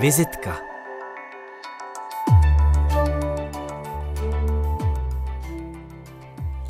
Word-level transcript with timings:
Vizitka. 0.00 0.56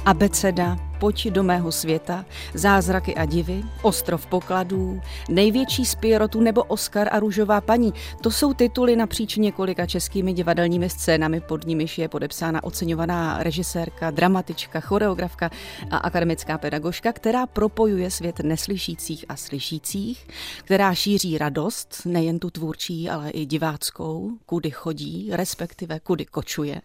Abeceda 0.05 0.90
Pojď 1.01 1.29
do 1.29 1.43
mého 1.43 1.73
světa, 1.73 2.25
Zázraky 2.55 3.15
a 3.15 3.25
divy, 3.25 3.63
Ostrov 3.83 4.27
pokladů, 4.27 5.01
Největší 5.29 5.85
z 5.85 5.95
Pierotu 5.95 6.41
nebo 6.41 6.63
Oscar 6.65 7.09
a 7.13 7.21
Růžová 7.21 7.61
paní. 7.61 7.95
To 8.21 8.31
jsou 8.31 8.55
tituly 8.55 8.97
napříč 8.97 9.37
několika 9.37 9.87
českými 9.87 10.33
divadelními 10.33 10.91
scénami, 10.91 11.41
pod 11.41 11.67
nimiž 11.67 11.99
je 11.99 12.09
podepsána 12.09 12.65
oceňovaná 12.65 13.43
režisérka, 13.43 14.11
dramatička, 14.11 14.81
choreografka 14.81 15.51
a 15.91 15.97
akademická 15.97 16.59
pedagožka, 16.59 17.13
která 17.13 17.47
propojuje 17.47 18.11
svět 18.11 18.39
neslyšících 18.39 19.25
a 19.29 19.37
slyšících, 19.37 20.27
která 20.65 20.95
šíří 20.95 21.39
radost, 21.39 22.03
nejen 22.05 22.39
tu 22.39 22.51
tvůrčí, 22.51 23.11
ale 23.11 23.31
i 23.31 23.47
diváckou, 23.47 24.31
kudy 24.47 24.71
chodí, 24.71 25.29
respektive 25.33 26.01
kudy 26.01 26.25
kočuje. 26.25 26.81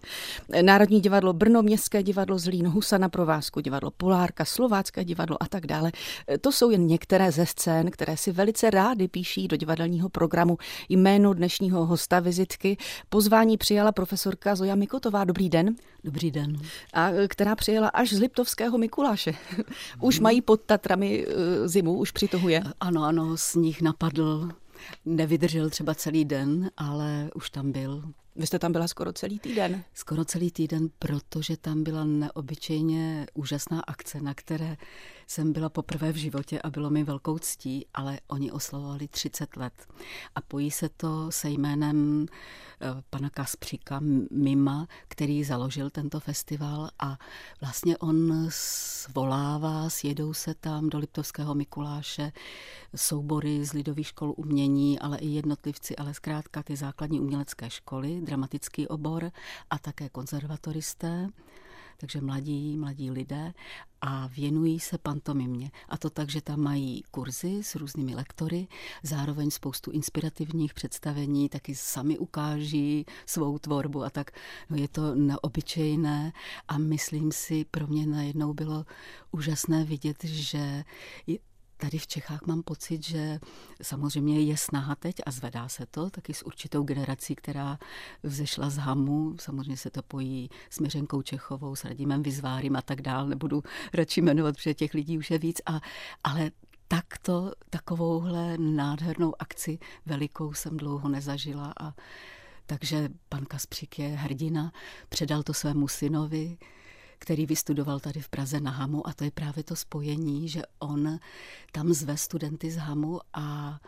Národní 0.61 1.01
divadlo 1.01 1.33
Brno, 1.33 1.61
Městské 1.61 2.03
divadlo 2.03 2.39
Zlín, 2.39 2.67
Husa 2.67 2.97
na 2.97 3.09
provázku, 3.09 3.59
divadlo 3.59 3.91
Polárka, 4.05 4.45
Slovácké 4.45 5.03
divadlo 5.03 5.43
a 5.43 5.47
tak 5.47 5.67
dále. 5.67 5.91
To 6.41 6.51
jsou 6.51 6.69
jen 6.69 6.87
některé 6.87 7.31
ze 7.31 7.45
scén, 7.45 7.91
které 7.91 8.17
si 8.17 8.31
velice 8.31 8.69
rády 8.69 9.07
píší 9.07 9.47
do 9.47 9.57
divadelního 9.57 10.09
programu. 10.09 10.57
Jméno 10.89 11.33
dnešního 11.33 11.85
hosta 11.85 12.19
vizitky 12.19 12.77
pozvání 13.09 13.57
přijala 13.57 13.91
profesorka 13.91 14.55
Zoja 14.55 14.75
Mikotová. 14.75 15.23
Dobrý 15.23 15.49
den. 15.49 15.75
Dobrý 16.03 16.31
den. 16.31 16.57
A 16.93 17.09
která 17.27 17.55
přijela 17.55 17.87
až 17.87 18.13
z 18.13 18.19
Liptovského 18.19 18.77
Mikuláše. 18.77 19.33
už 20.01 20.19
mají 20.19 20.41
pod 20.41 20.61
Tatrami 20.61 21.25
eh, 21.27 21.67
zimu, 21.67 21.97
už 21.97 22.11
přitohuje. 22.11 22.63
Ano, 22.79 23.03
ano, 23.03 23.37
sníh 23.37 23.81
napadl. 23.81 24.49
Nevydržel 25.05 25.69
třeba 25.69 25.95
celý 25.95 26.25
den, 26.25 26.71
ale 26.77 27.29
už 27.35 27.49
tam 27.49 27.71
byl. 27.71 28.03
Vy 28.35 28.47
jste 28.47 28.59
tam 28.59 28.71
byla 28.71 28.87
skoro 28.87 29.13
celý 29.13 29.39
týden. 29.39 29.83
Skoro 29.93 30.25
celý 30.25 30.51
týden, 30.51 30.89
protože 30.99 31.57
tam 31.57 31.83
byla 31.83 32.03
neobyčejně 32.03 33.25
úžasná 33.33 33.81
akce, 33.87 34.21
na 34.21 34.33
které 34.33 34.77
jsem 35.27 35.53
byla 35.53 35.69
poprvé 35.69 36.11
v 36.11 36.15
životě 36.15 36.61
a 36.61 36.69
bylo 36.69 36.89
mi 36.89 37.03
velkou 37.03 37.37
ctí, 37.37 37.85
ale 37.93 38.19
oni 38.27 38.51
oslavovali 38.51 39.07
30 39.07 39.57
let. 39.57 39.73
A 40.35 40.41
pojí 40.41 40.71
se 40.71 40.89
to 40.89 41.31
se 41.31 41.49
jménem 41.49 42.25
eh, 42.81 43.01
pana 43.09 43.29
Kaspříka 43.29 43.99
Mima, 44.31 44.87
který 45.07 45.43
založil 45.43 45.89
tento 45.89 46.19
festival 46.19 46.89
a 46.99 47.17
vlastně 47.61 47.97
on 47.97 48.45
svolává, 48.49 49.89
sjedou 49.89 50.33
se 50.33 50.53
tam 50.53 50.89
do 50.89 50.97
Liptovského 50.97 51.55
Mikuláše 51.55 52.31
soubory 52.95 53.65
z 53.65 53.73
lidových 53.73 54.07
škol 54.07 54.33
umění, 54.37 54.99
ale 54.99 55.17
i 55.17 55.27
jednotlivci, 55.27 55.95
ale 55.95 56.13
zkrátka 56.13 56.63
ty 56.63 56.75
základní 56.75 57.19
umělecké 57.19 57.69
školy, 57.69 58.21
dramatický 58.21 58.87
obor 58.87 59.31
a 59.69 59.79
také 59.79 60.09
konzervatoristé 60.09 61.29
takže 61.97 62.21
mladí, 62.21 62.77
mladí 62.77 63.11
lidé 63.11 63.53
a 64.01 64.27
věnují 64.27 64.79
se 64.79 64.97
pantomimě. 64.97 65.71
A 65.89 65.97
to 65.97 66.09
tak, 66.09 66.29
že 66.29 66.41
tam 66.41 66.59
mají 66.59 67.03
kurzy 67.11 67.63
s 67.63 67.75
různými 67.75 68.15
lektory, 68.15 68.67
zároveň 69.03 69.51
spoustu 69.51 69.91
inspirativních 69.91 70.73
představení, 70.73 71.49
taky 71.49 71.75
sami 71.75 72.17
ukáží 72.17 73.05
svou 73.25 73.59
tvorbu 73.59 74.03
a 74.03 74.09
tak. 74.09 74.31
No 74.69 74.77
je 74.77 74.87
to 74.87 75.15
neobyčejné 75.15 76.33
a 76.67 76.77
myslím 76.77 77.31
si, 77.31 77.65
pro 77.71 77.87
mě 77.87 78.07
najednou 78.07 78.53
bylo 78.53 78.85
úžasné 79.31 79.83
vidět, 79.83 80.23
že 80.23 80.83
Tady 81.77 81.97
v 81.97 82.07
Čechách 82.07 82.45
mám 82.45 82.63
pocit, 82.63 83.03
že 83.03 83.39
samozřejmě 83.81 84.41
je 84.41 84.57
snaha 84.57 84.95
teď 84.95 85.15
a 85.25 85.31
zvedá 85.31 85.69
se 85.69 85.85
to 85.85 86.09
taky 86.09 86.33
s 86.33 86.45
určitou 86.45 86.83
generací, 86.83 87.35
která 87.35 87.79
vzešla 88.23 88.69
z 88.69 88.77
Hamu. 88.77 89.35
Samozřejmě 89.39 89.77
se 89.77 89.89
to 89.89 90.03
pojí 90.03 90.49
s 90.69 90.79
Měřenkou 90.79 91.21
Čechovou, 91.21 91.75
s 91.75 91.85
Radimem 91.85 92.23
Vyzvárím 92.23 92.75
a 92.75 92.81
tak 92.81 93.01
dál. 93.01 93.27
Nebudu 93.27 93.63
radši 93.93 94.21
jmenovat, 94.21 94.55
protože 94.55 94.73
těch 94.73 94.93
lidí 94.93 95.17
už 95.17 95.31
je 95.31 95.37
víc. 95.37 95.61
A, 95.65 95.81
ale 96.23 96.51
takto, 96.87 97.51
takovouhle 97.69 98.57
nádhernou 98.57 99.33
akci 99.39 99.79
velikou 100.05 100.53
jsem 100.53 100.77
dlouho 100.77 101.09
nezažila 101.09 101.73
a 101.79 101.93
takže 102.65 103.09
pan 103.29 103.45
Kaspřík 103.45 103.99
je 103.99 104.07
hrdina, 104.07 104.71
předal 105.09 105.43
to 105.43 105.53
svému 105.53 105.87
synovi, 105.87 106.57
který 107.19 107.45
vystudoval 107.45 107.99
tady 107.99 108.21
v 108.21 108.29
Praze 108.29 108.59
na 108.59 108.71
Hamu 108.71 109.07
a 109.07 109.13
to 109.13 109.23
je 109.23 109.31
právě 109.31 109.63
to 109.63 109.75
spojení, 109.75 110.49
že 110.49 110.61
on 110.79 111.19
tam 111.71 111.93
zve 111.93 112.17
studenty 112.17 112.71
z 112.71 112.77
Hamu 112.77 113.19
a 113.33 113.79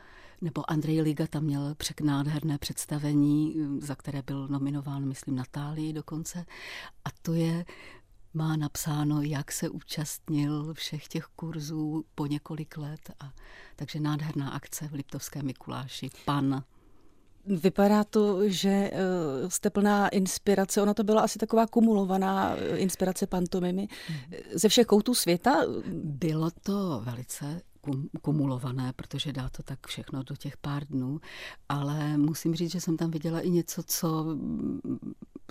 nebo 0.41 0.71
Andrej 0.71 1.01
Liga 1.01 1.27
tam 1.27 1.43
měl 1.43 1.75
nádherné 2.03 2.57
představení, 2.57 3.55
za 3.79 3.95
které 3.95 4.21
byl 4.21 4.47
nominován, 4.47 5.05
myslím, 5.05 5.35
Natálii 5.35 5.93
dokonce. 5.93 6.45
A 7.05 7.09
to 7.21 7.33
je 7.33 7.65
má 8.33 8.55
napsáno, 8.55 9.21
jak 9.21 9.51
se 9.51 9.69
účastnil 9.69 10.73
všech 10.73 11.07
těch 11.07 11.25
kurzů 11.25 12.05
po 12.15 12.25
několik 12.25 12.77
let. 12.77 13.11
A, 13.19 13.33
takže 13.75 13.99
nádherná 13.99 14.49
akce 14.49 14.87
v 14.87 14.93
Liptovském 14.93 15.45
Mikuláši. 15.45 16.09
Pan 16.25 16.63
Vypadá 17.47 18.03
to, 18.03 18.49
že 18.49 18.69
eh, 18.69 18.91
jste 19.47 19.69
plná 19.69 20.07
inspirace. 20.09 20.81
Ona 20.81 20.93
to 20.93 21.03
byla 21.03 21.21
asi 21.21 21.39
taková 21.39 21.67
kumulovaná 21.67 22.55
eh, 22.55 22.77
inspirace 22.77 23.27
pantomimy 23.27 23.87
hmm. 24.07 24.19
ze 24.53 24.69
všech 24.69 24.87
koutů 24.87 25.15
světa. 25.15 25.55
Bylo 26.03 26.51
to 26.51 27.01
velice 27.03 27.61
kumulované, 28.21 28.93
protože 28.93 29.33
dá 29.33 29.49
to 29.49 29.63
tak 29.63 29.87
všechno 29.87 30.23
do 30.23 30.35
těch 30.35 30.57
pár 30.57 30.87
dnů, 30.87 31.21
ale 31.69 32.17
musím 32.17 32.55
říct, 32.55 32.71
že 32.71 32.81
jsem 32.81 32.97
tam 32.97 33.11
viděla 33.11 33.41
i 33.41 33.49
něco, 33.49 33.83
co 33.83 34.23
mm, 34.23 34.99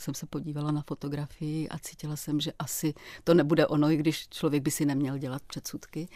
jsem 0.01 0.15
se 0.15 0.27
podívala 0.27 0.71
na 0.71 0.83
fotografii 0.83 1.69
a 1.69 1.79
cítila 1.79 2.17
jsem, 2.17 2.41
že 2.41 2.53
asi 2.59 2.95
to 3.25 3.35
nebude 3.35 3.67
ono, 3.67 3.91
i 3.91 3.97
když 3.97 4.29
člověk 4.29 4.63
by 4.63 4.71
si 4.71 4.85
neměl 4.85 5.19
dělat 5.19 5.43
předsudky, 5.43 6.09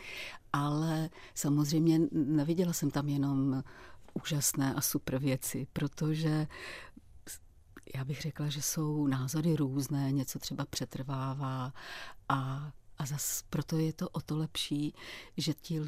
ale 0.52 1.10
samozřejmě 1.34 2.00
neviděla 2.12 2.72
jsem 2.72 2.90
tam 2.90 3.08
jenom 3.08 3.62
úžasné 4.14 4.74
a 4.74 4.80
super 4.80 5.18
věci, 5.18 5.66
protože 5.72 6.46
já 7.94 8.04
bych 8.04 8.20
řekla, 8.20 8.48
že 8.48 8.62
jsou 8.62 9.06
názory 9.06 9.56
různé, 9.56 10.12
něco 10.12 10.38
třeba 10.38 10.64
přetrvává 10.66 11.72
a, 12.28 12.72
a 12.98 13.06
zas 13.06 13.44
proto 13.50 13.78
je 13.78 13.92
to 13.92 14.08
o 14.08 14.20
to 14.20 14.36
lepší, 14.38 14.94
že 15.36 15.54
ti 15.54 15.80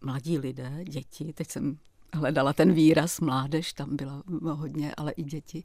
mladí 0.00 0.38
lidé, 0.38 0.84
děti, 0.84 1.32
teď 1.32 1.50
jsem 1.50 1.78
hledala 2.14 2.52
ten 2.52 2.72
výraz 2.72 3.20
mládež, 3.20 3.72
tam 3.72 3.96
byla 3.96 4.22
hodně, 4.42 4.94
ale 4.94 5.12
i 5.12 5.22
děti, 5.22 5.64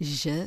že 0.00 0.46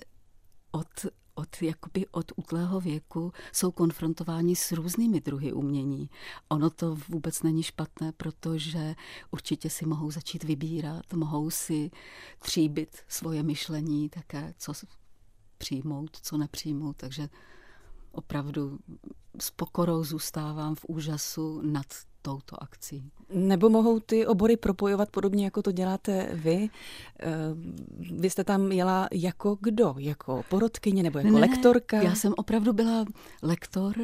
od 0.72 1.06
od, 1.34 1.62
jakoby 1.62 2.08
od 2.12 2.32
útlého 2.36 2.80
věku 2.82 3.34
jsou 3.52 3.72
konfrontováni 3.72 4.56
s 4.56 4.72
různými 4.72 5.22
druhy 5.22 5.54
umění. 5.54 6.10
Ono 6.50 6.70
to 6.70 6.98
vůbec 7.10 7.44
není 7.44 7.64
špatné, 7.64 8.12
protože 8.12 8.96
určitě 9.32 9.70
si 9.70 9.86
mohou 9.86 10.12
začít 10.12 10.44
vybírat, 10.44 11.14
mohou 11.14 11.50
si 11.50 11.92
tříbit 12.40 12.98
svoje 13.08 13.44
myšlení 13.44 14.10
také, 14.10 14.54
co 14.58 14.74
přijmout, 15.58 16.18
co 16.22 16.38
nepřijmout. 16.38 16.98
Takže 16.98 17.30
opravdu 18.12 18.80
s 19.40 19.52
pokorou 19.52 20.04
zůstávám 20.04 20.76
v 20.76 20.86
úžasu 20.88 21.62
nad 21.62 21.86
touto 22.22 22.64
akcí. 22.64 23.12
Nebo 23.34 23.70
mohou 23.70 24.00
ty 24.00 24.28
obory 24.28 24.58
propojovat 24.58 25.10
podobně, 25.10 25.46
jako 25.46 25.62
to 25.62 25.72
děláte 25.72 26.30
vy? 26.34 26.70
Eh, 27.20 27.30
vy 28.20 28.30
jste 28.30 28.44
tam 28.44 28.72
jela 28.72 29.08
jako 29.12 29.58
kdo? 29.62 29.96
Jako 29.98 30.44
porodkyně 30.50 31.04
nebo 31.04 31.20
jako 31.20 31.32
ne, 31.32 31.40
lektorka? 31.40 32.02
Já 32.02 32.16
jsem 32.16 32.34
opravdu 32.38 32.74
byla 32.74 33.06
lektor, 33.42 33.96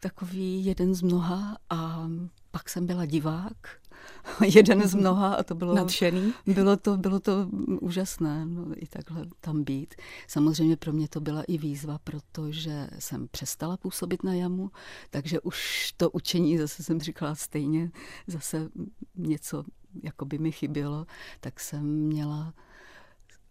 takový 0.00 0.64
jeden 0.64 0.94
z 0.94 1.02
mnoha 1.02 1.58
a 1.70 2.08
pak 2.50 2.68
jsem 2.68 2.86
byla 2.86 3.06
divák 3.06 3.79
jeden 4.54 4.88
z 4.88 4.94
mnoha 4.94 5.34
a 5.34 5.42
to 5.42 5.54
bylo... 5.54 5.74
Nadšený? 5.74 6.32
Bylo 6.46 6.76
to, 6.76 6.96
bylo 6.96 7.20
to 7.20 7.48
úžasné 7.80 8.46
no, 8.46 8.66
i 8.76 8.86
takhle 8.86 9.26
tam 9.40 9.64
být. 9.64 9.94
Samozřejmě 10.26 10.76
pro 10.76 10.92
mě 10.92 11.08
to 11.08 11.20
byla 11.20 11.42
i 11.42 11.58
výzva, 11.58 11.98
protože 12.04 12.88
jsem 12.98 13.28
přestala 13.28 13.76
působit 13.76 14.24
na 14.24 14.34
jamu, 14.34 14.70
takže 15.10 15.40
už 15.40 15.92
to 15.96 16.10
učení, 16.10 16.58
zase 16.58 16.82
jsem 16.82 17.00
říkala 17.00 17.34
stejně, 17.34 17.90
zase 18.26 18.68
něco 19.16 19.64
jako 20.02 20.24
by 20.24 20.38
mi 20.38 20.52
chybělo, 20.52 21.06
tak 21.40 21.60
jsem 21.60 21.86
měla 21.86 22.54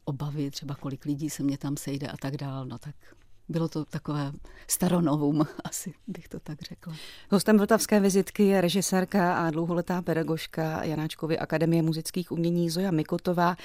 obavy, 0.06 0.52
třeba 0.52 0.76
kolik 0.76 1.06
lidí 1.06 1.30
se 1.30 1.44
mě 1.44 1.58
tam 1.58 1.78
sejde 1.78 2.08
a 2.08 2.18
tak 2.18 2.38
dál, 2.38 2.66
no 2.66 2.78
tak 2.78 2.96
bylo 3.50 3.68
to 3.68 3.86
takové 3.86 4.32
staronovum, 4.68 5.48
asi 5.64 5.94
bych 6.08 6.28
to 6.28 6.40
tak 6.40 6.62
řekla. 6.62 6.94
Hostem 7.32 7.58
Vltavské 7.58 8.00
vizitky 8.00 8.44
je 8.44 8.62
režisérka 8.62 9.34
a 9.34 9.52
dlouholetá 9.52 10.02
pedagožka 10.02 10.84
Janáčkovy 10.84 11.40
Akademie 11.40 11.82
muzických 11.82 12.32
umění 12.32 12.70
Zoja 12.70 12.92
Mikotová, 12.92 13.56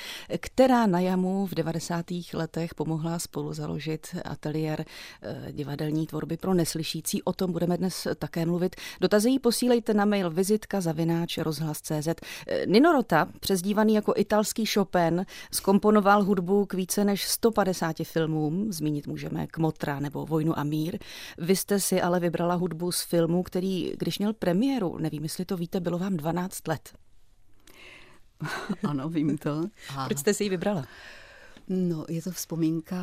která 0.41 0.87
na 0.87 1.01
Jamu 1.01 1.47
v 1.47 1.55
90. 1.55 2.07
letech 2.35 2.75
pomohla 2.75 3.19
spolu 3.19 3.53
založit 3.53 4.17
ateliér 4.25 4.85
eh, 5.23 5.53
divadelní 5.53 6.07
tvorby 6.07 6.37
pro 6.37 6.55
neslyšící. 6.55 7.23
O 7.23 7.33
tom 7.33 7.53
budeme 7.53 7.77
dnes 7.77 8.07
také 8.19 8.47
mluvit. 8.47 8.77
Dotazy 9.01 9.31
jí 9.31 9.39
posílejte 9.39 9.95
na 9.95 10.05
mail 10.05 10.31
vizitka 10.31 10.81
zavináč 10.81 11.39
rozhlas.cz. 11.39 12.09
Eh, 12.09 12.67
Nino 12.67 12.93
Rota, 12.93 13.29
přezdívaný 13.41 13.95
jako 13.95 14.15
italský 14.17 14.67
Chopin, 14.67 15.27
skomponoval 15.53 16.25
hudbu 16.25 16.67
k 16.67 16.75
více 16.75 17.05
než 17.05 17.25
150 17.25 17.97
filmům. 18.05 18.73
Zmínit 18.73 19.07
můžeme 19.07 19.47
k 19.47 19.59
Motra 19.75 20.00
nebo 20.00 20.26
Vojnu 20.26 20.59
a 20.59 20.65
mír. 20.65 20.99
Vy 21.38 21.56
jste 21.56 21.81
si 21.81 22.03
ale 22.03 22.21
vybrala 22.21 22.55
hudbu 22.55 22.93
z 22.93 23.03
filmu, 23.03 23.43
který, 23.43 23.93
když 23.99 24.19
měl 24.19 24.32
premiéru, 24.32 24.99
nevím, 24.99 25.23
jestli 25.23 25.44
to 25.44 25.56
víte, 25.56 25.81
bylo 25.81 25.99
vám 25.99 26.17
12 26.17 26.69
let. 26.69 26.94
Ano, 28.88 29.09
vím 29.09 29.38
to. 29.38 29.65
A... 29.97 30.05
Proč 30.05 30.19
jste 30.19 30.35
si 30.35 30.44
ji 30.44 30.50
vybrala? 30.50 30.85
No, 31.69 32.05
je 32.09 32.23
to 32.23 32.31
vzpomínka 32.31 32.97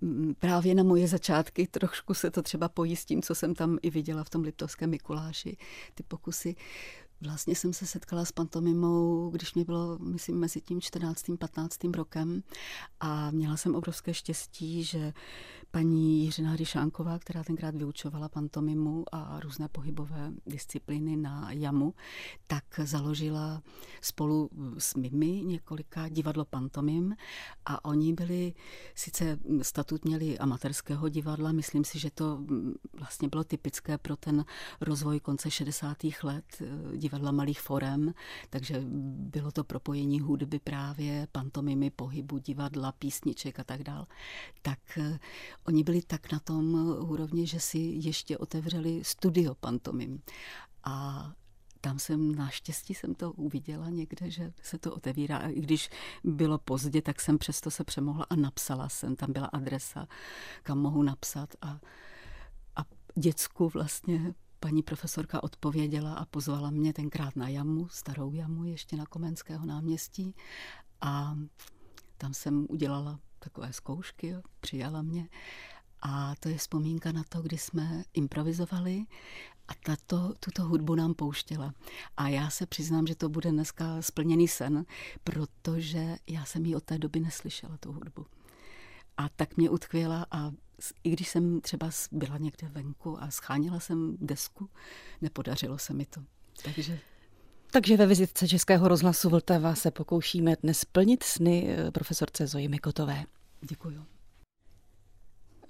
mm, 0.00 0.34
právě 0.38 0.74
na 0.74 0.82
moje 0.82 1.08
začátky. 1.08 1.66
Trošku 1.66 2.14
se 2.14 2.30
to 2.30 2.42
třeba 2.42 2.68
pojí 2.68 2.96
s 2.96 3.04
tím, 3.04 3.22
co 3.22 3.34
jsem 3.34 3.54
tam 3.54 3.78
i 3.82 3.90
viděla 3.90 4.24
v 4.24 4.30
tom 4.30 4.42
Liptovském 4.42 4.90
Mikuláši. 4.90 5.56
Ty 5.94 6.02
pokusy 6.02 6.54
Vlastně 7.22 7.54
jsem 7.54 7.72
se 7.72 7.86
setkala 7.86 8.24
s 8.24 8.32
pantomimou, 8.32 9.30
když 9.30 9.54
mě 9.54 9.64
bylo, 9.64 9.98
myslím, 9.98 10.38
mezi 10.38 10.60
tím 10.60 10.80
14. 10.80 11.24
15. 11.38 11.84
rokem 11.84 12.42
a 13.00 13.30
měla 13.30 13.56
jsem 13.56 13.74
obrovské 13.74 14.14
štěstí, 14.14 14.84
že 14.84 15.12
paní 15.72 16.24
Jiřina 16.24 16.56
Ryšánková, 16.56 17.18
která 17.18 17.44
tenkrát 17.44 17.74
vyučovala 17.74 18.28
pantomimu 18.28 19.04
a 19.12 19.40
různé 19.40 19.68
pohybové 19.68 20.32
disciplíny 20.46 21.16
na 21.16 21.52
jamu, 21.52 21.94
tak 22.46 22.64
založila 22.84 23.62
spolu 24.00 24.50
s 24.78 24.94
Mimi 24.94 25.42
několika 25.44 26.08
divadlo 26.08 26.44
pantomim 26.44 27.16
a 27.66 27.84
oni 27.84 28.12
byli, 28.12 28.54
sice 28.94 29.38
statut 29.62 30.04
měli 30.04 30.38
amatérského 30.38 31.08
divadla, 31.08 31.52
myslím 31.52 31.84
si, 31.84 31.98
že 31.98 32.10
to 32.10 32.44
vlastně 32.98 33.28
bylo 33.28 33.44
typické 33.44 33.98
pro 33.98 34.16
ten 34.16 34.44
rozvoj 34.80 35.20
konce 35.20 35.50
60. 35.50 35.96
let 36.22 36.62
divadla 36.96 37.32
malých 37.32 37.60
forem, 37.60 38.14
takže 38.50 38.82
bylo 39.14 39.52
to 39.52 39.64
propojení 39.64 40.20
hudby 40.20 40.58
právě, 40.58 41.28
pantomimy, 41.32 41.90
pohybu, 41.90 42.38
divadla, 42.38 42.92
písniček 42.92 43.60
a 43.60 43.64
tak 43.64 43.82
dál. 43.82 44.06
Tak 44.62 44.78
eh, 44.98 45.18
oni 45.64 45.84
byli 45.84 46.02
tak 46.02 46.32
na 46.32 46.38
tom 46.38 46.74
úrovni, 46.98 47.46
že 47.46 47.60
si 47.60 47.78
ještě 47.78 48.38
otevřeli 48.38 49.04
studio 49.04 49.54
pantomim. 49.54 50.22
A 50.84 51.26
tam 51.80 51.98
jsem 51.98 52.34
naštěstí 52.34 52.94
jsem 52.94 53.14
to 53.14 53.32
uviděla 53.32 53.90
někde, 53.90 54.30
že 54.30 54.52
se 54.62 54.78
to 54.78 54.94
otevírá. 54.94 55.38
A 55.38 55.48
i 55.48 55.60
když 55.60 55.90
bylo 56.24 56.58
pozdě, 56.58 57.02
tak 57.02 57.20
jsem 57.20 57.38
přesto 57.38 57.70
se 57.70 57.84
přemohla 57.84 58.26
a 58.30 58.36
napsala 58.36 58.88
jsem. 58.88 59.16
Tam 59.16 59.32
byla 59.32 59.46
adresa, 59.46 60.08
kam 60.62 60.78
mohu 60.78 61.02
napsat. 61.02 61.54
A, 61.62 61.80
a 62.76 62.84
děcku 63.14 63.68
vlastně 63.68 64.34
paní 64.60 64.82
profesorka 64.82 65.42
odpověděla 65.42 66.14
a 66.14 66.24
pozvala 66.24 66.70
mě 66.70 66.92
tenkrát 66.92 67.36
na 67.36 67.48
jamu, 67.48 67.88
starou 67.88 68.32
jamu, 68.32 68.64
ještě 68.64 68.96
na 68.96 69.06
Komenského 69.06 69.66
náměstí. 69.66 70.34
A 71.00 71.36
tam 72.18 72.34
jsem 72.34 72.66
udělala 72.68 73.20
takové 73.44 73.72
zkoušky, 73.72 74.34
přijala 74.60 75.02
mě. 75.02 75.28
A 76.02 76.34
to 76.40 76.48
je 76.48 76.58
vzpomínka 76.58 77.12
na 77.12 77.22
to, 77.28 77.42
kdy 77.42 77.58
jsme 77.58 78.04
improvizovali 78.14 79.04
a 79.68 79.72
tato, 79.74 80.34
tuto 80.40 80.62
hudbu 80.64 80.94
nám 80.94 81.14
pouštěla. 81.14 81.74
A 82.16 82.28
já 82.28 82.50
se 82.50 82.66
přiznám, 82.66 83.06
že 83.06 83.14
to 83.14 83.28
bude 83.28 83.50
dneska 83.50 84.02
splněný 84.02 84.48
sen, 84.48 84.84
protože 85.24 86.16
já 86.26 86.44
jsem 86.44 86.66
ji 86.66 86.76
od 86.76 86.84
té 86.84 86.98
doby 86.98 87.20
neslyšela, 87.20 87.76
tu 87.76 87.92
hudbu. 87.92 88.26
A 89.16 89.28
tak 89.28 89.56
mě 89.56 89.70
utkvěla 89.70 90.26
a 90.30 90.52
i 91.04 91.10
když 91.10 91.28
jsem 91.28 91.60
třeba 91.60 91.90
byla 92.12 92.38
někde 92.38 92.68
venku 92.68 93.22
a 93.22 93.30
scháněla 93.30 93.80
jsem 93.80 94.16
desku, 94.20 94.70
nepodařilo 95.20 95.78
se 95.78 95.94
mi 95.94 96.06
to. 96.06 96.20
Takže 96.64 97.00
takže 97.72 97.96
ve 97.96 98.06
vizitce 98.06 98.48
Českého 98.48 98.88
rozhlasu 98.88 99.28
Vltava 99.28 99.74
se 99.74 99.90
pokoušíme 99.90 100.56
dnes 100.62 100.84
plnit 100.84 101.22
sny 101.22 101.76
eh, 101.78 101.90
profesorce 101.90 102.46
Zoji 102.46 102.68
Mikotové. 102.68 103.24
Děkuji. 103.60 104.11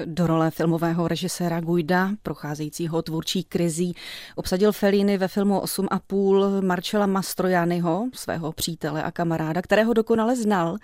Do 0.05 0.27
role 0.27 0.51
filmového 0.51 1.09
režiséra 1.09 1.61
Guida, 1.61 2.11
procházejícího 2.23 3.03
tvůrčí 3.03 3.45
krizí, 3.45 3.95
obsadil 4.37 4.73
Fellini 4.73 5.19
ve 5.19 5.29
filmu 5.29 5.61
8,5 5.61 6.63
Marcela 6.63 7.07
Mastrojányho, 7.07 8.09
svého 8.15 8.53
přítele 8.53 9.03
a 9.03 9.11
kamaráda, 9.11 9.63
kterého 9.63 9.93
dokonale 9.93 10.37
znal 10.37 10.77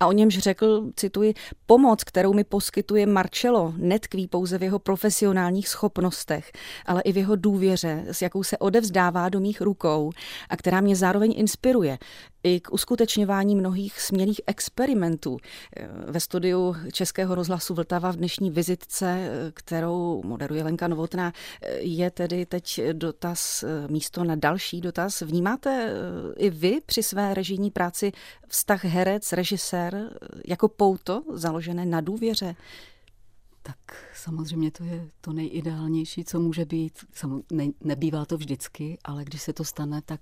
a 0.00 0.06
o 0.06 0.12
němž 0.12 0.38
řekl, 0.38 0.90
cituji, 0.96 1.34
pomoc, 1.66 2.04
kterou 2.04 2.32
mi 2.32 2.44
poskytuje 2.44 3.06
Marcello, 3.06 3.74
netkví 3.76 4.28
pouze 4.28 4.58
v 4.58 4.62
jeho 4.62 4.78
profesionálních 4.78 5.68
schopnostech, 5.68 6.52
ale 6.86 7.02
i 7.02 7.12
v 7.12 7.16
jeho 7.16 7.36
důvěře, 7.36 8.04
s 8.06 8.22
jakou 8.22 8.42
se 8.42 8.58
odevzdává 8.58 9.28
do 9.28 9.40
mých 9.40 9.60
rukou 9.60 10.10
a 10.48 10.56
která 10.56 10.80
mě 10.80 10.96
zároveň 10.96 11.34
inspiruje 11.36 11.98
i 12.46 12.60
k 12.60 12.72
uskutečňování 12.72 13.56
mnohých 13.56 14.00
smělých 14.00 14.40
experimentů. 14.46 15.38
Ve 16.06 16.20
studiu 16.20 16.76
Českého 16.92 17.34
rozhlasu 17.34 17.74
Vltava 17.74 18.10
v 18.12 18.16
dnešní 18.16 18.50
vizitce, 18.50 19.30
kterou 19.54 20.22
moderuje 20.24 20.62
Lenka 20.62 20.88
Novotná, 20.88 21.32
je 21.78 22.10
tedy 22.10 22.46
teď 22.46 22.80
dotaz, 22.92 23.64
místo 23.88 24.24
na 24.24 24.34
další 24.34 24.80
dotaz. 24.80 25.20
Vnímáte 25.20 25.94
i 26.36 26.50
vy 26.50 26.80
při 26.86 27.02
své 27.02 27.34
režijní 27.34 27.70
práci 27.70 28.12
vztah 28.48 28.84
herec, 28.84 29.32
režisér 29.32 30.18
jako 30.46 30.68
pouto 30.68 31.22
založené 31.32 31.86
na 31.86 32.00
důvěře? 32.00 32.54
Tak 33.62 33.78
samozřejmě 34.14 34.70
to 34.70 34.84
je 34.84 35.08
to 35.20 35.32
nejideálnější, 35.32 36.24
co 36.24 36.40
může 36.40 36.64
být. 36.64 36.92
ne, 37.52 37.66
nebývá 37.80 38.24
to 38.24 38.36
vždycky, 38.36 38.98
ale 39.04 39.24
když 39.24 39.42
se 39.42 39.52
to 39.52 39.64
stane, 39.64 40.02
tak 40.04 40.20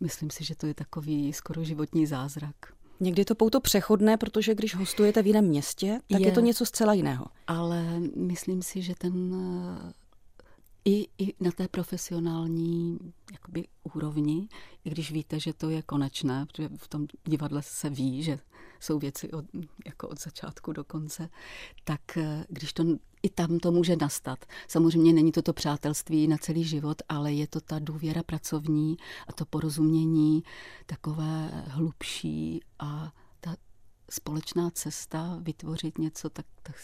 myslím 0.00 0.30
si, 0.30 0.44
že 0.44 0.54
to 0.54 0.66
je 0.66 0.74
takový 0.74 1.32
skoro 1.32 1.64
životní 1.64 2.06
zázrak. 2.06 2.56
Někdy 3.00 3.20
je 3.20 3.24
to 3.26 3.34
pouto 3.34 3.60
přechodné, 3.60 4.16
protože 4.16 4.54
když 4.54 4.74
hostujete 4.74 5.22
v 5.22 5.26
jiném 5.26 5.44
městě, 5.44 6.00
tak 6.08 6.20
je, 6.20 6.26
je 6.26 6.32
to 6.32 6.40
něco 6.40 6.66
zcela 6.66 6.92
jiného. 6.92 7.26
Ale 7.46 8.00
myslím 8.16 8.62
si, 8.62 8.82
že 8.82 8.94
ten 8.98 9.34
i, 10.84 11.08
i 11.18 11.34
na 11.40 11.50
té 11.50 11.68
profesionální 11.68 12.98
jakoby, 13.32 13.64
úrovni, 13.94 14.48
i 14.84 14.90
když 14.90 15.12
víte, 15.12 15.40
že 15.40 15.52
to 15.52 15.70
je 15.70 15.82
konečné, 15.82 16.46
protože 16.46 16.68
v 16.76 16.88
tom 16.88 17.06
divadle 17.24 17.62
se 17.62 17.90
ví, 17.90 18.22
že 18.22 18.38
jsou 18.80 18.98
věci 18.98 19.30
od, 19.30 19.44
jako 19.86 20.08
od 20.08 20.20
začátku 20.20 20.72
do 20.72 20.84
konce, 20.84 21.28
tak 21.84 22.16
eh, 22.16 22.44
když 22.48 22.72
to 22.72 22.84
i 23.22 23.28
tam 23.28 23.58
to 23.58 23.72
může 23.72 23.96
nastat. 23.96 24.44
Samozřejmě 24.68 25.12
není 25.12 25.32
to 25.32 25.42
to 25.42 25.52
přátelství 25.52 26.28
na 26.28 26.38
celý 26.38 26.64
život, 26.64 27.02
ale 27.08 27.32
je 27.32 27.46
to 27.46 27.60
ta 27.60 27.78
důvěra 27.78 28.22
pracovní 28.22 28.96
a 29.26 29.32
to 29.32 29.44
porozumění 29.44 30.42
takové 30.86 31.64
hlubší 31.66 32.60
a 32.78 33.12
ta 33.40 33.56
společná 34.10 34.70
cesta 34.70 35.38
vytvořit 35.42 35.98
něco, 35.98 36.30
tak, 36.30 36.46
tak 36.62 36.76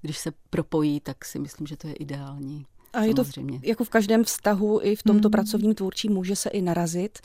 když 0.00 0.18
se 0.18 0.32
propojí, 0.50 1.00
tak 1.00 1.24
si 1.24 1.38
myslím, 1.38 1.66
že 1.66 1.76
to 1.76 1.86
je 1.86 1.94
ideální. 1.94 2.66
A 2.94 3.02
je 3.02 3.14
to 3.14 3.24
v, 3.24 3.30
jako 3.62 3.84
v 3.84 3.88
každém 3.88 4.24
vztahu, 4.24 4.80
i 4.82 4.96
v 4.96 5.02
tomto 5.02 5.28
mm. 5.28 5.32
pracovním 5.32 5.74
tvůrčím 5.74 6.12
může 6.12 6.36
se 6.36 6.50
i 6.50 6.62
narazit. 6.62 7.18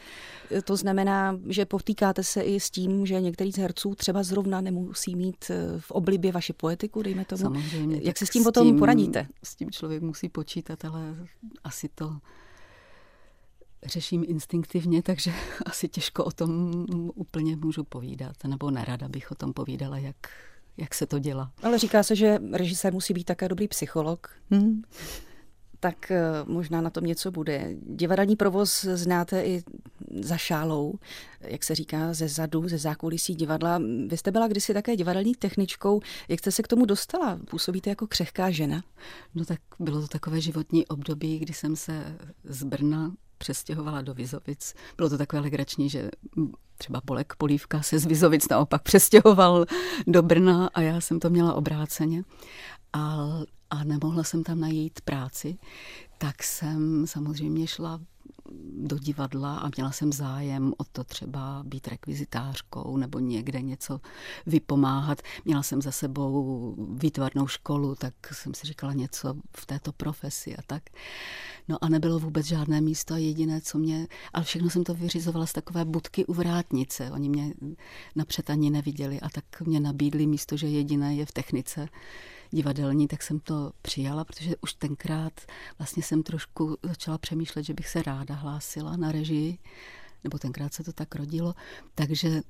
To 0.63 0.75
znamená, 0.77 1.39
že 1.47 1.65
potýkáte 1.65 2.23
se 2.23 2.41
i 2.41 2.59
s 2.59 2.69
tím, 2.69 3.05
že 3.05 3.21
některý 3.21 3.51
z 3.51 3.57
herců 3.57 3.95
třeba 3.95 4.23
zrovna 4.23 4.61
nemusí 4.61 5.15
mít 5.15 5.45
eh, 5.49 5.55
v 5.79 5.91
oblibě 5.91 6.31
vaši 6.31 6.53
poetiku, 6.53 7.01
dejme 7.01 7.25
tomu. 7.25 7.41
Samozřejmě. 7.41 8.01
Jak 8.03 8.17
se 8.17 8.25
s 8.25 8.29
tím 8.29 8.43
potom 8.43 8.67
tím, 8.67 8.79
poradíte? 8.79 9.27
S 9.43 9.55
tím 9.55 9.71
člověk 9.71 10.03
musí 10.03 10.29
počítat, 10.29 10.85
ale 10.85 11.15
asi 11.63 11.89
to 11.95 12.17
řeším 13.85 14.23
instinktivně, 14.27 15.03
takže 15.03 15.31
asi 15.65 15.87
těžko 15.87 16.25
o 16.25 16.31
tom 16.31 16.85
úplně 17.15 17.55
můžu 17.55 17.83
povídat, 17.83 18.35
nebo 18.47 18.71
nerada 18.71 19.07
bych 19.07 19.31
o 19.31 19.35
tom 19.35 19.53
povídala, 19.53 19.97
jak, 19.97 20.15
jak 20.77 20.93
se 20.93 21.05
to 21.05 21.19
dělá. 21.19 21.51
Ale 21.63 21.77
říká 21.77 22.03
se, 22.03 22.15
že 22.15 22.39
režisér 22.51 22.93
musí 22.93 23.13
být 23.13 23.23
také 23.23 23.47
dobrý 23.49 23.67
psycholog. 23.67 24.29
Hmm 24.51 24.81
tak 25.79 26.11
eh, 26.11 26.21
možná 26.45 26.81
na 26.81 26.89
tom 26.89 27.03
něco 27.03 27.31
bude. 27.31 27.69
Divadelní 27.81 28.35
provoz 28.35 28.81
znáte 28.81 29.43
i 29.45 29.63
za 30.21 30.37
šálou, 30.37 30.93
jak 31.41 31.63
se 31.63 31.75
říká, 31.75 32.13
ze 32.13 32.27
zadu, 32.27 32.67
ze 32.67 32.77
zákulisí 32.77 33.35
divadla. 33.35 33.81
Vy 34.07 34.17
jste 34.17 34.31
byla 34.31 34.47
kdysi 34.47 34.73
také 34.73 34.95
divadelní 34.95 35.35
techničkou. 35.35 36.01
Jak 36.27 36.39
jste 36.39 36.51
se 36.51 36.63
k 36.63 36.67
tomu 36.67 36.85
dostala? 36.85 37.39
Působíte 37.49 37.89
jako 37.89 38.07
křehká 38.07 38.51
žena? 38.51 38.83
No 39.35 39.45
tak 39.45 39.59
bylo 39.79 40.01
to 40.01 40.07
takové 40.07 40.41
životní 40.41 40.87
období, 40.87 41.39
kdy 41.39 41.53
jsem 41.53 41.75
se 41.75 42.15
z 42.43 42.63
Brna 42.63 43.11
přestěhovala 43.37 44.01
do 44.01 44.13
Vizovic. 44.13 44.73
Bylo 44.97 45.09
to 45.09 45.17
takové 45.17 45.41
legrační, 45.41 45.89
že 45.89 46.09
třeba 46.77 47.01
Bolek 47.05 47.33
Polívka 47.37 47.81
se 47.81 47.99
z 47.99 48.05
Vizovic 48.05 48.49
naopak 48.49 48.81
přestěhoval 48.81 49.65
do 50.07 50.21
Brna 50.21 50.69
a 50.73 50.81
já 50.81 51.01
jsem 51.01 51.19
to 51.19 51.29
měla 51.29 51.53
obráceně. 51.53 52.23
a, 52.93 53.27
a 53.69 53.83
nemohla 53.83 54.23
jsem 54.23 54.43
tam 54.43 54.59
najít 54.59 55.01
práci, 55.01 55.57
tak 56.17 56.43
jsem 56.43 57.07
samozřejmě 57.07 57.67
šla 57.67 57.99
do 58.77 58.97
divadla 58.97 59.57
a 59.57 59.69
měla 59.75 59.91
jsem 59.91 60.13
zájem 60.13 60.73
o 60.77 60.83
to 60.83 61.03
třeba 61.03 61.63
být 61.65 61.87
rekvizitářkou 61.87 62.97
nebo 62.97 63.19
někde 63.19 63.61
něco 63.61 64.01
vypomáhat. 64.45 65.21
Měla 65.45 65.63
jsem 65.63 65.81
za 65.81 65.91
sebou 65.91 66.75
výtvarnou 66.93 67.47
školu, 67.47 67.95
tak 67.95 68.13
jsem 68.31 68.53
si 68.53 68.67
říkala 68.67 68.93
něco 68.93 69.33
v 69.57 69.65
této 69.65 69.91
profesi 69.91 70.55
a 70.57 70.61
tak. 70.67 70.83
No 71.67 71.83
a 71.83 71.89
nebylo 71.89 72.19
vůbec 72.19 72.45
žádné 72.45 72.81
místo 72.81 73.13
a 73.13 73.17
jediné, 73.17 73.61
co 73.61 73.77
mě, 73.77 74.07
ale 74.33 74.43
všechno 74.43 74.69
jsem 74.69 74.83
to 74.83 74.93
vyřizovala 74.93 75.45
z 75.45 75.53
takové 75.53 75.85
budky 75.85 76.25
u 76.25 76.33
vrátnice. 76.33 77.11
Oni 77.11 77.29
mě 77.29 77.53
napřed 78.15 78.49
ani 78.49 78.69
neviděli 78.69 79.19
a 79.19 79.29
tak 79.29 79.61
mě 79.61 79.79
nabídli 79.79 80.27
místo, 80.27 80.57
že 80.57 80.67
jediné 80.67 81.15
je 81.15 81.25
v 81.25 81.31
technice 81.31 81.89
divadelní, 82.51 83.07
tak 83.07 83.23
jsem 83.23 83.39
to 83.39 83.71
přijala, 83.81 84.25
protože 84.25 84.57
už 84.61 84.73
tenkrát 84.73 85.41
vlastně 85.79 86.03
jsem 86.03 86.23
trošku 86.23 86.77
začala 86.83 87.17
přemýšlet, 87.17 87.63
že 87.63 87.73
bych 87.73 87.87
se 87.87 88.03
ráda 88.03 88.35
hlásila 88.35 88.97
na 88.97 89.11
režii, 89.11 89.57
nebo 90.23 90.37
tenkrát 90.37 90.73
se 90.73 90.83
to 90.83 90.93
tak 90.93 91.15
rodilo, 91.15 91.55
takže 91.95 92.41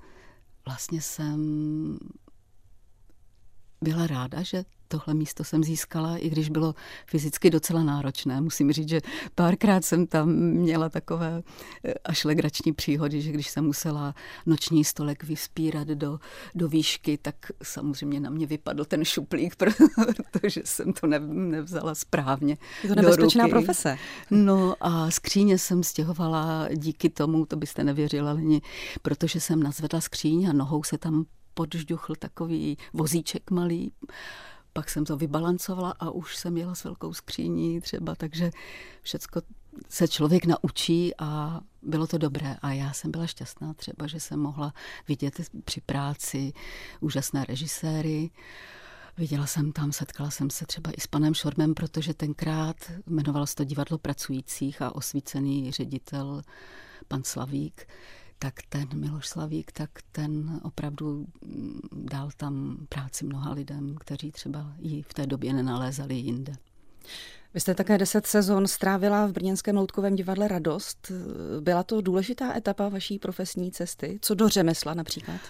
vlastně 0.66 1.02
jsem 1.02 2.00
byla 3.82 4.08
ráda, 4.08 4.44
že 4.44 4.66
tohle 4.92 5.14
místo 5.14 5.44
jsem 5.44 5.64
získala, 5.64 6.18
i 6.18 6.30
když 6.30 6.50
bylo 6.50 6.76
fyzicky 7.06 7.50
docela 7.50 7.84
náročné. 7.84 8.42
Musím 8.42 8.72
říct, 8.72 8.90
že 8.90 9.02
párkrát 9.36 9.86
jsem 9.86 10.08
tam 10.08 10.30
měla 10.36 10.90
takové 10.90 11.42
eh, 11.86 11.94
až 12.06 12.26
legrační 12.26 12.74
příhody, 12.74 13.22
že 13.22 13.32
když 13.32 13.50
jsem 13.50 13.66
musela 13.66 14.16
noční 14.46 14.84
stolek 14.84 15.24
vyspírat 15.24 15.88
do, 15.88 16.20
do 16.56 16.68
výšky, 16.68 17.18
tak 17.18 17.36
samozřejmě 17.64 18.20
na 18.20 18.30
mě 18.30 18.48
vypadl 18.48 18.86
ten 18.86 19.06
šuplík, 19.06 19.56
protože 20.32 20.62
jsem 20.66 20.94
to 20.94 21.08
ne, 21.08 21.20
nevzala 21.20 21.96
správně. 21.96 22.58
Je 22.84 22.90
to 22.90 22.96
nebezpečná 22.96 23.48
profese. 23.48 23.98
No 24.32 24.76
a 24.82 25.12
skříně 25.12 25.58
jsem 25.58 25.84
stěhovala 25.84 26.70
díky 26.76 27.10
tomu, 27.10 27.46
to 27.46 27.56
byste 27.56 27.84
nevěřila, 27.84 28.32
Leni, 28.32 28.62
protože 29.02 29.40
jsem 29.40 29.64
nazvedla 29.64 30.02
skříň 30.02 30.50
a 30.50 30.54
nohou 30.54 30.84
se 30.84 30.98
tam 30.98 31.26
podžduchl 31.54 32.16
takový 32.16 32.78
vozíček 32.94 33.52
malý 33.52 33.92
pak 34.74 34.90
jsem 34.90 35.06
to 35.06 35.18
vybalancovala 35.18 35.94
a 36.00 36.10
už 36.10 36.38
jsem 36.38 36.58
jela 36.58 36.76
s 36.76 36.84
velkou 36.84 37.14
skříní 37.14 37.82
třeba, 37.82 38.16
takže 38.16 38.52
všecko 39.02 39.42
se 39.90 40.08
člověk 40.08 40.46
naučí 40.46 41.12
a 41.20 41.62
bylo 41.82 42.08
to 42.08 42.18
dobré. 42.18 42.56
A 42.62 42.72
já 42.72 42.94
jsem 42.94 43.12
byla 43.12 43.28
šťastná 43.28 43.74
třeba, 43.74 44.08
že 44.08 44.20
jsem 44.20 44.40
mohla 44.40 44.74
vidět 45.08 45.42
při 45.66 45.82
práci 45.82 46.54
úžasné 47.00 47.46
režiséry. 47.46 48.30
Viděla 49.18 49.46
jsem 49.46 49.72
tam, 49.72 49.92
setkala 49.92 50.32
jsem 50.32 50.50
se 50.50 50.66
třeba 50.66 50.92
i 50.92 51.02
s 51.02 51.08
panem 51.08 51.34
Šormem, 51.34 51.74
protože 51.74 52.14
tenkrát 52.14 52.76
jmenovalo 53.08 53.48
se 53.48 53.56
to 53.56 53.64
divadlo 53.64 53.98
pracujících 53.98 54.82
a 54.82 54.96
osvícený 54.96 55.72
ředitel 55.72 56.42
pan 57.08 57.24
Slavík 57.24 57.88
tak 58.40 58.54
ten 58.70 58.88
Miloš 58.94 59.28
Slavík, 59.28 59.72
tak 59.72 59.90
ten 60.12 60.60
opravdu 60.64 61.26
mm, 61.42 61.80
dal 61.92 62.30
tam 62.38 62.78
práci 62.90 63.26
mnoha 63.26 63.52
lidem, 63.54 63.96
kteří 63.96 64.32
třeba 64.32 64.74
ji 64.78 65.02
v 65.02 65.14
té 65.14 65.28
době 65.28 65.54
nenalézali 65.54 66.16
jinde. 66.16 66.54
Vy 67.54 67.60
jste 67.60 67.76
také 67.76 67.98
deset 67.98 68.28
sezon 68.28 68.68
strávila 68.68 69.26
v 69.26 69.32
brněnském 69.32 69.76
loutkovém 69.76 70.16
divadle 70.16 70.48
Radost. 70.48 71.12
Byla 71.60 71.84
to 71.84 72.02
důležitá 72.02 72.58
etapa 72.58 72.90
vaší 72.90 73.20
profesní 73.20 73.72
cesty? 73.72 74.20
Co 74.22 74.36
do 74.36 74.50
řemesla 74.50 74.94
například? 74.94 75.42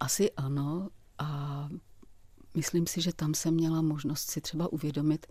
Asi 0.00 0.32
ano 0.32 0.88
a 1.18 1.68
myslím 2.54 2.86
si, 2.86 3.00
že 3.00 3.12
tam 3.12 3.34
jsem 3.34 3.54
měla 3.54 3.82
možnost 3.82 4.30
si 4.30 4.40
třeba 4.40 4.72
uvědomit, 4.72 5.26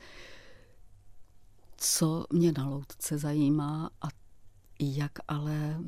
co 1.77 2.25
mě 2.33 2.51
na 2.57 2.69
loutce 2.69 3.17
zajímá 3.17 3.89
a 4.01 4.07
jak 4.79 5.11
ale 5.27 5.79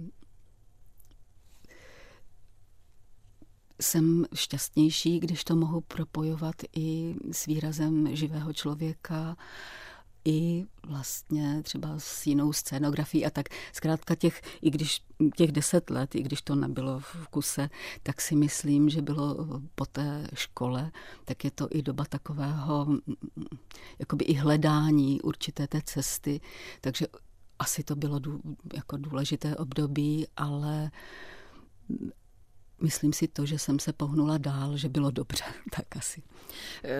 jsem 3.82 4.26
šťastnější, 4.34 5.20
když 5.20 5.44
to 5.44 5.56
mohu 5.56 5.82
propojovat 5.82 6.56
i 6.76 7.16
s 7.32 7.46
výrazem 7.46 8.16
živého 8.16 8.54
člověka, 8.54 9.38
i 10.26 10.66
vlastně 10.84 11.62
třeba 11.64 12.00
s 12.00 12.28
jinou 12.28 12.54
scénografií 12.54 13.26
a 13.26 13.30
tak. 13.30 13.46
Zkrátka 13.74 14.16
těch, 14.16 14.42
i 14.62 14.70
když 14.70 15.02
těch 15.36 15.52
deset 15.52 15.90
let, 15.90 16.16
i 16.16 16.24
když 16.24 16.42
to 16.42 16.56
nebylo 16.56 17.00
v 17.00 17.28
kuse, 17.28 17.70
tak 18.04 18.22
si 18.22 18.36
myslím, 18.36 18.90
že 18.90 19.02
bylo 19.02 19.38
po 19.76 19.86
té 19.86 20.28
škole, 20.34 20.92
tak 21.26 21.44
je 21.44 21.52
to 21.52 21.68
i 21.72 21.82
doba 21.82 22.06
takového 22.06 22.88
jakoby 24.00 24.26
i 24.26 24.34
hledání 24.34 25.22
určité 25.22 25.68
té 25.68 25.82
cesty, 25.82 26.42
takže 26.82 27.06
asi 27.60 27.84
to 27.84 27.96
bylo 27.96 28.20
dů, 28.20 28.42
jako 28.74 28.98
důležité 28.98 29.56
období, 29.56 30.28
ale 30.38 30.92
Myslím 32.82 33.14
si 33.14 33.28
to, 33.28 33.46
že 33.46 33.60
jsem 33.60 33.80
se 33.80 33.94
pohnula 33.94 34.38
dál, 34.38 34.78
že 34.78 34.90
bylo 34.90 35.12
dobře, 35.12 35.44
tak 35.76 35.98
asi. 35.98 36.22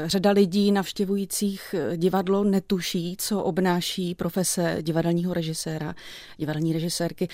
Řada 0.06 0.32
lidí 0.32 0.72
navštěvujících 0.72 1.76
divadlo 1.96 2.44
netuší, 2.44 3.16
co 3.20 3.44
obnáší 3.44 4.16
profese 4.16 4.78
divadelního 4.82 5.34
režiséra, 5.34 5.96
divadelní 6.38 6.74
režisérky. 6.74 7.28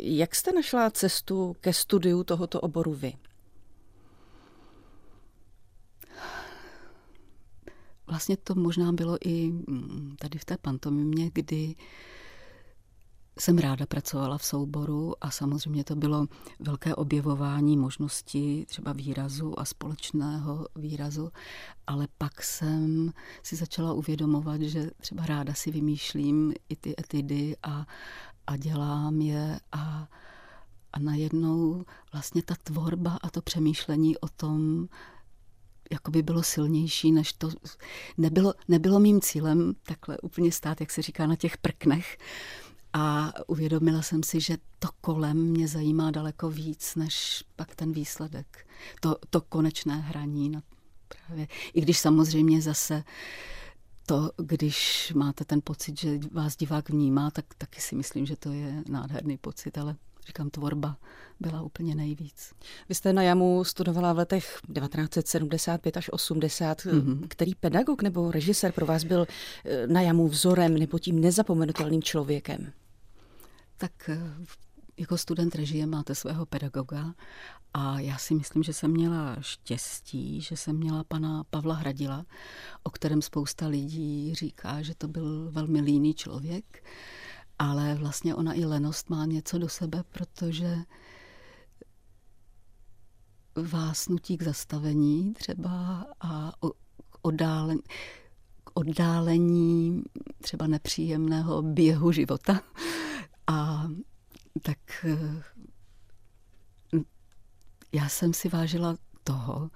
Jak 0.00 0.34
jste 0.34 0.52
našla 0.52 0.90
cestu 0.90 1.56
ke 1.60 1.72
studiu 1.72 2.24
tohoto 2.24 2.60
oboru 2.60 2.94
vy? 2.94 3.12
Vlastně 8.06 8.36
to 8.36 8.54
možná 8.54 8.92
bylo 8.92 9.18
i 9.24 9.46
mm, 9.46 10.16
tady 10.18 10.38
v 10.38 10.44
té 10.44 10.56
pantomimě, 10.56 11.30
kdy 11.32 11.74
jsem 13.38 13.58
ráda 13.58 13.86
pracovala 13.86 14.38
v 14.38 14.44
souboru 14.44 15.24
a 15.24 15.30
samozřejmě 15.30 15.84
to 15.84 15.96
bylo 15.96 16.26
velké 16.60 16.94
objevování 16.94 17.76
možností 17.76 18.66
třeba 18.66 18.92
výrazu 18.92 19.60
a 19.60 19.64
společného 19.64 20.68
výrazu, 20.76 21.32
ale 21.86 22.08
pak 22.18 22.42
jsem 22.42 23.12
si 23.42 23.56
začala 23.56 23.92
uvědomovat, 23.92 24.60
že 24.60 24.90
třeba 25.00 25.26
ráda 25.26 25.54
si 25.54 25.70
vymýšlím 25.70 26.54
i 26.68 26.76
ty 26.76 26.94
etidy 27.00 27.56
a, 27.62 27.86
a 28.46 28.56
dělám 28.56 29.20
je 29.20 29.60
a, 29.72 30.08
a 30.92 30.98
najednou 30.98 31.84
vlastně 32.12 32.42
ta 32.42 32.54
tvorba 32.62 33.18
a 33.22 33.30
to 33.30 33.42
přemýšlení 33.42 34.18
o 34.18 34.28
tom, 34.28 34.88
jako 35.92 36.10
by 36.10 36.22
bylo 36.22 36.42
silnější, 36.42 37.12
než 37.12 37.32
to 37.32 37.50
nebylo, 38.18 38.54
nebylo 38.68 39.00
mým 39.00 39.20
cílem 39.20 39.72
takhle 39.82 40.18
úplně 40.18 40.52
stát, 40.52 40.80
jak 40.80 40.90
se 40.90 41.02
říká, 41.02 41.26
na 41.26 41.36
těch 41.36 41.58
prknech, 41.58 42.18
a 42.98 43.32
uvědomila 43.46 44.02
jsem 44.02 44.22
si, 44.22 44.40
že 44.40 44.56
to 44.78 44.88
kolem 45.00 45.36
mě 45.36 45.68
zajímá 45.68 46.10
daleko 46.10 46.50
víc, 46.50 46.94
než 46.94 47.44
pak 47.56 47.74
ten 47.74 47.92
výsledek. 47.92 48.66
To, 49.00 49.16
to 49.30 49.40
konečné 49.40 49.94
hraní. 49.94 50.48
No 50.48 50.60
právě. 51.08 51.48
I 51.74 51.80
když 51.80 51.98
samozřejmě 51.98 52.62
zase 52.62 53.04
to, 54.06 54.30
když 54.36 55.12
máte 55.16 55.44
ten 55.44 55.60
pocit, 55.64 56.00
že 56.00 56.18
vás 56.32 56.56
divák 56.56 56.90
vnímá, 56.90 57.30
tak 57.30 57.44
taky 57.58 57.80
si 57.80 57.94
myslím, 57.94 58.26
že 58.26 58.36
to 58.36 58.52
je 58.52 58.82
nádherný 58.88 59.38
pocit, 59.38 59.78
ale 59.78 59.96
říkám, 60.26 60.50
tvorba 60.50 60.96
byla 61.40 61.62
úplně 61.62 61.94
nejvíc. 61.94 62.52
Vy 62.88 62.94
jste 62.94 63.12
na 63.12 63.22
JAMu 63.22 63.64
studovala 63.64 64.12
v 64.12 64.16
letech 64.18 64.60
1975 64.74 65.96
až 65.96 66.12
80. 66.12 66.80
Mm-hmm. 66.80 67.28
Který 67.28 67.54
pedagog 67.54 68.02
nebo 68.02 68.30
režisér 68.30 68.72
pro 68.72 68.86
vás 68.86 69.04
byl 69.04 69.26
eh, 69.64 69.86
na 69.86 70.00
JAMu 70.00 70.28
vzorem 70.28 70.74
nebo 70.78 70.98
tím 70.98 71.20
nezapomenutelným 71.20 72.02
člověkem? 72.02 72.72
Tak 73.76 74.08
eh, 74.08 74.20
jako 74.96 75.18
student 75.18 75.54
režie 75.54 75.86
máte 75.86 76.14
svého 76.14 76.46
pedagoga 76.46 77.14
a 77.74 78.00
já 78.00 78.18
si 78.18 78.34
myslím, 78.34 78.62
že 78.62 78.72
jsem 78.72 78.90
měla 78.90 79.36
štěstí, 79.40 80.40
že 80.40 80.56
jsem 80.56 80.76
měla 80.76 81.04
pana 81.04 81.44
Pavla 81.50 81.74
Hradila, 81.74 82.26
o 82.82 82.90
kterém 82.90 83.22
spousta 83.22 83.66
lidí 83.66 84.34
říká, 84.34 84.82
že 84.82 84.94
to 84.94 85.08
byl 85.08 85.50
velmi 85.50 85.80
líný 85.80 86.14
člověk, 86.14 86.84
ale 87.58 87.94
vlastně 87.94 88.34
ona 88.34 88.52
i 88.52 88.64
lenost 88.64 89.10
má 89.10 89.26
něco 89.26 89.58
do 89.58 89.68
sebe, 89.68 90.04
protože 90.10 90.76
vás 93.70 94.08
nutí 94.08 94.36
k 94.36 94.42
zastavení 94.42 95.34
třeba 95.34 96.06
a 96.20 96.52
oddálení, 97.22 97.82
oddálení 98.74 100.02
třeba 100.42 100.66
nepříjemného 100.66 101.62
běhu 101.62 102.12
života. 102.12 102.60
A 103.46 103.88
tak 104.62 104.78
eh, 105.04 105.42
já 107.92 108.08
jsem 108.08 108.32
si 108.32 108.48
vážila 108.48 108.96
toho, 109.24 109.70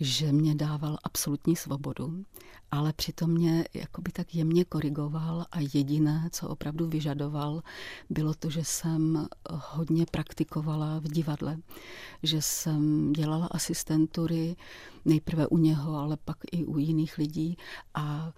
že 0.00 0.32
mě 0.32 0.54
dával 0.54 0.98
absolutní 1.04 1.56
svobodu, 1.56 2.24
ale 2.70 2.92
přitom 2.92 3.30
mě 3.30 3.64
jakoby 3.74 4.12
tak 4.12 4.34
jemně 4.34 4.64
korigoval 4.64 5.46
a 5.52 5.60
jediné, 5.74 6.28
co 6.32 6.48
opravdu 6.48 6.88
vyžadoval, 6.88 7.62
bylo 8.10 8.34
to, 8.34 8.50
že 8.50 8.64
jsem 8.64 9.26
hodně 9.50 10.06
praktikovala 10.10 10.98
v 10.98 11.02
divadle, 11.02 11.58
že 12.22 12.42
jsem 12.42 13.12
dělala 13.12 13.46
asistentury 13.46 14.56
nejprve 15.04 15.46
u 15.46 15.58
něho, 15.58 15.96
ale 15.96 16.16
pak 16.24 16.36
i 16.52 16.64
u 16.64 16.78
jiných 16.78 17.18
lidí 17.18 17.56
a 17.94 18.32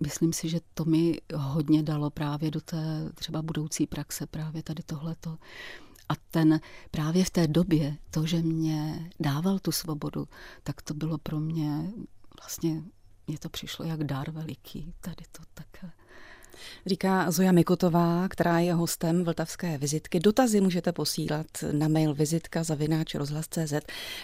myslím 0.00 0.32
si, 0.32 0.48
že 0.48 0.60
to 0.74 0.84
mi 0.84 1.20
hodně 1.34 1.82
dalo 1.82 2.10
právě 2.10 2.50
do 2.50 2.60
té 2.60 3.12
třeba 3.14 3.42
budoucí 3.42 3.86
praxe, 3.86 4.26
právě 4.26 4.62
tady 4.62 4.82
tohleto. 4.82 5.38
A 6.08 6.12
ten 6.30 6.60
právě 6.90 7.24
v 7.24 7.30
té 7.30 7.46
době, 7.46 7.96
to, 8.10 8.26
že 8.26 8.42
mě 8.42 9.10
dával 9.20 9.58
tu 9.58 9.72
svobodu, 9.72 10.28
tak 10.62 10.82
to 10.82 10.94
bylo 10.94 11.18
pro 11.18 11.40
mě 11.40 11.92
vlastně, 12.40 12.82
mě 13.26 13.38
to 13.38 13.48
přišlo 13.48 13.84
jak 13.84 14.04
dar 14.04 14.30
veliký, 14.30 14.94
tady 15.00 15.24
to 15.32 15.42
také. 15.54 15.90
Říká 16.86 17.30
Zoja 17.30 17.52
Mikotová, 17.52 18.28
která 18.28 18.58
je 18.58 18.74
hostem 18.74 19.24
Vltavské 19.24 19.78
vizitky. 19.78 20.20
Dotazy 20.20 20.60
můžete 20.60 20.92
posílat 20.92 21.46
na 21.72 21.88
mail 21.88 22.14
vizitka 22.14 22.62
zavináč 22.62 23.14
rozhlas.cz. 23.14 23.72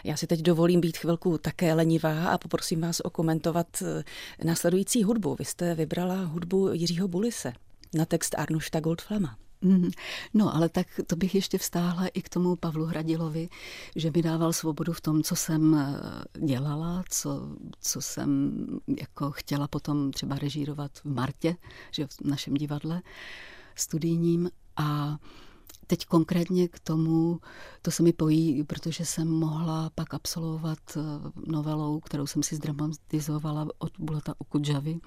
Já 0.04 0.16
si 0.16 0.26
teď 0.26 0.40
dovolím 0.40 0.80
být 0.80 0.96
chvilku 0.96 1.38
také 1.38 1.74
lenivá 1.74 2.28
a 2.28 2.38
poprosím 2.38 2.80
vás 2.80 3.00
okomentovat 3.00 3.66
eh, 3.82 4.04
následující 4.44 5.02
hudbu. 5.02 5.36
Vy 5.38 5.44
jste 5.44 5.74
vybrala 5.74 6.24
hudbu 6.24 6.68
Jiřího 6.72 7.08
Bulise 7.08 7.52
na 7.94 8.04
text 8.04 8.34
Arnošta 8.38 8.80
Goldflama. 8.80 9.45
Mhm. 9.60 9.90
No, 10.34 10.54
ale 10.54 10.68
tak 10.68 10.86
to 11.06 11.16
bych 11.16 11.34
ještě 11.34 11.58
vstáhla 11.58 12.06
i 12.06 12.22
k 12.22 12.28
tomu 12.28 12.56
Pavlu 12.56 12.84
Hradilovi, 12.84 13.48
že 13.96 14.10
mi 14.14 14.22
dával 14.22 14.52
svobodu 14.52 14.92
v 14.92 15.00
tom, 15.00 15.22
co 15.22 15.36
jsem 15.36 15.74
eh, 15.74 16.46
dělala, 16.46 17.04
co, 17.10 17.48
co 17.80 18.00
jsem 18.00 18.52
jako 18.98 19.30
chtěla 19.30 19.68
potom 19.68 20.10
třeba 20.10 20.38
režírovat 20.38 20.90
v 20.98 21.04
Martě, 21.04 21.56
že 21.90 22.06
v 22.06 22.20
našem 22.20 22.54
divadle 22.54 23.02
studijním 23.74 24.50
a 24.76 25.18
Teď 25.86 26.06
konkrétně 26.06 26.68
k 26.68 26.78
tomu, 26.80 27.40
to 27.82 27.90
se 27.90 28.02
mi 28.02 28.12
pojí, 28.12 28.64
protože 28.64 29.04
jsem 29.04 29.28
mohla 29.28 29.90
pak 29.94 30.14
absolvovat 30.14 30.78
eh, 30.96 31.00
novelou, 31.46 32.00
kterou 32.00 32.26
jsem 32.26 32.42
si 32.42 32.56
zdramatizovala 32.56 33.66
od 33.78 33.92
Bulata 33.98 34.34
Okudžavy, 34.38 34.98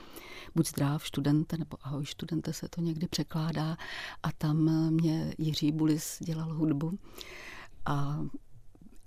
Buď 0.55 0.67
zdrav, 0.67 1.07
studente, 1.07 1.57
nebo 1.57 1.77
ahoj, 1.81 2.05
studente 2.05 2.53
se 2.53 2.67
to 2.69 2.81
někdy 2.81 3.07
překládá. 3.07 3.77
A 4.23 4.31
tam 4.31 4.89
mě 4.93 5.33
Jiří 5.37 5.71
Bulis 5.71 6.17
dělal 6.19 6.53
hudbu. 6.53 6.99
A 7.85 8.19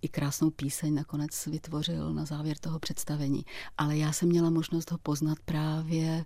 i 0.02 0.08
krásnou 0.08 0.50
píseň 0.50 0.94
nakonec 0.94 1.46
vytvořil 1.46 2.14
na 2.14 2.24
závěr 2.24 2.58
toho 2.58 2.78
představení. 2.78 3.44
Ale 3.78 3.96
já 3.96 4.12
jsem 4.12 4.28
měla 4.28 4.50
možnost 4.50 4.90
ho 4.90 4.98
poznat 4.98 5.38
právě 5.44 6.24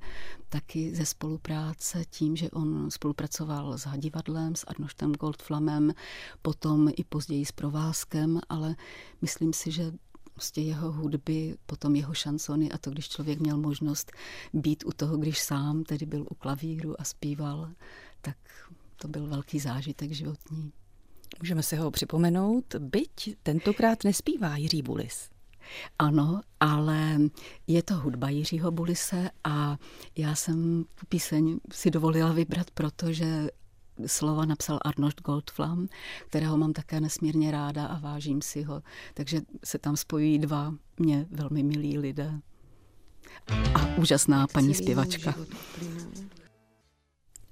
taky 0.49 0.95
ze 0.95 1.07
spolupráce 1.07 2.05
tím, 2.11 2.37
že 2.37 2.51
on 2.51 2.91
spolupracoval 2.91 3.79
s 3.79 3.83
Hadivadlem, 3.83 4.57
s 4.57 4.65
Arnoštem 4.65 5.13
Goldflamem, 5.13 5.93
potom 6.43 6.89
i 6.97 7.05
později 7.05 7.45
s 7.45 7.53
Provázkem, 7.53 8.41
ale 8.49 8.77
myslím 9.23 9.53
si, 9.53 9.73
že 9.73 9.93
prostě 10.35 10.61
jeho 10.61 10.93
hudby, 10.93 11.57
potom 11.67 11.97
jeho 11.97 12.15
šansony 12.15 12.73
a 12.73 12.79
to, 12.79 12.91
když 12.91 13.09
člověk 13.09 13.41
měl 13.41 13.57
možnost 13.57 14.13
být 14.53 14.85
u 14.87 14.93
toho, 14.93 15.17
když 15.17 15.39
sám 15.39 15.85
tedy 15.85 16.07
byl 16.07 16.27
u 16.31 16.35
klavíru 16.35 17.01
a 17.01 17.05
zpíval, 17.05 17.71
tak 18.21 18.37
to 18.97 19.09
byl 19.09 19.27
velký 19.27 19.61
zážitek 19.61 20.13
životní. 20.13 20.73
Můžeme 21.41 21.63
si 21.63 21.77
ho 21.77 21.91
připomenout, 21.91 22.75
byť 22.75 23.37
tentokrát 23.43 24.05
nespívá 24.05 24.57
Jiří 24.57 24.83
Bulis. 24.83 25.31
Ano, 25.99 26.41
ale 26.61 27.19
je 27.67 27.83
to 27.83 27.95
hudba 27.95 28.29
Jiřího 28.29 28.71
Bulise 28.71 29.31
a 29.45 29.77
já 30.17 30.35
jsem 30.35 30.85
tu 30.95 31.07
píseň 31.07 31.61
si 31.73 31.91
dovolila 31.91 32.33
vybrat, 32.33 32.71
protože 32.71 33.49
slova 34.07 34.45
napsal 34.45 34.79
Arnold 34.85 35.21
Goldflam, 35.21 35.89
kterého 36.29 36.57
mám 36.57 36.73
také 36.73 37.01
nesmírně 37.01 37.51
ráda 37.51 37.87
a 37.87 37.99
vážím 37.99 38.43
si 38.43 38.63
ho. 38.63 38.83
Takže 39.15 39.41
se 39.65 39.79
tam 39.79 39.97
spojují 39.97 40.39
dva 40.39 40.75
mě 40.99 41.27
velmi 41.31 41.63
milí 41.63 41.99
lidé. 41.99 42.41
A 43.75 43.97
úžasná 43.97 44.47
paní 44.47 44.75
zpěvačka. 44.75 45.35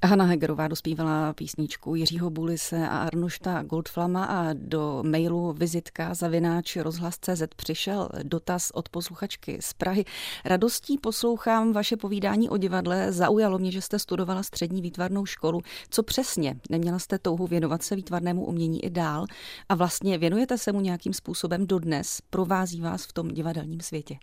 Hanna 0.05 0.25
Hegerová 0.25 0.69
dospívala 0.69 1.33
písničku 1.33 1.95
Jiřího 1.95 2.31
Bulise 2.31 2.89
a 2.89 2.99
Arnošta 2.99 3.63
Goldflama 3.63 4.25
a 4.25 4.53
do 4.53 5.03
mailu 5.07 5.53
vizitka 5.53 6.15
zavináč 6.15 6.77
rozhlas.cz 6.77 7.43
přišel 7.57 8.09
dotaz 8.23 8.71
od 8.71 8.89
posluchačky 8.89 9.59
z 9.61 9.73
Prahy. 9.73 10.05
Radostí 10.45 10.99
poslouchám 10.99 11.73
vaše 11.73 11.97
povídání 11.97 12.49
o 12.49 12.57
divadle. 12.57 13.13
Zaujalo 13.13 13.59
mě, 13.59 13.73
že 13.73 13.81
jste 13.81 13.99
studovala 13.99 14.43
střední 14.43 14.83
výtvarnou 14.83 15.27
školu. 15.27 15.61
Co 15.91 16.03
přesně? 16.03 16.57
Neměla 16.71 16.99
jste 16.99 17.19
touhu 17.19 17.47
věnovat 17.47 17.83
se 17.83 17.97
výtvarnému 17.97 18.47
umění 18.47 18.85
i 18.85 18.91
dál? 18.91 19.27
A 19.69 19.75
vlastně 19.75 20.19
věnujete 20.19 20.59
se 20.59 20.73
mu 20.73 20.81
nějakým 20.81 21.13
způsobem 21.13 21.67
dodnes? 21.67 22.19
Provází 22.31 22.81
vás 22.81 23.05
v 23.05 23.13
tom 23.13 23.29
divadelním 23.29 23.81
světě? 23.81 24.17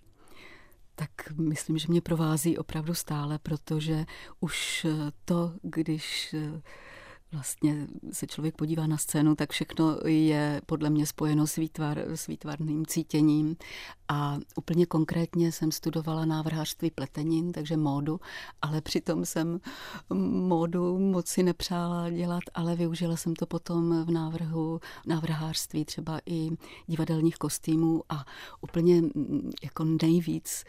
Tak 0.94 1.10
myslím, 1.38 1.78
že 1.78 1.86
mě 1.88 2.00
provází 2.00 2.58
opravdu 2.58 2.94
stále, 2.94 3.38
protože 3.38 4.04
už 4.40 4.86
to, 5.24 5.52
když 5.62 6.34
vlastně 7.32 7.86
se 8.12 8.26
člověk 8.26 8.56
podívá 8.56 8.86
na 8.86 8.96
scénu, 8.96 9.34
tak 9.34 9.52
všechno 9.52 9.98
je 10.06 10.60
podle 10.66 10.90
mě 10.90 11.06
spojeno 11.06 11.46
s, 11.46 11.56
výtvar, 11.56 11.98
s 11.98 12.26
výtvarným 12.26 12.86
cítěním. 12.86 13.56
A 14.08 14.38
úplně 14.56 14.86
konkrétně 14.86 15.52
jsem 15.52 15.72
studovala 15.72 16.24
návrhářství 16.24 16.90
pletenin, 16.90 17.52
takže 17.52 17.76
módu, 17.76 18.20
ale 18.62 18.80
přitom 18.80 19.24
jsem 19.24 19.60
módu 20.30 20.98
moc 20.98 21.28
si 21.28 21.42
nepřála 21.42 22.10
dělat, 22.10 22.42
ale 22.54 22.76
využila 22.76 23.16
jsem 23.16 23.34
to 23.34 23.46
potom 23.46 24.04
v 24.04 24.10
návrhu 24.10 24.80
návrhářství, 25.06 25.84
třeba 25.84 26.20
i 26.26 26.50
divadelních 26.86 27.36
kostýmů 27.36 28.02
a 28.08 28.24
úplně 28.60 29.02
jako 29.62 29.84
nejvíc 29.84 30.64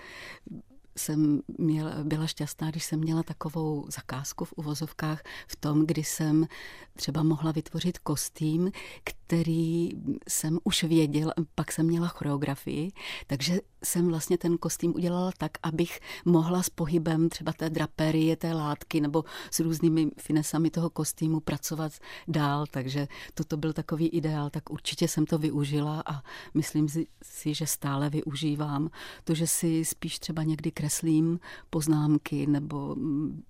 jsem 0.98 1.42
měla, 1.58 1.92
byla 2.04 2.28
šťastná, 2.28 2.72
když 2.72 2.84
jsem 2.84 3.00
měla 3.00 3.24
takovou 3.24 3.86
zakázku 3.90 4.46
v 4.46 4.54
uvozovkách 4.54 5.24
v 5.48 5.56
tom, 5.56 5.86
kdy 5.86 6.04
jsem 6.04 6.48
třeba 6.96 7.24
mohla 7.24 7.52
vytvořit 7.52 8.00
kostým, 8.00 8.72
který 9.04 9.90
jsem 10.28 10.60
už 10.64 10.84
věděla, 10.84 11.34
pak 11.56 11.72
jsem 11.72 11.86
měla 11.86 12.08
choreografii, 12.08 12.92
takže 13.28 13.60
jsem 13.84 14.08
vlastně 14.08 14.38
ten 14.38 14.58
kostým 14.58 14.96
udělala 14.96 15.32
tak, 15.38 15.52
abych 15.64 16.00
mohla 16.26 16.64
s 16.64 16.70
pohybem 16.70 17.30
třeba 17.30 17.54
té 17.54 17.70
draperie, 17.70 18.36
té 18.36 18.54
látky 18.54 19.02
nebo 19.02 19.24
s 19.52 19.60
různými 19.60 20.12
finesami 20.18 20.70
toho 20.70 20.90
kostýmu 20.90 21.40
pracovat 21.40 21.94
dál, 22.28 22.66
takže 22.72 23.08
toto 23.34 23.58
byl 23.58 23.74
takový 23.74 24.08
ideál, 24.08 24.50
tak 24.50 24.70
určitě 24.70 25.08
jsem 25.08 25.26
to 25.26 25.38
využila 25.38 26.04
a 26.06 26.22
myslím 26.54 26.88
si, 27.24 27.54
že 27.54 27.68
stále 27.68 28.10
využívám. 28.10 28.90
To, 29.24 29.34
že 29.34 29.48
si 29.48 29.86
spíš 29.86 30.20
třeba 30.20 30.44
někdy 30.44 30.72
kreslím 30.84 31.40
poznámky 31.70 32.48
nebo 32.48 32.96
mm, 32.96 33.44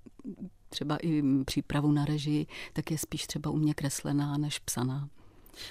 třeba 0.70 0.98
i 0.98 1.24
přípravu 1.46 1.92
na 1.92 2.06
režii, 2.06 2.48
tak 2.74 2.92
je 2.92 2.98
spíš 2.98 3.28
třeba 3.28 3.50
u 3.50 3.58
mě 3.58 3.74
kreslená 3.74 4.38
než 4.38 4.60
psaná. 4.60 5.10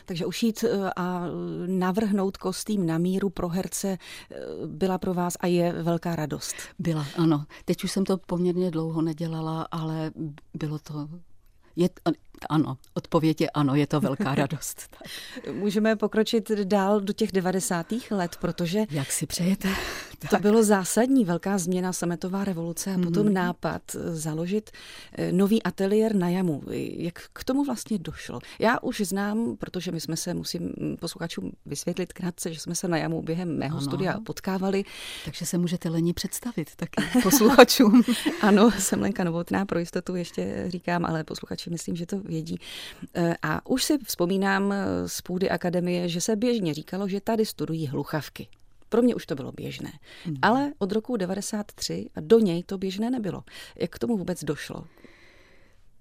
Takže 0.04 0.26
ušít 0.26 0.64
eh, 0.64 0.90
a 0.96 1.24
navrhnout 1.66 2.36
kostým 2.36 2.86
na 2.86 2.98
míru 2.98 3.30
pro 3.30 3.48
herce 3.48 3.88
eh, 3.88 4.36
byla 4.66 4.98
pro 4.98 5.14
vás 5.14 5.36
a 5.40 5.46
je 5.46 5.82
velká 5.82 6.16
radost. 6.16 6.54
Byla, 6.78 7.06
ano. 7.16 7.44
Teď 7.64 7.84
už 7.84 7.92
jsem 7.92 8.04
to 8.04 8.16
poměrně 8.16 8.70
dlouho 8.70 9.02
nedělala, 9.02 9.68
ale 9.70 10.10
bylo 10.54 10.78
to 10.78 11.08
je, 11.76 11.88
ano, 12.48 12.76
odpověď 12.94 13.40
je 13.40 13.50
ano, 13.50 13.74
je 13.74 13.86
to 13.86 14.00
velká 14.00 14.34
radost. 14.42 14.96
Můžeme 15.52 15.96
pokročit 15.96 16.50
dál 16.50 17.00
do 17.00 17.12
těch 17.12 17.32
90. 17.32 17.86
let, 18.10 18.36
protože... 18.40 18.84
Jak 18.90 19.12
si 19.12 19.26
přejete? 19.26 19.68
To 20.22 20.28
tak. 20.28 20.42
bylo 20.42 20.62
zásadní, 20.62 21.24
velká 21.24 21.58
změna, 21.58 21.92
sametová 21.92 22.44
revoluce 22.44 22.94
a 22.94 22.98
potom 22.98 23.26
mm. 23.26 23.32
nápad 23.32 23.82
eh, 23.94 24.16
založit 24.16 24.70
eh, 25.12 25.32
nový 25.32 25.62
ateliér 25.62 26.14
na 26.14 26.28
jamu. 26.28 26.62
Jak 26.96 27.18
k 27.32 27.44
tomu 27.44 27.64
vlastně 27.64 27.98
došlo? 27.98 28.40
Já 28.58 28.78
už 28.82 29.00
znám, 29.00 29.56
protože 29.56 29.92
my 29.92 30.00
jsme 30.00 30.16
se, 30.16 30.34
musím 30.34 30.74
posluchačům 31.00 31.52
vysvětlit 31.66 32.12
krátce, 32.12 32.52
že 32.52 32.60
jsme 32.60 32.74
se 32.74 32.88
na 32.88 32.96
jamu 32.96 33.22
během 33.22 33.58
mého 33.58 33.76
ano. 33.76 33.86
studia 33.86 34.20
potkávali. 34.26 34.84
Takže 35.24 35.46
se 35.46 35.58
můžete 35.58 35.88
Leni 35.88 36.12
představit 36.12 36.70
taky 36.76 37.02
posluchačům. 37.22 38.02
ano, 38.40 38.70
jsem 38.70 39.00
Lenka 39.00 39.24
Novotná, 39.24 39.66
pro 39.66 39.78
jistotu 39.78 40.16
ještě 40.16 40.64
říkám, 40.68 41.04
ale 41.04 41.24
posluchači 41.24 41.70
myslím, 41.70 41.96
že 41.96 42.06
to 42.06 42.16
vědí. 42.32 42.56
Eh, 43.14 43.34
a 43.42 43.66
už 43.66 43.84
si 43.84 43.98
vzpomínám 43.98 44.74
z 45.06 45.20
půdy 45.20 45.50
akademie, 45.50 46.08
že 46.08 46.20
se 46.20 46.36
běžně 46.36 46.74
říkalo, 46.74 47.08
že 47.08 47.20
tady 47.20 47.46
studují 47.46 47.86
hluchavky. 47.86 48.48
Pro 48.88 49.02
mě 49.02 49.14
už 49.14 49.26
to 49.26 49.34
bylo 49.34 49.52
běžné. 49.52 49.92
Hmm. 50.24 50.36
Ale 50.42 50.72
od 50.78 50.92
roku 50.92 51.16
93 51.16 52.10
a 52.14 52.20
do 52.20 52.38
něj 52.38 52.62
to 52.62 52.78
běžné 52.78 53.10
nebylo. 53.10 53.44
Jak 53.76 53.90
k 53.90 53.98
tomu 53.98 54.16
vůbec 54.16 54.44
došlo? 54.44 54.84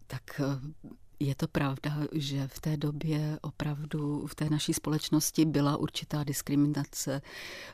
Tak 0.08 0.24
eh, 0.40 0.90
Je 1.22 1.36
to 1.36 1.48
pravda, 1.48 1.98
že 2.12 2.48
v 2.48 2.60
té 2.60 2.78
době 2.78 3.40
opravdu 3.42 4.28
v 4.28 4.36
té 4.36 4.50
naší 4.50 4.74
společnosti 4.74 5.46
byla 5.46 5.78
určitá 5.78 6.24
diskriminace. 6.24 7.22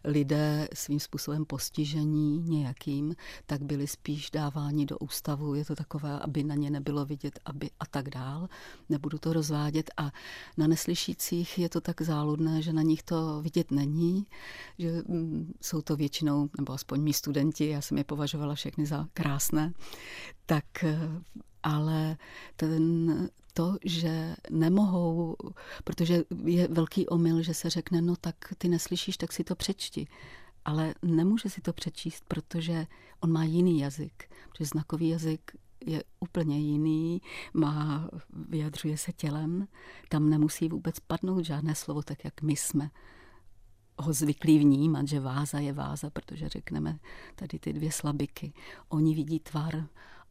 Lidé 0.04 0.68
svým 0.74 1.00
způsobem 1.00 1.46
postižení 1.46 2.40
nějakým, 2.40 3.16
tak 3.46 3.64
byli 3.64 3.88
spíš 3.88 4.32
dáváni 4.32 4.86
do 4.86 4.98
ústavu. 4.98 5.56
Je 5.56 5.66
to 5.66 5.76
takové, 5.76 6.20
aby 6.20 6.44
na 6.44 6.56
ně 6.56 6.70
nebylo 6.70 7.06
vidět, 7.06 7.40
aby 7.46 7.70
a 7.80 7.86
tak 7.86 8.10
dál. 8.10 8.50
Nebudu 8.90 9.18
to 9.18 9.34
rozvádět. 9.34 9.92
A 9.98 10.12
na 10.58 10.68
neslyšících 10.68 11.60
je 11.60 11.70
to 11.70 11.82
tak 11.82 12.02
záludné, 12.02 12.62
že 12.62 12.74
na 12.74 12.82
nich 12.82 13.04
to 13.04 13.42
vidět 13.42 13.72
není, 13.72 14.26
že 14.78 15.04
mm, 15.08 15.54
jsou 15.62 15.82
to 15.82 15.96
většinou, 15.96 16.50
nebo 16.58 16.74
aspoň 16.74 17.02
mý 17.02 17.14
studenti, 17.14 17.70
já 17.70 17.82
jsem 17.82 17.98
je 17.98 18.04
považovala 18.04 18.56
všechny 18.56 18.86
za 18.86 19.08
krásné, 19.14 19.74
tak 20.46 20.66
ale 21.68 22.18
ten, 22.56 23.30
to, 23.54 23.78
že 23.86 24.36
nemohou, 24.50 25.36
protože 25.84 26.24
je 26.46 26.68
velký 26.68 27.08
omyl, 27.08 27.42
že 27.42 27.54
se 27.54 27.70
řekne, 27.70 28.02
no 28.02 28.16
tak 28.16 28.36
ty 28.58 28.70
neslyšíš, 28.70 29.18
tak 29.18 29.34
si 29.34 29.44
to 29.44 29.56
přečti. 29.56 30.08
Ale 30.66 30.94
nemůže 31.02 31.50
si 31.50 31.62
to 31.62 31.74
přečíst, 31.74 32.24
protože 32.28 32.88
on 33.20 33.32
má 33.32 33.44
jiný 33.44 33.80
jazyk. 33.80 34.30
Protože 34.50 34.66
znakový 34.66 35.10
jazyk 35.10 35.52
je 35.86 36.04
úplně 36.20 36.60
jiný, 36.60 37.22
má, 37.54 38.10
vyjadřuje 38.34 38.98
se 38.98 39.12
tělem, 39.12 39.68
tam 40.10 40.30
nemusí 40.30 40.70
vůbec 40.70 41.00
padnout 41.00 41.46
žádné 41.46 41.76
slovo, 41.76 42.02
tak 42.02 42.26
jak 42.26 42.42
my 42.42 42.56
jsme 42.56 42.90
ho 44.00 44.14
zvyklí 44.14 44.60
vnímat, 44.60 45.08
že 45.08 45.20
váza 45.20 45.60
je 45.60 45.74
váza, 45.74 46.10
protože 46.10 46.50
řekneme 46.50 47.00
tady 47.36 47.60
ty 47.60 47.74
dvě 47.74 47.92
slabiky. 47.92 48.54
Oni 48.90 49.16
vidí 49.16 49.40
tvar 49.40 49.88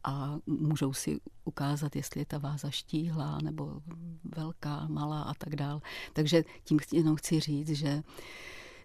a 0.07 0.39
můžou 0.47 0.93
si 0.93 1.21
ukázat, 1.45 1.97
jestli 1.97 2.21
je 2.21 2.27
ta 2.27 2.39
váza 2.39 2.71
štíhlá 2.71 3.39
nebo 3.43 3.83
velká, 4.37 4.87
malá 4.89 5.23
a 5.23 5.35
tak 5.35 5.57
dál. 5.57 5.83
Takže 6.13 6.45
tím 6.65 6.79
jenom 6.93 7.17
chci 7.17 7.41
říct, 7.41 7.69
že 7.69 8.03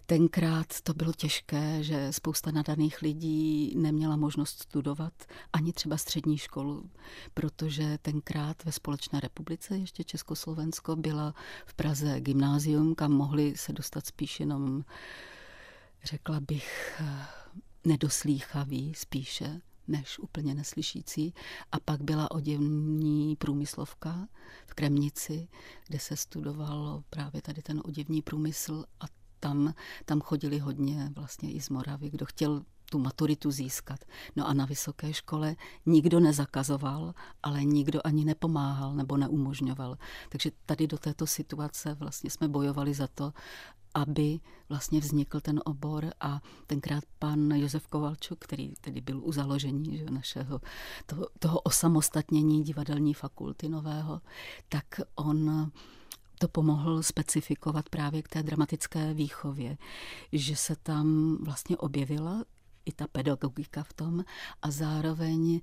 tenkrát 0.06 0.80
to 0.82 0.94
bylo 0.94 1.12
těžké, 1.12 1.82
že 1.82 2.12
spousta 2.12 2.50
nadaných 2.50 3.02
lidí 3.02 3.74
neměla 3.76 4.16
možnost 4.16 4.62
studovat 4.62 5.12
ani 5.52 5.72
třeba 5.72 5.96
střední 5.96 6.38
školu, 6.38 6.90
protože 7.34 7.98
tenkrát 8.02 8.64
ve 8.64 8.72
Společné 8.72 9.20
republice, 9.20 9.78
ještě 9.78 10.04
Československo, 10.04 10.96
byla 10.96 11.34
v 11.66 11.74
Praze 11.74 12.20
gymnázium, 12.20 12.94
kam 12.94 13.12
mohli 13.12 13.56
se 13.56 13.72
dostat 13.72 14.06
spíš 14.06 14.40
jenom, 14.40 14.84
řekla 16.04 16.40
bych, 16.40 17.00
nedoslýchaví 17.84 18.94
spíše 18.94 19.60
než 19.88 20.18
úplně 20.18 20.54
neslyšící. 20.54 21.34
A 21.72 21.80
pak 21.80 22.02
byla 22.02 22.30
oděvní 22.30 23.36
průmyslovka 23.36 24.28
v 24.66 24.74
Kremnici, 24.74 25.48
kde 25.88 25.98
se 25.98 26.16
studovalo 26.16 27.04
právě 27.10 27.42
tady 27.42 27.62
ten 27.62 27.82
oděvní 27.84 28.22
průmysl 28.22 28.84
a 29.00 29.04
tam, 29.40 29.74
tam 30.04 30.20
chodili 30.20 30.58
hodně 30.58 31.10
vlastně 31.14 31.52
i 31.52 31.60
z 31.60 31.68
Moravy, 31.68 32.10
kdo 32.10 32.26
chtěl 32.26 32.64
tu 32.92 32.98
maturitu 32.98 33.50
získat. 33.50 34.04
No 34.36 34.48
a 34.48 34.52
na 34.54 34.64
vysoké 34.66 35.12
škole 35.12 35.56
nikdo 35.86 36.20
nezakazoval, 36.20 37.14
ale 37.42 37.64
nikdo 37.64 38.00
ani 38.04 38.24
nepomáhal 38.24 38.94
nebo 38.94 39.16
neumožňoval. 39.16 39.96
Takže 40.28 40.50
tady 40.66 40.86
do 40.86 40.98
této 40.98 41.26
situace 41.26 41.94
vlastně 41.94 42.30
jsme 42.30 42.48
bojovali 42.48 42.94
za 42.94 43.06
to, 43.06 43.32
aby 43.94 44.40
vlastně 44.68 45.00
vznikl 45.00 45.40
ten 45.40 45.60
obor 45.64 46.12
a 46.20 46.40
tenkrát 46.66 47.04
pan 47.18 47.50
Josef 47.50 47.86
Kovalčuk, 47.86 48.38
který 48.38 48.74
tedy 48.80 49.00
byl 49.00 49.20
u 49.24 49.32
založení 49.32 49.98
že, 49.98 50.04
našeho 50.04 50.60
toho, 51.06 51.26
toho 51.38 51.60
osamostatnění 51.60 52.62
divadelní 52.62 53.14
fakulty 53.14 53.68
nového, 53.68 54.20
tak 54.68 54.84
on 55.14 55.70
to 56.42 56.48
pomohl 56.48 57.02
specifikovat 57.02 57.88
právě 57.88 58.22
k 58.22 58.28
té 58.28 58.42
dramatické 58.42 59.14
výchově, 59.14 59.78
že 60.32 60.56
se 60.56 60.76
tam 60.76 61.36
vlastně 61.40 61.76
objevila 61.76 62.44
i 62.84 62.92
ta 62.92 63.06
pedagogika 63.06 63.82
v 63.82 63.92
tom 63.92 64.24
a 64.62 64.70
zároveň 64.70 65.60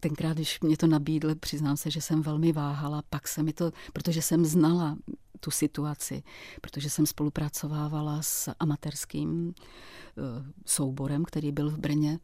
tenkrát, 0.00 0.34
když 0.34 0.60
mě 0.60 0.76
to 0.76 0.86
nabídl, 0.86 1.34
přiznám 1.34 1.76
se, 1.76 1.90
že 1.90 2.00
jsem 2.00 2.22
velmi 2.22 2.52
váhala, 2.52 3.02
pak 3.10 3.28
se 3.28 3.42
mi 3.42 3.52
to, 3.52 3.72
protože 3.92 4.22
jsem 4.22 4.44
znala 4.44 4.96
tu 5.40 5.50
situaci, 5.50 6.22
protože 6.60 6.90
jsem 6.90 7.06
spolupracovávala 7.06 8.22
s 8.22 8.52
amatérským 8.60 9.54
eh, 9.54 10.22
souborem, 10.66 11.24
který 11.24 11.52
byl 11.52 11.70
v 11.70 11.78
Brně, 11.78 12.18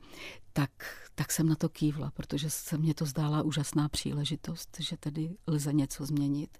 tak, 0.53 0.71
tak 1.15 1.33
jsem 1.33 1.49
na 1.49 1.55
to 1.55 1.69
kývla, 1.69 2.11
protože 2.11 2.51
se 2.51 2.79
mně 2.79 2.95
to 2.95 3.07
zdála 3.07 3.43
úžasná 3.43 3.89
příležitost, 3.89 4.77
že 4.81 4.97
tedy 4.97 5.37
lze 5.47 5.73
něco 5.73 6.07
změnit 6.07 6.59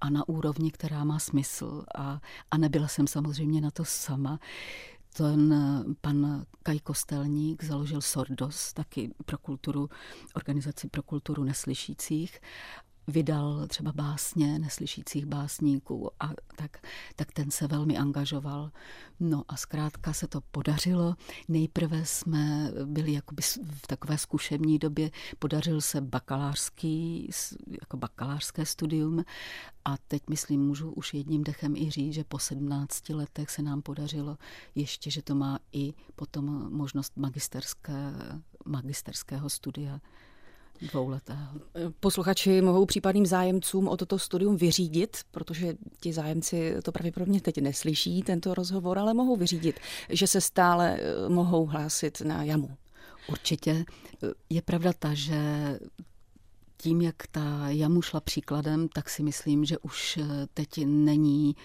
a 0.00 0.10
na 0.10 0.28
úrovni, 0.28 0.70
která 0.70 1.04
má 1.04 1.18
smysl. 1.18 1.84
A, 1.94 2.20
a 2.50 2.58
nebyla 2.58 2.88
jsem 2.88 3.06
samozřejmě 3.06 3.60
na 3.60 3.70
to 3.70 3.84
sama. 3.84 4.38
Ten 5.12 5.54
pan 6.00 6.46
Kaj 6.62 6.80
Kostelník 6.80 7.64
založil 7.64 8.00
Sordos, 8.00 8.72
taky 8.72 9.10
pro 9.24 9.38
kulturu, 9.38 9.90
organizaci 10.34 10.88
pro 10.88 11.02
kulturu 11.02 11.44
neslyšících 11.44 12.40
vydal 13.08 13.66
třeba 13.66 13.92
básně 13.92 14.58
neslyšících 14.58 15.26
básníků 15.26 16.10
a 16.20 16.30
tak, 16.56 16.86
tak 17.16 17.32
ten 17.32 17.50
se 17.50 17.66
velmi 17.66 17.98
angažoval. 17.98 18.70
No 19.20 19.44
a 19.48 19.56
zkrátka 19.56 20.12
se 20.12 20.26
to 20.26 20.40
podařilo. 20.40 21.14
Nejprve 21.48 22.04
jsme 22.04 22.72
byli 22.84 23.12
jakoby 23.12 23.42
v 23.70 23.86
takové 23.86 24.18
zkušební 24.18 24.78
době, 24.78 25.10
podařil 25.38 25.80
se 25.80 26.00
bakalářský, 26.00 27.30
jako 27.80 27.96
bakalářské 27.96 28.66
studium 28.66 29.24
a 29.84 29.96
teď 30.08 30.22
myslím, 30.30 30.60
můžu 30.60 30.90
už 30.90 31.14
jedním 31.14 31.44
dechem 31.44 31.76
i 31.76 31.90
říct, 31.90 32.14
že 32.14 32.24
po 32.24 32.38
17 32.38 33.08
letech 33.08 33.50
se 33.50 33.62
nám 33.62 33.82
podařilo 33.82 34.38
ještě, 34.74 35.10
že 35.10 35.22
to 35.22 35.34
má 35.34 35.58
i 35.72 35.94
potom 36.16 36.72
možnost 36.72 37.16
magisterské, 37.16 38.12
magisterského 38.66 39.50
studia 39.50 40.00
dvouletého. 40.82 41.48
Posluchači 42.00 42.60
mohou 42.60 42.86
případným 42.86 43.26
zájemcům 43.26 43.88
o 43.88 43.96
toto 43.96 44.18
studium 44.18 44.56
vyřídit, 44.56 45.16
protože 45.30 45.74
ti 46.00 46.12
zájemci 46.12 46.74
to 46.82 46.92
pravděpodobně 46.92 47.40
teď 47.40 47.58
neslyší, 47.58 48.22
tento 48.22 48.54
rozhovor, 48.54 48.98
ale 48.98 49.14
mohou 49.14 49.36
vyřídit, 49.36 49.80
že 50.08 50.26
se 50.26 50.40
stále 50.40 50.98
eh, 51.00 51.28
mohou 51.28 51.66
hlásit 51.66 52.20
na 52.20 52.42
jamu. 52.42 52.70
Určitě. 53.28 53.84
Je 54.50 54.62
pravda 54.62 54.92
ta, 54.98 55.14
že 55.14 55.38
tím, 56.80 57.00
jak 57.00 57.26
ta 57.30 57.68
jamu 57.68 58.02
šla 58.02 58.20
příkladem, 58.20 58.88
tak 58.88 59.10
si 59.10 59.22
myslím, 59.22 59.64
že 59.64 59.78
už 59.78 60.16
eh, 60.16 60.46
teď 60.54 60.86
není 60.86 61.56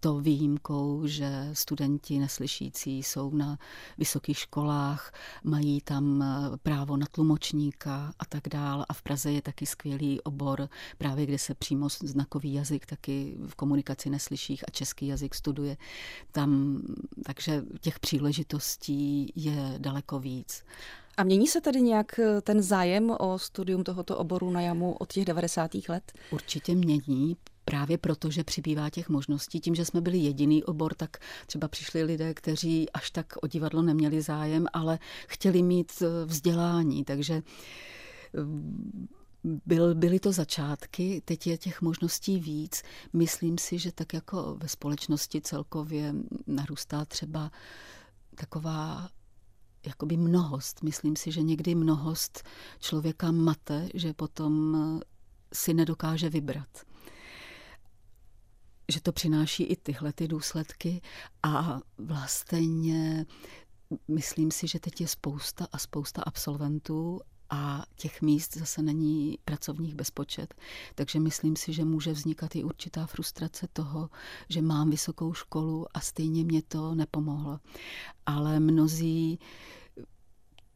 to 0.00 0.20
výjimkou, 0.20 1.06
že 1.06 1.50
studenti 1.52 2.18
neslyšící 2.18 3.02
jsou 3.02 3.30
na 3.34 3.58
vysokých 3.98 4.38
školách, 4.38 5.12
mají 5.44 5.80
tam 5.80 6.22
eh, 6.22 6.56
právo 6.62 6.96
na 6.96 7.06
tlumočníka 7.06 8.12
a 8.18 8.24
tak 8.24 8.48
dál. 8.48 8.84
A 8.88 8.92
v 8.92 9.02
Praze 9.02 9.32
je 9.32 9.42
taky 9.42 9.66
skvělý 9.66 10.20
obor, 10.20 10.68
právě 10.98 11.26
kde 11.26 11.38
se 11.38 11.54
přímo 11.54 11.88
znakový 11.88 12.52
jazyk 12.52 12.86
taky 12.86 13.36
v 13.46 13.54
komunikaci 13.54 14.10
neslyších 14.10 14.64
a 14.68 14.70
český 14.70 15.06
jazyk 15.06 15.34
studuje. 15.34 15.76
Tam, 16.32 16.82
takže 17.24 17.62
těch 17.80 17.98
příležitostí 18.00 19.32
je 19.36 19.74
daleko 19.78 20.18
víc. 20.18 20.64
A 21.20 21.24
mění 21.24 21.46
se 21.46 21.60
tedy 21.60 21.82
nějak 21.82 22.18
eh, 22.18 22.40
ten 22.40 22.62
zájem 22.62 23.16
o 23.18 23.38
studium 23.38 23.84
tohoto 23.84 24.18
oboru 24.18 24.50
na 24.50 24.60
jamu 24.60 24.92
od 24.92 25.12
těch 25.12 25.24
90. 25.24 25.70
let? 25.88 26.12
Určitě 26.30 26.74
mění, 26.74 27.36
právě 27.64 27.98
proto, 27.98 28.30
že 28.30 28.44
přibývá 28.44 28.90
těch 28.90 29.08
možností. 29.08 29.60
Tím, 29.60 29.74
že 29.74 29.84
jsme 29.84 30.00
byli 30.00 30.18
jediný 30.18 30.64
obor, 30.64 30.94
tak 30.94 31.16
třeba 31.46 31.68
přišli 31.68 32.02
lidé, 32.02 32.34
kteří 32.34 32.90
až 32.90 33.10
tak 33.10 33.26
o 33.42 33.46
divadlo 33.46 33.82
neměli 33.82 34.22
zájem, 34.22 34.66
ale 34.72 34.98
chtěli 35.28 35.62
mít 35.62 35.92
eh, 36.02 36.24
vzdělání. 36.24 37.04
Takže 37.04 37.34
eh, 37.34 37.42
byl, 39.66 39.94
byly 39.94 40.20
to 40.20 40.32
začátky, 40.32 41.22
teď 41.24 41.46
je 41.46 41.58
těch 41.58 41.82
možností 41.82 42.40
víc. 42.40 42.82
Myslím 43.12 43.58
si, 43.58 43.78
že 43.78 43.92
tak 43.92 44.14
jako 44.14 44.56
ve 44.62 44.68
společnosti 44.68 45.40
celkově 45.40 46.14
narůstá 46.46 47.04
třeba 47.04 47.50
taková 48.34 49.08
jakoby 49.86 50.16
mnohost. 50.16 50.82
Myslím 50.82 51.16
si, 51.16 51.32
že 51.32 51.42
někdy 51.42 51.74
mnohost 51.74 52.42
člověka 52.80 53.30
mate, 53.30 53.88
že 53.94 54.12
potom 54.12 55.00
si 55.52 55.74
nedokáže 55.74 56.30
vybrat. 56.30 56.68
Že 58.92 59.00
to 59.00 59.12
přináší 59.12 59.64
i 59.64 59.76
tyhle 59.76 60.12
ty 60.12 60.28
důsledky 60.28 61.02
a 61.42 61.80
vlastně 61.98 63.26
myslím 64.08 64.50
si, 64.50 64.68
že 64.68 64.80
teď 64.80 65.00
je 65.00 65.08
spousta 65.08 65.66
a 65.72 65.78
spousta 65.78 66.22
absolventů 66.22 67.20
a 67.50 67.84
těch 67.96 68.22
míst 68.22 68.56
zase 68.56 68.82
není 68.82 69.38
pracovních 69.44 69.94
bezpočet. 69.94 70.54
Takže 70.94 71.20
myslím 71.20 71.56
si, 71.56 71.72
že 71.72 71.84
může 71.84 72.12
vznikat 72.12 72.56
i 72.56 72.64
určitá 72.64 73.06
frustrace 73.06 73.68
toho, 73.72 74.10
že 74.48 74.62
mám 74.62 74.90
vysokou 74.90 75.34
školu 75.34 75.86
a 75.94 76.00
stejně 76.00 76.44
mě 76.44 76.62
to 76.62 76.94
nepomohlo. 76.94 77.60
Ale 78.26 78.60
mnozí 78.60 79.38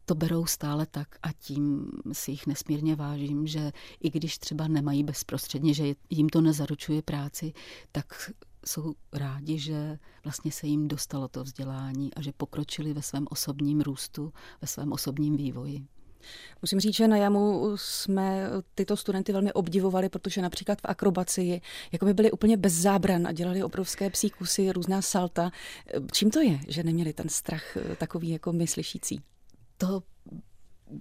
to 0.06 0.14
berou 0.14 0.46
stále 0.46 0.86
tak 0.86 1.08
a 1.22 1.32
tím 1.32 1.90
si 2.12 2.30
jich 2.30 2.46
nesmírně 2.46 2.96
vážím, 2.96 3.46
že 3.46 3.72
i 4.00 4.10
když 4.10 4.38
třeba 4.38 4.68
nemají 4.68 5.04
bezprostředně, 5.04 5.74
že 5.74 5.94
jim 6.10 6.28
to 6.28 6.40
nezaručuje 6.40 7.02
práci, 7.02 7.52
tak 7.92 8.30
jsou 8.66 8.94
rádi, 9.12 9.58
že 9.58 9.98
vlastně 10.24 10.52
se 10.52 10.66
jim 10.66 10.88
dostalo 10.88 11.28
to 11.28 11.44
vzdělání 11.44 12.14
a 12.14 12.22
že 12.22 12.32
pokročili 12.32 12.92
ve 12.92 13.02
svém 13.02 13.26
osobním 13.30 13.80
růstu, 13.80 14.32
ve 14.60 14.68
svém 14.68 14.92
osobním 14.92 15.36
vývoji. 15.36 15.86
Musím 16.62 16.80
říct, 16.80 16.94
že 16.94 17.08
na 17.08 17.16
Jamu 17.16 17.72
jsme 17.76 18.46
tyto 18.74 18.96
studenty 18.96 19.32
velmi 19.32 19.52
obdivovali, 19.52 20.08
protože 20.08 20.42
například 20.42 20.80
v 20.80 20.84
akrobacii 20.84 21.60
jako 21.92 22.06
by 22.06 22.14
byli 22.14 22.30
úplně 22.30 22.56
bez 22.56 22.72
zábran 22.72 23.26
a 23.26 23.32
dělali 23.32 23.62
obrovské 23.62 24.10
psí 24.10 24.30
kusy, 24.30 24.72
různá 24.72 25.02
salta. 25.02 25.50
Čím 26.12 26.30
to 26.30 26.40
je, 26.40 26.60
že 26.68 26.82
neměli 26.82 27.12
ten 27.12 27.28
strach 27.28 27.76
takový 27.98 28.30
jako 28.30 28.52
my 28.52 28.66
slyšící? 28.66 29.20
To 29.78 30.02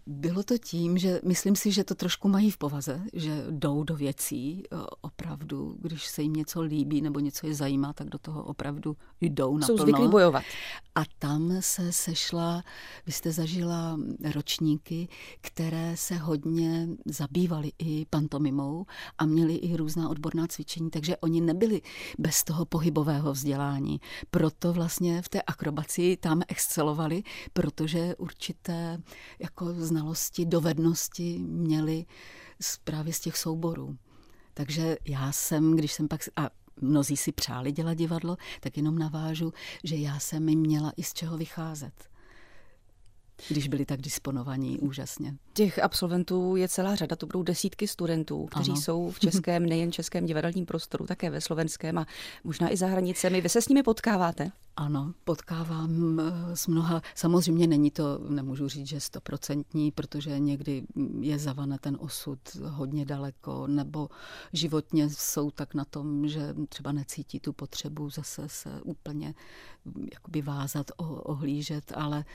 bylo 0.05 0.43
to 0.43 0.57
tím, 0.57 0.97
že 0.97 1.21
myslím 1.23 1.55
si, 1.55 1.71
že 1.71 1.83
to 1.83 1.95
trošku 1.95 2.29
mají 2.29 2.51
v 2.51 2.57
povaze, 2.57 3.01
že 3.13 3.45
jdou 3.49 3.83
do 3.83 3.95
věcí 3.95 4.63
opravdu, 5.01 5.75
když 5.79 6.07
se 6.07 6.21
jim 6.21 6.33
něco 6.33 6.61
líbí 6.61 7.01
nebo 7.01 7.19
něco 7.19 7.47
je 7.47 7.55
zajímá, 7.55 7.93
tak 7.93 8.09
do 8.09 8.17
toho 8.17 8.43
opravdu 8.43 8.97
jdou 9.21 9.57
na 9.57 9.67
Jsou 9.67 9.77
zvyklí 9.77 10.07
bojovat. 10.07 10.43
A 10.95 11.01
tam 11.19 11.57
se 11.59 11.91
sešla, 11.91 12.63
vy 13.05 13.11
jste 13.11 13.31
zažila 13.31 13.99
ročníky, 14.33 15.07
které 15.41 15.97
se 15.97 16.15
hodně 16.15 16.87
zabývaly 17.05 17.71
i 17.79 18.05
pantomimou 18.09 18.85
a 19.17 19.25
měli 19.25 19.55
i 19.55 19.77
různá 19.77 20.09
odborná 20.09 20.47
cvičení, 20.47 20.89
takže 20.89 21.17
oni 21.17 21.41
nebyli 21.41 21.81
bez 22.19 22.43
toho 22.43 22.65
pohybového 22.65 23.33
vzdělání. 23.33 23.99
Proto 24.31 24.73
vlastně 24.73 25.21
v 25.21 25.29
té 25.29 25.41
akrobaci 25.41 26.17
tam 26.21 26.41
excelovali, 26.47 27.23
protože 27.53 28.15
určité 28.15 29.01
jako 29.39 29.72
znalosti, 29.77 30.45
dovednosti 30.45 31.39
měli 31.39 32.05
právě 32.83 33.13
z 33.13 33.19
těch 33.19 33.37
souborů. 33.37 33.97
Takže 34.53 34.97
já 35.05 35.31
jsem, 35.31 35.75
když 35.75 35.93
jsem 35.93 36.07
pak, 36.07 36.21
a 36.35 36.49
mnozí 36.81 37.17
si 37.17 37.31
přáli 37.31 37.71
dělat 37.71 37.93
divadlo, 37.93 38.37
tak 38.59 38.77
jenom 38.77 38.99
navážu, 38.99 39.53
že 39.83 39.95
já 39.95 40.19
jsem 40.19 40.43
měla 40.43 40.93
i 40.97 41.03
z 41.03 41.13
čeho 41.13 41.37
vycházet 41.37 42.12
když 43.49 43.67
byli 43.67 43.85
tak 43.85 44.01
disponovaní 44.01 44.79
úžasně. 44.79 45.35
Těch 45.53 45.79
absolventů 45.79 46.55
je 46.55 46.67
celá 46.67 46.95
řada, 46.95 47.15
to 47.15 47.25
budou 47.25 47.43
desítky 47.43 47.87
studentů, 47.87 48.45
kteří 48.45 48.71
ano. 48.71 48.81
jsou 48.81 49.11
v 49.11 49.19
českém, 49.19 49.65
nejen 49.65 49.91
českém 49.91 50.25
divadelním 50.25 50.65
prostoru, 50.65 51.05
také 51.05 51.29
ve 51.29 51.41
slovenském 51.41 51.97
a 51.97 52.05
možná 52.43 52.73
i 52.73 52.77
za 52.77 52.87
hranicemi. 52.87 53.41
Vy 53.41 53.49
se 53.49 53.61
s 53.61 53.67
nimi 53.67 53.83
potkáváte? 53.83 54.51
Ano, 54.75 55.13
potkávám 55.23 56.19
eh, 56.19 56.55
s 56.55 56.67
mnoha. 56.67 57.01
Samozřejmě 57.15 57.67
není 57.67 57.91
to, 57.91 58.19
nemůžu 58.29 58.67
říct, 58.69 58.87
že 58.87 58.99
stoprocentní, 58.99 59.91
protože 59.91 60.39
někdy 60.39 60.83
je 61.19 61.39
zavane 61.39 61.77
ten 61.81 61.97
osud 61.99 62.39
hodně 62.63 63.05
daleko, 63.05 63.67
nebo 63.67 64.09
životně 64.53 65.09
jsou 65.09 65.51
tak 65.51 65.73
na 65.73 65.85
tom, 65.85 66.27
že 66.27 66.55
třeba 66.69 66.91
necítí 66.91 67.39
tu 67.39 67.53
potřebu 67.53 68.09
zase 68.09 68.49
se 68.49 68.81
úplně 68.83 69.33
jakoby 70.13 70.41
vázat, 70.41 70.91
ohlížet, 70.97 71.91
ale 71.95 72.25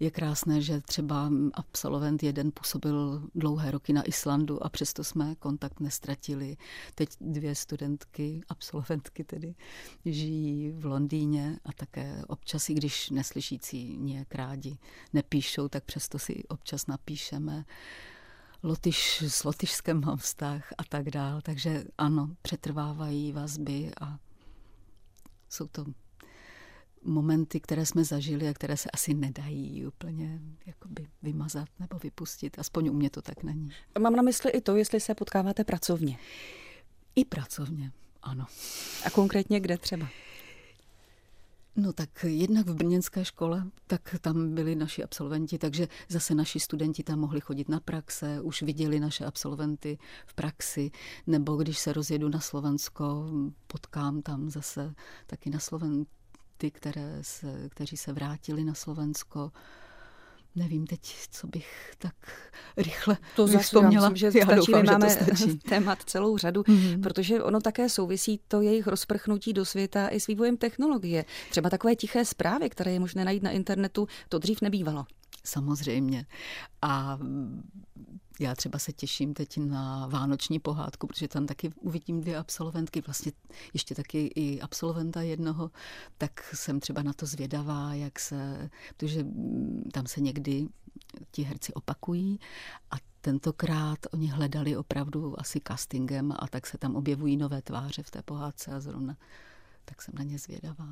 je 0.00 0.10
krásné, 0.10 0.60
že 0.60 0.80
třeba 0.80 1.30
absolvent 1.54 2.22
jeden 2.22 2.52
působil 2.52 3.22
dlouhé 3.34 3.70
roky 3.70 3.92
na 3.92 4.02
Islandu 4.02 4.64
a 4.64 4.68
přesto 4.68 5.04
jsme 5.04 5.34
kontakt 5.34 5.80
nestratili. 5.80 6.56
Teď 6.94 7.08
dvě 7.20 7.54
studentky, 7.54 8.40
absolventky 8.48 9.24
tedy, 9.24 9.54
žijí 10.04 10.70
v 10.70 10.86
Londýně 10.86 11.58
a 11.64 11.72
také 11.72 12.22
občas, 12.28 12.70
i 12.70 12.74
když 12.74 13.10
neslyšící 13.10 13.96
nějak 13.98 14.34
rádi 14.34 14.78
nepíšou, 15.12 15.68
tak 15.68 15.84
přesto 15.84 16.18
si 16.18 16.44
občas 16.48 16.86
napíšeme. 16.86 17.64
Lotyš, 18.62 19.22
s 19.22 19.44
Lotyšskem 19.44 20.00
mám 20.00 20.16
vztah 20.16 20.72
a 20.78 20.84
tak 20.84 21.10
dál. 21.10 21.40
Takže 21.40 21.84
ano, 21.98 22.36
přetrvávají 22.42 23.32
vazby 23.32 23.92
a 24.00 24.18
jsou 25.48 25.66
to 25.66 25.84
momenty, 27.04 27.60
které 27.60 27.86
jsme 27.86 28.04
zažili 28.04 28.48
a 28.48 28.54
které 28.54 28.76
se 28.76 28.90
asi 28.90 29.14
nedají 29.14 29.86
úplně 29.86 30.40
jakoby 30.66 31.06
vymazat 31.22 31.68
nebo 31.78 31.98
vypustit. 31.98 32.58
Aspoň 32.58 32.88
u 32.88 32.92
mě 32.92 33.10
to 33.10 33.22
tak 33.22 33.42
není. 33.42 33.70
Mám 33.98 34.16
na 34.16 34.22
mysli 34.22 34.50
i 34.50 34.60
to, 34.60 34.76
jestli 34.76 35.00
se 35.00 35.14
potkáváte 35.14 35.64
pracovně. 35.64 36.18
I 37.16 37.24
pracovně, 37.24 37.92
ano. 38.22 38.46
A 39.04 39.10
konkrétně 39.10 39.60
kde 39.60 39.78
třeba? 39.78 40.08
No 41.76 41.92
tak 41.92 42.24
jednak 42.28 42.66
v 42.66 42.74
brněnské 42.74 43.24
škole, 43.24 43.66
tak 43.86 44.16
tam 44.20 44.54
byli 44.54 44.74
naši 44.74 45.02
absolventi, 45.04 45.58
takže 45.58 45.88
zase 46.08 46.34
naši 46.34 46.60
studenti 46.60 47.02
tam 47.02 47.18
mohli 47.18 47.40
chodit 47.40 47.68
na 47.68 47.80
praxe, 47.80 48.40
už 48.40 48.62
viděli 48.62 49.00
naše 49.00 49.24
absolventy 49.24 49.98
v 50.26 50.34
praxi, 50.34 50.90
nebo 51.26 51.56
když 51.56 51.78
se 51.78 51.92
rozjedu 51.92 52.28
na 52.28 52.40
Slovensko, 52.40 53.30
potkám 53.66 54.22
tam 54.22 54.50
zase 54.50 54.94
taky 55.26 55.50
na 55.50 55.58
Sloven, 55.58 56.06
ty, 56.56 56.70
které 56.70 57.18
se, 57.22 57.68
kteří 57.68 57.96
se 57.96 58.12
vrátili 58.12 58.64
na 58.64 58.74
Slovensko. 58.74 59.52
Nevím 60.56 60.86
teď, 60.86 61.00
co 61.30 61.46
bych 61.46 61.92
tak 61.98 62.14
rychle 62.76 63.16
to 63.36 63.46
vzpomněla. 63.46 64.08
Myslím, 64.08 64.32
že 64.32 64.38
Já 64.38 64.44
stačí, 64.44 64.56
doufám, 64.56 64.86
máme 64.86 65.08
že 65.10 65.16
to 65.16 65.24
stačí. 65.24 65.58
témat 65.68 65.98
celou 66.02 66.38
řadu, 66.38 66.62
mm-hmm. 66.62 67.02
protože 67.02 67.42
ono 67.42 67.60
také 67.60 67.88
souvisí 67.88 68.40
to 68.48 68.60
jejich 68.60 68.86
rozprchnutí 68.86 69.52
do 69.52 69.64
světa 69.64 70.08
i 70.08 70.20
s 70.20 70.26
vývojem 70.26 70.56
technologie. 70.56 71.24
Třeba 71.50 71.70
takové 71.70 71.96
tiché 71.96 72.24
zprávy, 72.24 72.70
které 72.70 72.92
je 72.92 73.00
možné 73.00 73.24
najít 73.24 73.42
na 73.42 73.50
internetu, 73.50 74.08
to 74.28 74.38
dřív 74.38 74.60
nebývalo. 74.60 75.06
Samozřejmě. 75.44 76.26
A 76.82 77.18
já 78.40 78.54
třeba 78.54 78.78
se 78.78 78.92
těším 78.92 79.34
teď 79.34 79.58
na 79.58 80.06
vánoční 80.06 80.58
pohádku, 80.58 81.06
protože 81.06 81.28
tam 81.28 81.46
taky 81.46 81.72
uvidím 81.80 82.20
dvě 82.20 82.36
absolventky, 82.36 83.00
vlastně 83.00 83.32
ještě 83.72 83.94
taky 83.94 84.26
i 84.26 84.60
absolventa 84.60 85.22
jednoho, 85.22 85.70
tak 86.18 86.54
jsem 86.54 86.80
třeba 86.80 87.02
na 87.02 87.12
to 87.12 87.26
zvědavá, 87.26 87.94
jak 87.94 88.18
se, 88.18 88.70
protože 88.96 89.26
tam 89.92 90.06
se 90.06 90.20
někdy 90.20 90.68
ti 91.30 91.42
herci 91.42 91.72
opakují 91.72 92.40
a 92.90 92.94
tentokrát 93.20 93.98
oni 94.12 94.26
hledali 94.26 94.76
opravdu 94.76 95.40
asi 95.40 95.60
castingem 95.68 96.32
a 96.38 96.48
tak 96.48 96.66
se 96.66 96.78
tam 96.78 96.96
objevují 96.96 97.36
nové 97.36 97.62
tváře 97.62 98.02
v 98.02 98.10
té 98.10 98.22
pohádce 98.22 98.70
a 98.70 98.80
zrovna 98.80 99.16
tak 99.84 100.02
jsem 100.02 100.14
na 100.18 100.24
ně 100.24 100.38
zvědavá. 100.38 100.88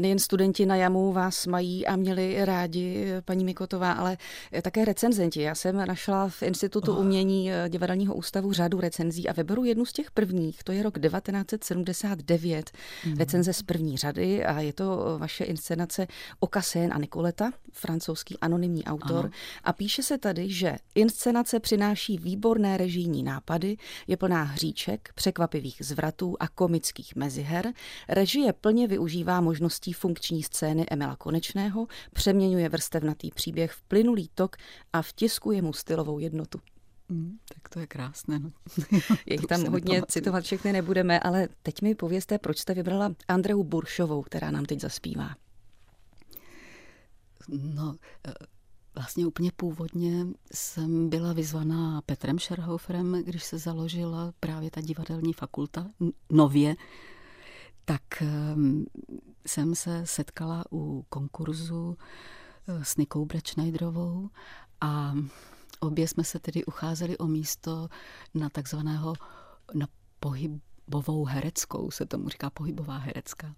Nejen 0.00 0.18
studenti 0.18 0.66
na 0.66 0.76
jamu 0.76 1.12
vás 1.12 1.46
mají 1.46 1.86
a 1.86 1.96
měli 1.96 2.44
rádi, 2.44 3.06
paní 3.24 3.44
Mikotová, 3.44 3.92
ale 3.92 4.16
také 4.62 4.84
recenzenti. 4.84 5.42
Já 5.42 5.54
jsem 5.54 5.76
našla 5.86 6.28
v 6.28 6.42
Institutu 6.42 6.92
oh. 6.92 7.00
umění 7.00 7.52
eh, 7.52 7.68
divadelního 7.68 8.14
ústavu 8.14 8.52
řadu 8.52 8.80
recenzí 8.80 9.28
a 9.28 9.32
vyberu 9.32 9.64
jednu 9.64 9.84
z 9.86 9.92
těch 9.92 10.10
prvních. 10.10 10.64
To 10.64 10.72
je 10.72 10.82
rok 10.82 10.98
1979. 11.00 12.70
Mm. 13.06 13.16
Recenze 13.16 13.52
z 13.52 13.62
první 13.62 13.96
řady 13.96 14.44
a 14.44 14.60
je 14.60 14.72
to 14.72 15.16
vaše 15.18 15.44
inscenace 15.44 16.06
Okasén 16.40 16.92
a 16.92 16.98
Nikoleta, 16.98 17.50
francouzský 17.72 18.38
anonymní 18.38 18.84
autor. 18.84 19.24
Ano. 19.24 19.30
A 19.64 19.72
píše 19.72 20.02
se 20.02 20.18
tady, 20.18 20.50
že 20.50 20.76
inscenace 20.94 21.60
přináší 21.60 22.18
výborné 22.18 22.76
režijní 22.76 23.22
nápady, 23.22 23.76
je 24.06 24.16
plná 24.16 24.42
hříček, 24.42 25.12
překvapivých 25.14 25.76
zvratů 25.80 26.36
a 26.40 26.48
komických 26.48 27.16
meziher. 27.16 27.72
Režie 28.22 28.52
plně 28.52 28.88
využívá 28.88 29.40
možností 29.40 29.92
funkční 29.92 30.42
scény 30.42 30.86
Emila 30.90 31.16
Konečného, 31.16 31.86
přeměňuje 32.12 32.68
vrstevnatý 32.68 33.30
příběh 33.30 33.72
v 33.72 33.82
plynulý 33.82 34.30
tok 34.34 34.56
a 34.92 35.02
vtiskuje 35.02 35.62
mu 35.62 35.72
stylovou 35.72 36.18
jednotu. 36.18 36.60
Mm, 37.08 37.38
tak 37.54 37.68
to 37.68 37.80
je 37.80 37.86
krásné. 37.86 38.38
No. 38.38 38.50
Je 39.26 39.34
jich 39.34 39.46
tam 39.46 39.64
hodně 39.64 40.02
citovat 40.08 40.44
všechny 40.44 40.72
nebudeme, 40.72 41.20
ale 41.20 41.48
teď 41.62 41.82
mi 41.82 41.94
povězte, 41.94 42.38
proč 42.38 42.58
jste 42.58 42.74
vybrala 42.74 43.14
Andreu 43.28 43.62
Buršovou, 43.62 44.22
která 44.22 44.50
nám 44.50 44.64
teď 44.64 44.80
zaspívá. 44.80 45.34
No, 47.48 47.96
eh, 48.28 48.32
Vlastně 48.94 49.26
úplně 49.26 49.52
původně 49.56 50.26
jsem 50.54 51.08
byla 51.08 51.32
vyzvaná 51.32 52.02
Petrem 52.06 52.38
Scherhoferem, 52.38 53.22
když 53.24 53.44
se 53.44 53.58
založila 53.58 54.32
právě 54.40 54.70
ta 54.70 54.80
divadelní 54.80 55.32
fakulta 55.32 55.90
nově 56.30 56.76
tak 57.84 58.22
ehm, 58.22 58.84
jsem 59.46 59.74
se 59.74 60.06
setkala 60.06 60.64
u 60.72 61.04
konkurzu 61.08 61.96
eh, 62.68 62.84
s 62.84 62.96
Nikou 62.96 63.24
Brečnajdrovou 63.24 64.30
a 64.80 65.14
obě 65.80 66.08
jsme 66.08 66.24
se 66.24 66.38
tedy 66.38 66.64
ucházeli 66.64 67.18
o 67.18 67.26
místo 67.26 67.88
na 68.34 68.48
takzvaného 68.48 69.14
na 69.74 69.86
pohyb, 70.20 70.62
pohybovou 70.92 71.24
hereckou, 71.24 71.90
se 71.90 72.06
tomu 72.06 72.28
říká 72.28 72.50
pohybová 72.50 72.96
herecká. 72.96 73.54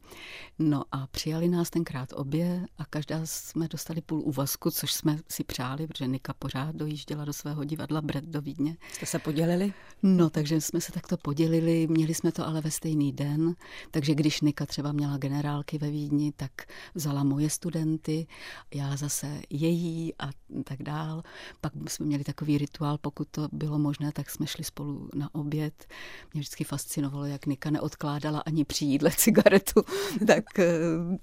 No 0.58 0.84
a 0.92 1.06
přijali 1.06 1.48
nás 1.48 1.70
tenkrát 1.70 2.12
obě 2.12 2.66
a 2.78 2.84
každá 2.84 3.20
jsme 3.24 3.68
dostali 3.68 4.00
půl 4.00 4.20
úvazku, 4.24 4.70
což 4.70 4.92
jsme 4.92 5.18
si 5.28 5.44
přáli, 5.44 5.86
protože 5.86 6.06
Nika 6.06 6.34
pořád 6.34 6.76
dojížděla 6.76 7.24
do 7.24 7.32
svého 7.32 7.64
divadla 7.64 8.00
Bret 8.00 8.24
do 8.24 8.42
Vídně. 8.42 8.76
Jste 8.92 9.06
se 9.06 9.18
podělili? 9.18 9.72
No, 10.02 10.30
takže 10.30 10.60
jsme 10.60 10.80
se 10.80 10.92
takto 10.92 11.16
podělili, 11.16 11.86
měli 11.86 12.14
jsme 12.14 12.32
to 12.32 12.46
ale 12.46 12.60
ve 12.60 12.70
stejný 12.70 13.12
den, 13.12 13.54
takže 13.90 14.14
když 14.14 14.40
Nika 14.40 14.66
třeba 14.66 14.92
měla 14.92 15.16
generálky 15.16 15.78
ve 15.78 15.90
Vídni, 15.90 16.32
tak 16.32 16.52
vzala 16.94 17.24
moje 17.24 17.50
studenty, 17.50 18.26
já 18.74 18.96
zase 18.96 19.42
její 19.50 20.14
a 20.18 20.30
tak 20.64 20.82
dál. 20.82 21.22
Pak 21.60 21.72
jsme 21.88 22.06
měli 22.06 22.24
takový 22.24 22.58
rituál, 22.58 22.98
pokud 22.98 23.28
to 23.30 23.48
bylo 23.52 23.78
možné, 23.78 24.12
tak 24.12 24.30
jsme 24.30 24.46
šli 24.46 24.64
spolu 24.64 25.08
na 25.14 25.34
oběd. 25.34 25.86
Mě 26.34 26.40
vždycky 26.40 26.64
fascinovalo, 26.64 27.23
jak 27.26 27.46
Nika 27.46 27.70
neodkládala 27.70 28.38
ani 28.38 28.64
při 28.64 28.84
jídle 28.84 29.10
cigaretu, 29.16 29.82
tak 30.26 30.58
eh, 30.58 30.72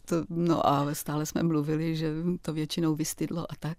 to, 0.06 0.16
no 0.30 0.68
a 0.68 0.94
stále 0.94 1.26
jsme 1.26 1.44
mluvili, 1.44 1.96
že 1.96 2.14
to 2.42 2.54
většinou 2.54 2.96
vystydlo 2.96 3.52
a 3.52 3.56
tak. 3.60 3.78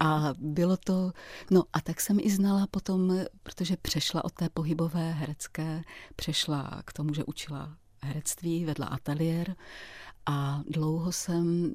A 0.00 0.32
bylo 0.38 0.76
to, 0.76 1.12
no 1.50 1.64
a 1.72 1.80
tak 1.80 2.00
jsem 2.00 2.18
i 2.20 2.30
znala 2.30 2.66
potom, 2.70 3.20
protože 3.42 3.76
přešla 3.76 4.24
od 4.24 4.32
té 4.32 4.48
pohybové 4.48 5.12
herecké, 5.12 5.82
přešla 6.16 6.82
k 6.84 6.92
tomu, 6.92 7.14
že 7.14 7.24
učila 7.24 7.76
herectví, 8.02 8.64
vedla 8.64 8.86
ateliér 8.86 9.54
a 10.26 10.62
dlouho 10.68 11.12
jsem 11.12 11.72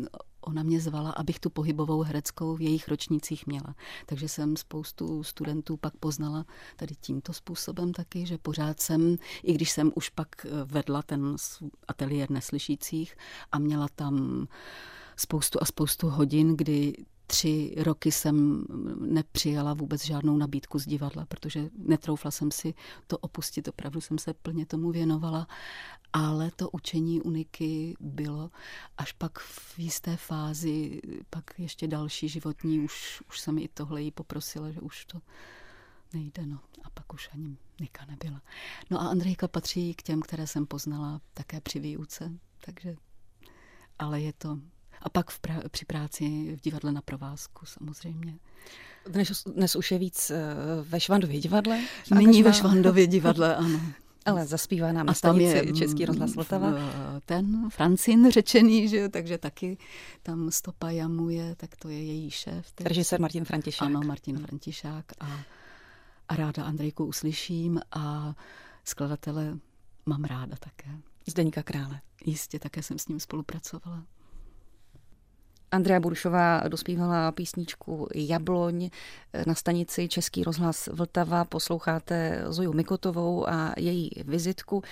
ona 0.48 0.64
mě 0.64 0.80
zvala, 0.80 1.12
abych 1.12 1.40
tu 1.40 1.50
pohybovou 1.50 2.02
hereckou 2.02 2.56
v 2.56 2.62
jejich 2.62 2.88
ročnících 2.88 3.48
měla. 3.48 3.76
Takže 4.06 4.30
jsem 4.30 4.58
spoustu 4.58 5.24
studentů 5.24 5.78
pak 5.78 5.98
poznala 5.98 6.46
tady 6.76 6.96
tímto 6.96 7.34
způsobem 7.34 7.94
taky, 7.94 8.26
že 8.26 8.38
pořád 8.38 8.80
jsem, 8.80 9.16
i 9.44 9.54
když 9.54 9.72
jsem 9.72 9.92
už 9.96 10.10
pak 10.10 10.46
vedla 10.66 11.02
ten 11.02 11.36
ateliér 11.88 12.32
neslyšících 12.32 13.18
a 13.52 13.60
měla 13.60 13.88
tam 13.96 14.48
spoustu 15.18 15.60
a 15.62 15.66
spoustu 15.66 16.10
hodin, 16.10 16.58
kdy 16.58 16.94
tři 17.28 17.76
roky 17.78 18.12
jsem 18.12 18.66
nepřijala 19.00 19.74
vůbec 19.74 20.06
žádnou 20.06 20.38
nabídku 20.38 20.80
z 20.80 20.86
divadla, 20.86 21.26
protože 21.26 21.70
netroufla 21.78 22.32
jsem 22.32 22.52
si 22.52 22.74
to 23.08 23.18
opustit, 23.18 23.68
opravdu 23.68 24.02
jsem 24.02 24.18
se 24.18 24.34
plně 24.34 24.66
tomu 24.66 24.92
věnovala, 24.92 25.48
ale 26.14 26.52
to 26.52 26.70
učení 26.70 27.22
uniky 27.22 27.96
bylo 28.00 28.52
až 28.98 29.12
pak 29.12 29.40
v 29.40 29.80
jisté 29.80 30.18
fázi, 30.18 31.02
pak 31.30 31.44
ještě 31.58 31.88
další 31.88 32.30
životní, 32.30 32.80
už, 32.80 33.24
už 33.30 33.40
jsem 33.40 33.58
i 33.58 33.68
tohle 33.68 34.02
jí 34.02 34.12
poprosila, 34.12 34.72
že 34.72 34.82
už 34.82 35.06
to 35.06 35.22
nejde, 36.14 36.46
no. 36.46 36.60
A 36.84 36.90
pak 36.90 37.14
už 37.14 37.30
ani 37.34 37.58
Nika 37.80 38.06
nebyla. 38.06 38.42
No 38.92 39.02
a 39.02 39.08
Andrejka 39.08 39.48
patří 39.48 39.94
k 39.94 40.04
těm, 40.04 40.22
které 40.22 40.48
jsem 40.48 40.66
poznala 40.66 41.22
také 41.34 41.62
při 41.62 41.80
výuce, 41.80 42.32
takže 42.66 42.96
ale 44.00 44.22
je 44.22 44.34
to 44.34 44.60
a 45.06 45.10
pak 45.10 45.32
v 45.32 45.42
pra- 45.42 45.70
při 45.70 45.86
práci 45.86 46.56
v 46.56 46.62
divadle 46.62 46.92
na 46.92 47.02
provázku 47.02 47.66
samozřejmě. 47.66 48.40
Dnes, 49.08 49.44
dnes 49.44 49.76
už 49.76 49.92
je 49.92 49.98
víc 50.00 50.32
eh, 50.32 50.56
ve 50.82 51.00
Švandově 51.00 51.40
divadle? 51.40 51.82
Nyní 52.18 52.44
ve 52.44 52.54
Švandově 52.54 53.08
divadle, 53.08 53.56
ano. 53.66 53.82
Ale 54.26 54.46
zaspívá 54.46 54.92
nám 54.92 55.10
a 55.10 55.14
tam 55.14 55.40
je 55.40 55.74
Český 55.74 56.06
rozhlas 56.06 56.36
Vltava. 56.36 56.74
Ten 57.26 57.70
Francin 57.70 58.32
řečený, 58.32 58.88
že 58.88 58.98
jo, 58.98 59.10
takže 59.10 59.38
taky 59.38 59.78
tam 60.24 60.52
stopa 60.52 60.90
jamuje, 60.90 61.56
tak 61.56 61.76
to 61.76 61.90
je 61.90 62.04
její 62.04 62.32
šéf. 62.32 62.72
Teď. 62.72 62.88
Režisér 62.88 63.22
Martin 63.22 63.46
Františák. 63.46 63.86
Ano, 63.86 64.02
Martin 64.06 64.38
Františák 64.38 65.06
a, 65.20 65.40
a 66.30 66.36
ráda 66.36 66.64
Andrejku 66.64 67.06
uslyším 67.06 67.80
a 67.92 68.36
skladatele 68.84 69.58
mám 70.06 70.24
ráda 70.24 70.56
také. 70.60 70.90
Zdeníka 71.26 71.64
Krále. 71.64 72.02
Jistě, 72.26 72.60
také 72.60 72.84
jsem 72.84 73.00
s 73.00 73.08
ním 73.08 73.20
spolupracovala. 73.20 74.04
Andrea 75.72 76.00
Buršová 76.00 76.68
dospívala 76.68 77.32
písničku 77.32 78.08
Jabloň 78.16 78.90
na 79.48 79.56
stanici 79.56 80.08
Český 80.08 80.44
rozhlas 80.44 80.90
Vltava. 80.94 81.46
Posloucháte 81.46 82.44
Zoju 82.48 82.74
Mikotovou 82.74 83.50
a 83.50 83.74
její 83.78 84.10
vizitku. 84.26 84.84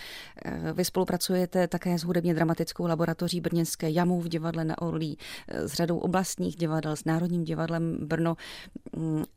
Vy 0.74 0.86
spolupracujete 0.86 1.68
také 1.68 2.00
s 2.00 2.04
hudebně 2.04 2.34
dramatickou 2.34 2.88
laboratoří 2.88 3.42
Brněnské 3.42 3.90
jamu 3.90 4.22
v 4.22 4.28
divadle 4.28 4.66
na 4.66 4.82
Orlí, 4.82 5.18
s 5.48 5.74
řadou 5.74 5.98
oblastních 5.98 6.56
divadel, 6.56 6.96
s 6.96 7.06
Národním 7.06 7.44
divadlem 7.44 7.98
Brno. 8.02 8.38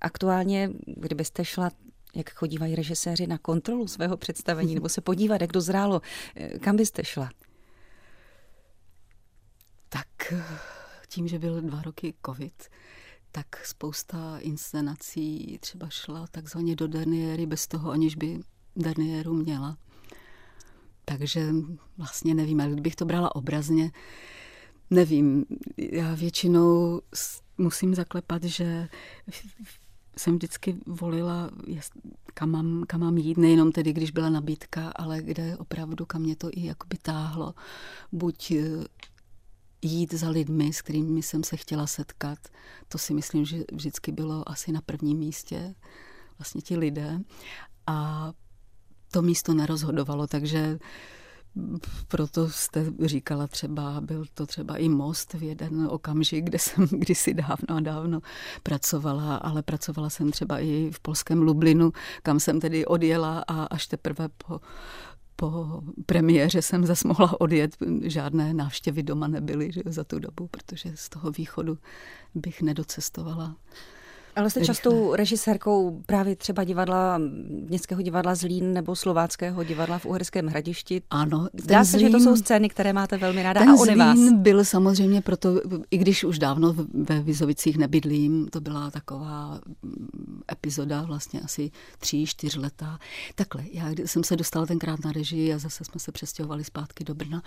Aktuálně, 0.00 0.70
kdybyste 0.86 1.44
šla 1.44 1.70
jak 2.14 2.30
chodívají 2.30 2.74
režiséři 2.74 3.26
na 3.26 3.38
kontrolu 3.38 3.88
svého 3.88 4.16
představení, 4.16 4.74
nebo 4.74 4.88
se 4.88 5.00
podívat, 5.00 5.40
jak 5.40 5.52
dozrálo, 5.52 6.02
kam 6.60 6.76
byste 6.76 7.04
šla? 7.04 7.30
Tak 9.88 10.34
tím, 11.08 11.28
že 11.28 11.38
byl 11.38 11.60
dva 11.60 11.82
roky 11.82 12.14
covid, 12.26 12.68
tak 13.32 13.66
spousta 13.66 14.38
inscenací 14.38 15.58
třeba 15.60 15.88
šla 15.88 16.26
takzvaně 16.30 16.76
do 16.76 16.86
derniéry 16.86 17.46
bez 17.46 17.66
toho, 17.66 17.90
aniž 17.90 18.16
by 18.16 18.40
derniéru 18.76 19.34
měla. 19.34 19.76
Takže 21.04 21.52
vlastně 21.98 22.34
nevím, 22.34 22.60
ale 22.60 22.70
kdybych 22.70 22.96
to 22.96 23.04
brala 23.04 23.36
obrazně, 23.36 23.92
nevím. 24.90 25.44
Já 25.76 26.14
většinou 26.14 27.00
musím 27.58 27.94
zaklepat, 27.94 28.44
že 28.44 28.88
jsem 30.18 30.34
vždycky 30.34 30.76
volila, 30.86 31.50
kam 32.34 32.50
mám, 32.50 32.84
kam 32.86 33.00
mám 33.00 33.18
jít, 33.18 33.38
nejenom 33.38 33.72
tedy, 33.72 33.92
když 33.92 34.10
byla 34.10 34.30
nabídka, 34.30 34.92
ale 34.96 35.22
kde 35.22 35.56
opravdu, 35.56 36.06
kam 36.06 36.22
mě 36.22 36.36
to 36.36 36.48
i 36.52 36.64
jakoby 36.64 36.96
táhlo. 37.02 37.54
Buď 38.12 38.52
jít 39.82 40.14
za 40.14 40.28
lidmi, 40.28 40.72
s 40.72 40.82
kterými 40.82 41.22
jsem 41.22 41.44
se 41.44 41.56
chtěla 41.56 41.86
setkat. 41.86 42.38
To 42.88 42.98
si 42.98 43.14
myslím, 43.14 43.44
že 43.44 43.64
vždycky 43.72 44.12
bylo 44.12 44.48
asi 44.48 44.72
na 44.72 44.80
prvním 44.80 45.18
místě, 45.18 45.74
vlastně 46.38 46.60
ti 46.60 46.76
lidé. 46.76 47.20
A 47.86 48.32
to 49.10 49.22
místo 49.22 49.54
nerozhodovalo, 49.54 50.26
takže 50.26 50.78
proto 52.08 52.50
jste 52.50 52.92
říkala 53.04 53.46
třeba, 53.46 54.00
byl 54.00 54.24
to 54.34 54.46
třeba 54.46 54.76
i 54.76 54.88
most 54.88 55.34
v 55.34 55.42
jeden 55.42 55.88
okamžik, 55.90 56.44
kde 56.44 56.58
jsem 56.58 56.86
kdysi 56.90 57.34
dávno 57.34 57.76
a 57.76 57.80
dávno 57.80 58.20
pracovala, 58.62 59.36
ale 59.36 59.62
pracovala 59.62 60.10
jsem 60.10 60.30
třeba 60.30 60.58
i 60.58 60.90
v 60.92 61.00
polském 61.00 61.42
Lublinu, 61.42 61.92
kam 62.22 62.40
jsem 62.40 62.60
tedy 62.60 62.86
odjela 62.86 63.44
a 63.48 63.64
až 63.64 63.86
teprve 63.86 64.28
po 64.28 64.60
po 65.36 65.82
premiéře 66.06 66.62
jsem 66.62 66.86
zase 66.86 67.08
mohla 67.08 67.40
odjet, 67.40 67.76
žádné 68.02 68.54
návštěvy 68.54 69.02
doma 69.02 69.28
nebyly 69.28 69.72
že, 69.72 69.82
za 69.86 70.04
tu 70.04 70.18
dobu, 70.18 70.48
protože 70.48 70.92
z 70.94 71.08
toho 71.08 71.30
východu 71.30 71.78
bych 72.34 72.62
nedocestovala. 72.62 73.56
Ale 74.36 74.50
jste 74.50 74.64
častou 74.64 75.14
režisérkou 75.14 76.02
právě 76.06 76.36
třeba 76.36 76.64
divadla, 76.64 77.18
Městského 77.48 78.02
divadla 78.02 78.34
Zlín 78.34 78.72
nebo 78.72 78.96
Slováckého 78.96 79.64
divadla 79.64 79.98
v 79.98 80.06
Uherském 80.06 80.46
hradišti. 80.46 81.02
Ano. 81.10 81.48
Zdá 81.62 81.84
se, 81.84 81.90
Zlín, 81.90 82.06
že 82.06 82.12
to 82.12 82.20
jsou 82.20 82.36
scény, 82.36 82.68
které 82.68 82.92
máte 82.92 83.16
velmi 83.16 83.42
ráda 83.42 83.60
ten 83.60 83.70
a 83.70 83.74
oni 83.74 83.96
vás. 83.96 84.18
byl 84.32 84.64
samozřejmě 84.64 85.20
proto, 85.22 85.60
i 85.90 85.98
když 85.98 86.24
už 86.24 86.38
dávno 86.38 86.74
ve 86.94 87.20
Vizovicích 87.20 87.78
nebydlím, 87.78 88.48
to 88.48 88.60
byla 88.60 88.90
taková 88.90 89.60
mm, 89.82 90.40
epizoda 90.52 91.02
vlastně 91.02 91.40
asi 91.40 91.70
tří, 91.98 92.26
čtyř 92.26 92.56
leta. 92.56 92.98
Takhle, 93.34 93.64
já 93.72 93.90
jsem 94.04 94.24
se 94.24 94.36
dostala 94.36 94.66
tenkrát 94.66 95.04
na 95.04 95.12
režii 95.12 95.54
a 95.54 95.58
zase 95.58 95.84
jsme 95.84 96.00
se 96.00 96.12
přestěhovali 96.12 96.64
zpátky 96.64 97.04
do 97.04 97.14
Brna, 97.14 97.42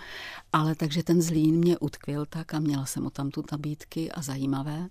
ale 0.52 0.74
takže 0.74 1.02
ten 1.02 1.22
Zlín 1.22 1.56
mě 1.56 1.78
utkvěl 1.78 2.26
tak 2.26 2.54
a 2.54 2.58
měla 2.58 2.86
jsem 2.86 3.06
o 3.06 3.10
tam 3.10 3.30
tu 3.30 3.44
nabídky 3.52 4.12
a 4.12 4.22
zajímavé. 4.22 4.88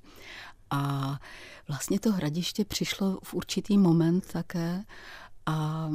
A 0.71 1.19
vlastně 1.67 1.99
to 1.99 2.11
hradiště 2.11 2.65
přišlo 2.65 3.19
v 3.23 3.33
určitý 3.33 3.77
moment 3.77 4.25
také 4.31 4.83
a 5.45 5.89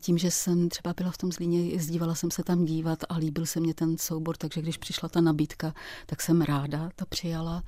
tím, 0.00 0.18
že 0.18 0.30
jsem 0.30 0.68
třeba 0.68 0.94
byla 0.96 1.10
v 1.10 1.18
tom 1.18 1.32
Zlíně, 1.32 1.68
jezdívala 1.68 2.14
jsem 2.14 2.30
se 2.30 2.42
tam 2.42 2.64
dívat 2.64 2.98
a 3.08 3.16
líbil 3.16 3.46
se 3.46 3.60
mě 3.60 3.74
ten 3.74 3.98
soubor, 3.98 4.36
takže 4.36 4.62
když 4.62 4.76
přišla 4.76 5.08
ta 5.08 5.20
nabídka, 5.20 5.74
tak 6.06 6.22
jsem 6.22 6.40
ráda 6.40 6.90
to 6.96 7.06
přijala. 7.06 7.62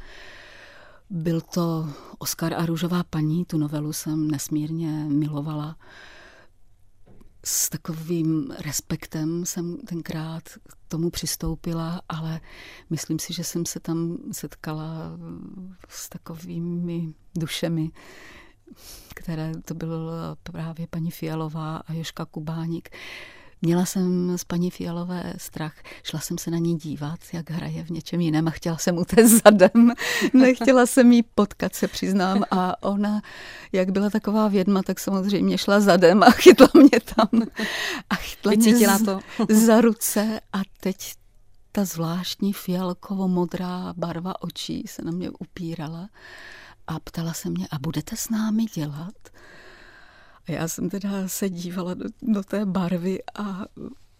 Byl 1.10 1.40
to 1.40 1.88
Oskar 2.18 2.54
a 2.54 2.66
růžová 2.66 3.04
paní, 3.04 3.44
tu 3.44 3.58
novelu 3.58 3.92
jsem 3.92 4.30
nesmírně 4.30 5.04
milovala 5.08 5.76
s 7.44 7.68
takovým 7.68 8.54
respektem 8.58 9.46
jsem 9.46 9.76
tenkrát 9.76 10.42
tomu 10.88 11.10
přistoupila, 11.10 12.00
ale 12.08 12.40
myslím 12.90 13.18
si, 13.18 13.32
že 13.32 13.44
jsem 13.44 13.66
se 13.66 13.80
tam 13.80 14.18
setkala 14.32 15.18
s 15.88 16.08
takovými 16.08 17.14
dušemi, 17.36 17.90
které 19.14 19.52
to 19.64 19.74
byla 19.74 20.36
právě 20.42 20.86
paní 20.86 21.10
Fialová 21.10 21.76
a 21.76 21.92
Joška 21.92 22.24
Kubáník. 22.24 22.90
Měla 23.62 23.84
jsem 23.86 24.38
z 24.38 24.44
paní 24.44 24.70
Fialové 24.70 25.32
strach, 25.36 25.74
šla 26.02 26.20
jsem 26.20 26.38
se 26.38 26.50
na 26.50 26.58
ní 26.58 26.76
dívat, 26.76 27.18
jak 27.32 27.50
hraje 27.50 27.84
v 27.84 27.90
něčem 27.90 28.20
jiném 28.20 28.48
a 28.48 28.50
chtěla 28.50 28.78
jsem 28.78 28.98
utéct 28.98 29.30
zadem. 29.44 29.92
Nechtěla 30.32 30.86
jsem 30.86 31.12
jí 31.12 31.22
potkat, 31.22 31.74
se 31.74 31.88
přiznám. 31.88 32.44
A 32.50 32.82
ona, 32.82 33.22
jak 33.72 33.90
byla 33.90 34.10
taková 34.10 34.48
vědma, 34.48 34.82
tak 34.82 35.00
samozřejmě 35.00 35.58
šla 35.58 35.80
zadem 35.80 36.22
a 36.22 36.30
chytla 36.30 36.68
mě 36.74 37.00
tam. 37.14 37.42
A 38.10 38.14
chytla 38.14 38.50
Vycítila 38.50 38.98
mě 38.98 39.06
to. 39.06 39.20
za 39.54 39.80
ruce 39.80 40.40
a 40.52 40.58
teď 40.80 41.14
ta 41.72 41.84
zvláštní 41.84 42.52
fialkovo-modrá 42.52 43.94
barva 43.96 44.42
očí 44.42 44.84
se 44.86 45.02
na 45.02 45.10
mě 45.10 45.30
upírala 45.30 46.08
a 46.86 47.00
ptala 47.00 47.32
se 47.32 47.50
mě, 47.50 47.66
a 47.70 47.78
budete 47.78 48.16
s 48.16 48.28
námi 48.28 48.64
dělat? 48.64 49.14
A 50.48 50.52
já 50.52 50.68
jsem 50.68 50.90
teda 50.90 51.28
se 51.28 51.50
dívala 51.50 51.94
do, 51.94 52.04
do 52.22 52.42
té 52.42 52.66
barvy 52.66 53.18
a, 53.34 53.64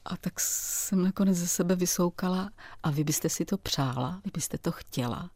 a 0.05 0.17
tak 0.17 0.41
jsem 0.41 1.03
nakonec 1.03 1.37
ze 1.37 1.47
sebe 1.47 1.77
vysoukala 1.77 2.51
a 2.83 2.91
vy 2.91 3.05
byste 3.05 3.29
si 3.29 3.45
to 3.45 3.59
přála, 3.59 4.21
vy 4.25 4.31
byste 4.35 4.59
to 4.59 4.73
chtěla. 4.73 5.31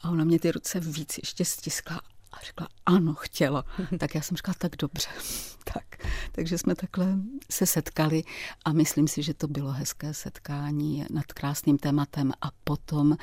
A 0.00 0.10
ona 0.10 0.24
mě 0.24 0.38
ty 0.38 0.52
ruce 0.52 0.80
víc 0.80 1.18
ještě 1.18 1.44
stiskla 1.44 2.00
a 2.32 2.44
řekla, 2.44 2.68
ano, 2.86 3.14
chtěla. 3.14 3.64
Tak 3.98 4.14
já 4.14 4.22
jsem 4.22 4.36
říkala, 4.36 4.54
tak 4.58 4.76
dobře. 4.76 5.08
tak, 5.74 6.06
takže 6.32 6.58
jsme 6.58 6.74
takhle 6.74 7.18
se 7.50 7.66
setkali 7.66 8.24
a 8.64 8.72
myslím 8.72 9.08
si, 9.08 9.22
že 9.22 9.34
to 9.34 9.48
bylo 9.48 9.72
hezké 9.72 10.14
setkání 10.14 11.06
nad 11.10 11.26
krásným 11.26 11.78
tématem 11.78 12.32
a 12.40 12.50
potom 12.64 13.16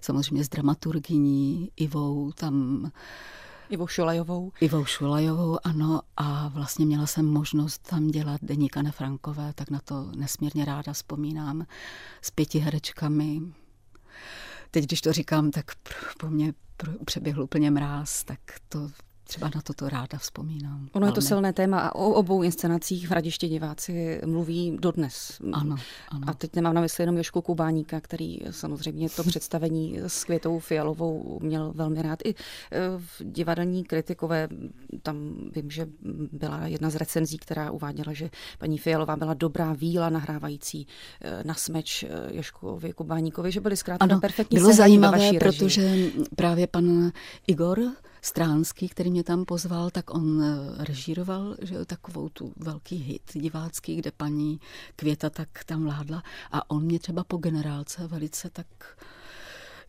samozřejmě 0.00 0.44
s 0.44 0.48
dramaturgyní 0.48 1.70
Ivou 1.76 2.32
tam 2.32 2.90
Ivou 3.70 3.86
Šulajovou. 3.86 4.52
Ivou 4.60 4.84
Šulajovou, 4.84 5.58
ano. 5.64 6.02
A 6.16 6.48
vlastně 6.48 6.86
měla 6.86 7.06
jsem 7.06 7.26
možnost 7.26 7.88
tam 7.88 8.06
dělat 8.06 8.40
deník 8.42 8.76
Anne 8.76 8.92
Frankové, 8.92 9.52
tak 9.52 9.70
na 9.70 9.80
to 9.84 10.12
nesmírně 10.16 10.64
ráda 10.64 10.92
vzpomínám. 10.92 11.66
S 12.22 12.30
pěti 12.30 12.58
herečkami. 12.58 13.40
Teď, 14.70 14.84
když 14.84 15.00
to 15.00 15.12
říkám, 15.12 15.50
tak 15.50 15.64
po 16.20 16.30
mně 16.30 16.54
přeběhl 17.04 17.42
úplně 17.42 17.70
mráz, 17.70 18.24
tak 18.24 18.40
to 18.68 18.90
třeba 19.30 19.50
na 19.54 19.60
toto 19.62 19.88
ráda 19.88 20.18
vzpomínám. 20.18 20.88
Ono 20.92 21.06
je 21.06 21.12
to 21.12 21.20
silné 21.20 21.52
téma 21.52 21.80
a 21.80 21.94
o 21.94 22.10
obou 22.10 22.42
inscenacích 22.42 23.08
v 23.08 23.12
Radiště 23.12 23.48
diváci 23.48 24.20
mluví 24.26 24.76
dodnes. 24.80 25.40
Ano, 25.52 25.76
ano. 26.08 26.26
A 26.26 26.34
teď 26.34 26.56
nemám 26.56 26.74
na 26.74 26.80
mysli 26.80 27.02
jenom 27.02 27.16
Jošku 27.16 27.42
Kubáníka, 27.42 28.00
který 28.00 28.38
samozřejmě 28.50 29.10
to 29.10 29.24
představení 29.24 29.98
s 30.06 30.24
Květou 30.24 30.58
Fialovou 30.58 31.38
měl 31.42 31.72
velmi 31.74 32.02
rád. 32.02 32.18
I 32.24 32.30
e, 32.30 32.34
v 32.98 33.22
divadelní 33.24 33.84
kritikové, 33.84 34.48
tam 35.02 35.16
vím, 35.54 35.70
že 35.70 35.86
byla 36.32 36.66
jedna 36.66 36.90
z 36.90 36.94
recenzí, 36.96 37.38
která 37.38 37.70
uváděla, 37.70 38.12
že 38.12 38.30
paní 38.58 38.78
Fialová 38.78 39.16
byla 39.16 39.34
dobrá 39.34 39.72
víla 39.72 40.10
nahrávající 40.10 40.86
e, 41.20 41.44
na 41.44 41.54
smeč 41.54 42.02
e, 42.02 42.08
Joškovi 42.30 42.92
Kubáníkovi, 42.92 43.52
že 43.52 43.60
byly 43.60 43.76
zkrátka 43.76 44.04
ano, 44.04 44.20
perfektní 44.20 44.58
bylo 44.58 44.72
zajímavé, 44.72 45.30
protože 45.38 45.96
právě 46.36 46.66
pan 46.66 47.12
Igor 47.46 47.80
Stránský, 48.22 48.88
který 48.88 49.10
mě 49.10 49.24
tam 49.24 49.44
pozval, 49.44 49.90
tak 49.90 50.14
on 50.14 50.42
eh, 50.42 50.84
režíroval 50.84 51.56
že, 51.62 51.84
takovou 51.84 52.28
tu 52.28 52.52
velký 52.56 52.96
hit 52.96 53.22
divácký, 53.32 53.96
kde 53.96 54.10
paní 54.10 54.60
Květa 54.96 55.30
tak 55.30 55.64
tam 55.64 55.84
vládla 55.84 56.22
a 56.52 56.70
on 56.70 56.84
mě 56.84 56.98
třeba 56.98 57.24
po 57.24 57.36
generálce 57.36 58.06
velice 58.06 58.50
tak... 58.50 58.66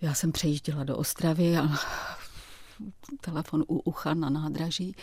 Já 0.02 0.14
jsem 0.14 0.32
přejížděla 0.32 0.84
do 0.84 0.98
Ostravy 0.98 1.58
a 1.58 1.70
telefon 3.22 3.64
u 3.68 3.80
ucha 3.80 4.14
na 4.14 4.30
nádraží, 4.30 4.96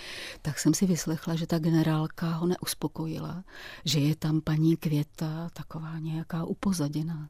tak 0.43 0.59
jsem 0.59 0.75
si 0.75 0.87
vyslechla, 0.87 1.35
že 1.35 1.47
ta 1.47 1.59
generálka 1.59 2.31
ho 2.31 2.47
neuspokojila, 2.47 3.45
že 3.85 4.01
je 4.01 4.17
tam 4.17 4.41
paní 4.41 4.77
Květa 4.77 5.51
taková 5.53 5.99
nějaká 5.99 6.45
upozaděná. 6.45 7.29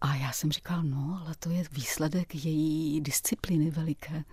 A 0.00 0.14
já 0.14 0.32
jsem 0.32 0.52
říkal, 0.52 0.82
no, 0.82 1.20
ale 1.22 1.34
to 1.38 1.50
je 1.50 1.64
výsledek 1.72 2.34
její 2.34 3.00
disciplíny 3.00 3.70
veliké, 3.70 4.24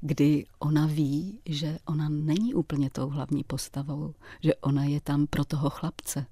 kdy 0.00 0.46
ona 0.58 0.86
ví, 0.86 1.40
že 1.46 1.78
ona 1.84 2.08
není 2.08 2.54
úplně 2.54 2.90
tou 2.90 3.08
hlavní 3.08 3.44
postavou, 3.44 4.14
že 4.40 4.54
ona 4.54 4.84
je 4.84 5.00
tam 5.00 5.26
pro 5.26 5.44
toho 5.44 5.70
chlapce. 5.70 6.26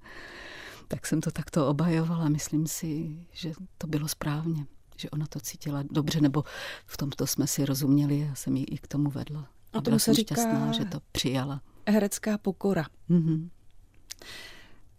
Tak 0.87 1.07
jsem 1.07 1.21
to 1.21 1.31
takto 1.31 1.67
obajovala, 1.67 2.29
myslím 2.29 2.67
si, 2.67 3.17
že 3.31 3.53
to 3.77 3.87
bylo 3.87 4.07
správně, 4.07 4.65
že 4.97 5.09
ona 5.09 5.25
to 5.27 5.39
cítila 5.39 5.83
dobře, 5.91 6.21
nebo 6.21 6.43
v 6.85 6.97
tomto 6.97 7.27
jsme 7.27 7.47
si 7.47 7.65
rozuměli, 7.65 8.19
já 8.19 8.35
jsem 8.35 8.55
ji 8.55 8.63
i 8.63 8.77
k 8.77 8.87
tomu 8.87 9.09
vedla. 9.09 9.47
A 9.73 9.81
byla 9.81 9.99
jsem 9.99 10.15
se 10.15 10.21
říká 10.21 10.35
šťastná, 10.35 10.71
že 10.71 10.85
to 10.85 10.99
přijala. 11.11 11.61
Herecká 11.87 12.37
pokora. 12.37 12.85
Mm-hmm. 13.09 13.49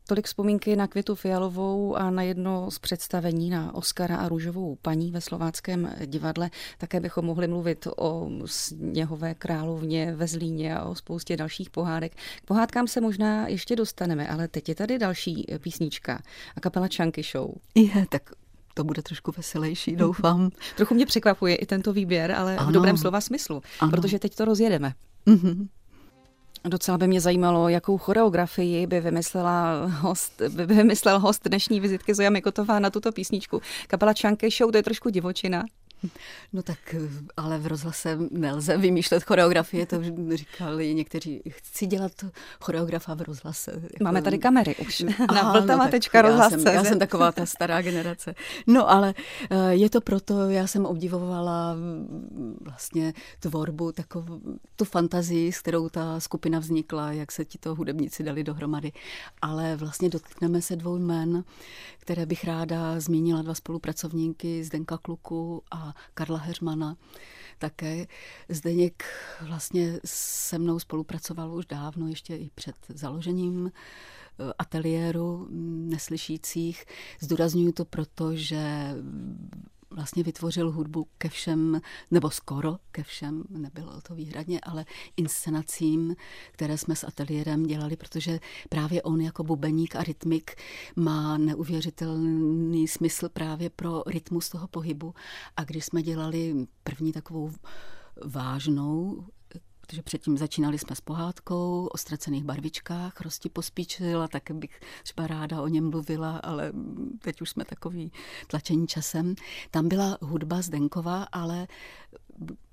Tolik 0.07 0.27
vzpomínky 0.27 0.77
na 0.77 0.87
Květu 0.87 1.15
Fialovou 1.15 1.97
a 1.97 2.11
na 2.11 2.23
jedno 2.23 2.71
z 2.71 2.79
představení 2.79 3.51
na 3.51 3.75
Oskara 3.75 4.17
a 4.17 4.29
růžovou 4.29 4.79
paní 4.83 5.11
ve 5.11 5.21
slováckém 5.21 5.95
divadle. 6.07 6.51
Také 6.79 7.01
bychom 7.01 7.25
mohli 7.25 7.49
mluvit 7.49 7.89
o 7.97 8.31
sněhové 8.45 9.35
královně 9.35 10.15
ve 10.15 10.27
Zlíně 10.27 10.77
a 10.77 10.85
o 10.85 10.95
spoustě 10.95 11.37
dalších 11.37 11.71
pohádek. 11.71 12.13
K 12.43 12.45
pohádkám 12.45 12.89
se 12.89 13.01
možná 13.01 13.49
ještě 13.49 13.77
dostaneme, 13.77 14.29
ale 14.29 14.49
teď 14.49 14.69
je 14.69 14.75
tady 14.75 14.99
další 14.99 15.47
písnička 15.59 16.23
a 16.57 16.61
kapela 16.61 16.89
Chunky 16.97 17.23
Show. 17.23 17.51
Je, 17.75 18.07
tak 18.09 18.31
to 18.75 18.85
bude 18.85 19.03
trošku 19.03 19.33
veselější, 19.37 19.97
doufám. 19.97 20.51
Trochu 20.77 20.95
mě 20.95 21.07
překvapuje 21.07 21.57
i 21.57 21.67
tento 21.67 21.93
výběr, 21.93 22.33
ale 22.33 22.57
ano. 22.57 22.71
v 22.71 22.73
dobrém 22.73 22.97
slova 22.97 23.21
smyslu, 23.21 23.63
ano. 23.81 23.91
protože 23.91 24.19
teď 24.19 24.35
to 24.35 24.45
rozjedeme. 24.45 24.95
Mm-hmm. 25.27 25.69
Docela 26.69 26.99
by 26.99 27.07
mě 27.07 27.21
zajímalo, 27.21 27.69
jakou 27.69 27.99
choreografii 27.99 28.87
by 28.87 29.01
vymyslela 29.01 29.87
host, 29.87 30.43
by 30.49 30.67
vymyslel 30.67 31.19
host 31.19 31.49
dnešní 31.49 31.81
vizitky 31.81 32.15
Zoja 32.15 32.31
Mikotová 32.31 32.79
na 32.79 32.91
tuto 32.91 33.13
písničku. 33.13 33.63
Kapela 33.87 34.15
Chunky 34.21 34.51
Show, 34.51 34.71
to 34.71 34.77
je 34.77 34.83
trošku 34.83 35.11
divočina. 35.11 35.65
No 36.53 36.63
tak, 36.63 36.95
ale 37.37 37.59
v 37.59 37.67
rozhlase 37.67 38.19
nelze 38.31 38.77
vymýšlet 38.77 39.25
choreografie, 39.25 39.87
to 39.87 40.01
říkali 40.35 40.95
někteří. 40.95 41.43
Chci 41.51 41.87
dělat 41.87 42.13
choreografa 42.61 43.15
v 43.15 43.21
rozhlase. 43.21 43.71
Jako... 43.71 44.05
Máme 44.05 44.23
tady 44.23 44.39
kamery 44.39 44.77
už 44.77 45.05
na 45.35 45.53
vltava.rozhlas.cz. 45.53 46.13
No, 46.15 46.21
já, 46.21 46.51
jsem, 46.51 46.75
já 46.75 46.85
jsem 46.85 46.99
taková 46.99 47.33
ta 47.33 47.47
stará 47.47 47.83
generace. 47.83 48.35
No 48.67 48.91
ale 48.91 49.15
eh, 49.51 49.75
je 49.75 49.91
to 49.91 50.01
proto, 50.01 50.51
já 50.51 50.67
jsem 50.67 50.87
obdivovala 50.87 51.75
mm, 51.75 52.59
vlastně 52.61 53.15
tvorbu, 53.41 53.93
takovou 53.93 54.41
tu 54.77 54.85
fantazii, 54.85 55.53
s 55.53 55.61
kterou 55.61 55.89
ta 55.89 56.21
skupina 56.21 56.59
vznikla, 56.59 57.13
jak 57.13 57.33
se 57.33 57.45
ti 57.45 57.59
to 57.59 57.75
hudebníci 57.75 58.23
dali 58.23 58.45
dohromady. 58.45 58.93
Ale 59.43 59.77
vlastně 59.77 60.09
dotkneme 60.09 60.63
se 60.63 60.77
dvou 60.77 60.99
jmen, 60.99 61.45
které 62.05 62.27
bych 62.27 62.45
ráda 62.45 63.01
zmínila, 63.01 63.43
dva 63.43 63.55
spolupracovníky 63.55 64.65
Zdenka 64.65 64.99
Kluku 64.99 65.63
a 65.71 65.95
Karla 66.15 66.39
Heřmana 66.39 66.97
také. 67.59 68.07
Zdeněk 68.49 69.05
vlastně 69.47 70.01
se 70.05 70.59
mnou 70.59 70.79
spolupracoval 70.79 71.55
už 71.55 71.67
dávno, 71.67 72.09
ještě 72.09 72.37
i 72.37 72.51
před 72.55 72.77
založením 72.89 73.73
eh, 73.73 74.53
ateliéru 74.59 75.49
neslyšících. 75.91 76.85
Zdůraznuju 77.21 77.73
to 77.73 77.85
proto, 77.85 78.37
že 78.37 78.95
vlastně 79.95 80.23
vytvořil 80.23 80.71
hudbu 80.71 81.07
ke 81.19 81.29
všem, 81.29 81.81
nebo 82.11 82.31
skoro 82.31 82.79
ke 82.93 83.03
všem, 83.03 83.45
nebylo 83.51 84.01
to 84.01 84.15
výhradně, 84.15 84.61
ale 84.61 84.85
inscenacím, 85.17 86.17
které 86.53 86.79
jsme 86.79 86.97
s 86.97 87.05
ateliérem 87.05 87.67
dělali, 87.67 87.97
protože 87.97 88.41
právě 88.69 89.03
on 89.03 89.21
jako 89.21 89.45
bubeník 89.45 89.97
a 89.97 90.03
rytmik 90.03 90.57
má 90.97 91.39
neuvěřitelný 91.39 92.89
smysl 92.89 93.29
právě 93.29 93.71
pro 93.71 94.03
rytmus 94.07 94.49
toho 94.49 94.69
pohybu. 94.69 95.15
A 95.57 95.65
když 95.65 95.85
jsme 95.85 96.03
dělali 96.03 96.67
první 96.83 97.13
takovou 97.13 97.53
vážnou 98.25 99.27
protože 99.87 100.03
předtím 100.03 100.39
začínali 100.39 100.79
jsme 100.79 100.97
s 100.97 101.01
pohádkou 101.01 101.87
o 101.87 101.99
ztracených 101.99 102.45
barvičkách, 102.45 103.21
Rosti 103.21 103.49
pospíčila, 103.49 104.29
tak 104.29 104.43
bych 104.51 104.81
třeba 105.03 105.27
ráda 105.27 105.63
o 105.63 105.69
něm 105.69 105.91
mluvila, 105.91 106.37
ale 106.37 106.73
teď 107.19 107.41
už 107.41 107.51
jsme 107.51 107.65
takový 107.65 108.13
tlačení 108.47 108.87
časem. 108.87 109.35
Tam 109.71 109.89
byla 109.89 110.19
hudba 110.21 110.63
Zdenková, 110.63 111.23
ale 111.23 111.67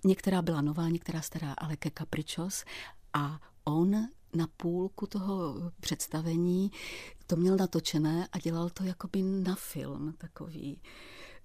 některá 0.06 0.42
byla 0.42 0.62
nová, 0.62 0.90
některá 0.90 1.22
stará, 1.22 1.54
ale 1.54 1.78
ke 1.78 1.92
Capričos 1.98 2.66
a 3.14 3.40
on 3.64 4.08
na 4.36 4.48
půlku 4.58 5.08
toho 5.08 5.56
představení 5.80 6.72
to 7.28 7.36
měl 7.36 7.58
natočené 7.58 8.28
a 8.32 8.40
dělal 8.40 8.70
to 8.70 8.84
jakoby 8.84 9.22
na 9.22 9.56
film 9.56 10.14
takový 10.18 10.82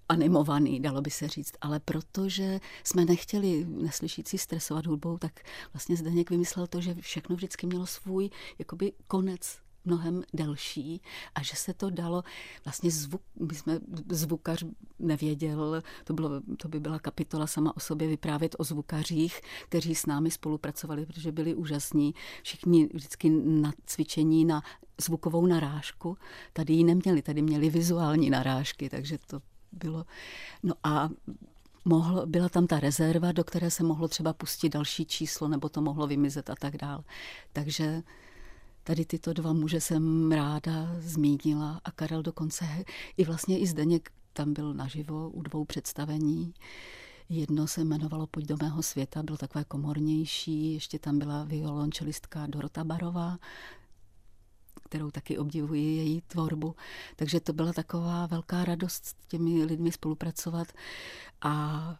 animovaný, 0.09 0.79
dalo 0.79 1.01
by 1.01 1.11
se 1.11 1.27
říct, 1.27 1.53
ale 1.61 1.79
protože 1.79 2.59
jsme 2.83 3.05
nechtěli 3.05 3.65
neslyšící 3.65 4.37
stresovat 4.37 4.85
hudbou, 4.85 5.17
tak 5.17 5.39
vlastně 5.73 5.95
Zdeněk 5.95 6.29
vymyslel 6.29 6.67
to, 6.67 6.81
že 6.81 6.95
všechno 6.95 7.35
vždycky 7.35 7.67
mělo 7.67 7.85
svůj 7.85 8.29
jakoby 8.59 8.93
konec 9.07 9.59
mnohem 9.87 10.23
delší 10.33 11.01
a 11.35 11.43
že 11.43 11.55
se 11.55 11.73
to 11.73 11.89
dalo, 11.89 12.23
vlastně 12.65 12.91
zvuk, 12.91 13.21
my 13.49 13.55
jsme, 13.55 13.79
zvukař 14.11 14.65
nevěděl, 14.99 15.81
to, 16.03 16.13
bylo, 16.13 16.29
to 16.57 16.67
by 16.67 16.79
byla 16.79 16.99
kapitola 16.99 17.47
sama 17.47 17.77
o 17.77 17.79
sobě 17.79 18.07
vyprávět 18.07 18.55
o 18.59 18.63
zvukařích, 18.63 19.41
kteří 19.69 19.95
s 19.95 20.05
námi 20.05 20.31
spolupracovali, 20.31 21.05
protože 21.05 21.31
byli 21.31 21.55
úžasní, 21.55 22.13
všichni 22.43 22.89
vždycky 22.93 23.29
na 23.45 23.73
cvičení 23.85 24.45
na 24.45 24.61
zvukovou 25.01 25.45
narážku, 25.45 26.17
tady 26.53 26.73
ji 26.73 26.83
neměli, 26.83 27.21
tady 27.21 27.41
měli 27.41 27.69
vizuální 27.69 28.29
narážky, 28.29 28.89
takže 28.89 29.17
to 29.17 29.41
bylo, 29.77 30.05
no 30.63 30.73
a 30.83 31.09
mohl, 31.85 32.25
byla 32.25 32.49
tam 32.49 32.67
ta 32.67 32.79
rezerva, 32.79 33.31
do 33.31 33.43
které 33.43 33.71
se 33.71 33.83
mohlo 33.83 34.07
třeba 34.07 34.33
pustit 34.33 34.69
další 34.69 35.05
číslo, 35.05 35.47
nebo 35.47 35.69
to 35.69 35.81
mohlo 35.81 36.07
vymizet 36.07 36.49
a 36.49 36.55
tak 36.55 36.77
dál. 36.77 37.03
Takže 37.53 38.03
tady 38.83 39.05
tyto 39.05 39.33
dva 39.33 39.53
muže 39.53 39.81
jsem 39.81 40.31
ráda 40.31 40.95
zmínila 40.99 41.81
a 41.83 41.91
Karel 41.91 42.23
dokonce 42.23 42.65
i 43.17 43.23
vlastně 43.23 43.59
i 43.59 43.67
Zdeněk 43.67 44.11
tam 44.33 44.53
byl 44.53 44.73
naživo 44.73 45.29
u 45.29 45.41
dvou 45.41 45.65
představení. 45.65 46.53
Jedno 47.29 47.67
se 47.67 47.81
jmenovalo 47.81 48.27
Pojď 48.27 48.45
do 48.45 48.55
mého 48.61 48.83
světa, 48.83 49.23
bylo 49.23 49.37
takové 49.37 49.63
komornější, 49.63 50.73
ještě 50.73 50.99
tam 50.99 51.19
byla 51.19 51.43
violončelistka 51.43 52.47
Dorota 52.47 52.83
Barová, 52.83 53.37
kterou 54.87 55.11
taky 55.11 55.37
obdivuji, 55.37 55.97
její 55.97 56.21
tvorbu. 56.21 56.75
Takže 57.15 57.39
to 57.39 57.53
byla 57.53 57.73
taková 57.73 58.25
velká 58.25 58.65
radost 58.65 59.05
s 59.05 59.15
těmi 59.27 59.63
lidmi 59.63 59.91
spolupracovat 59.91 60.67
a 61.41 61.95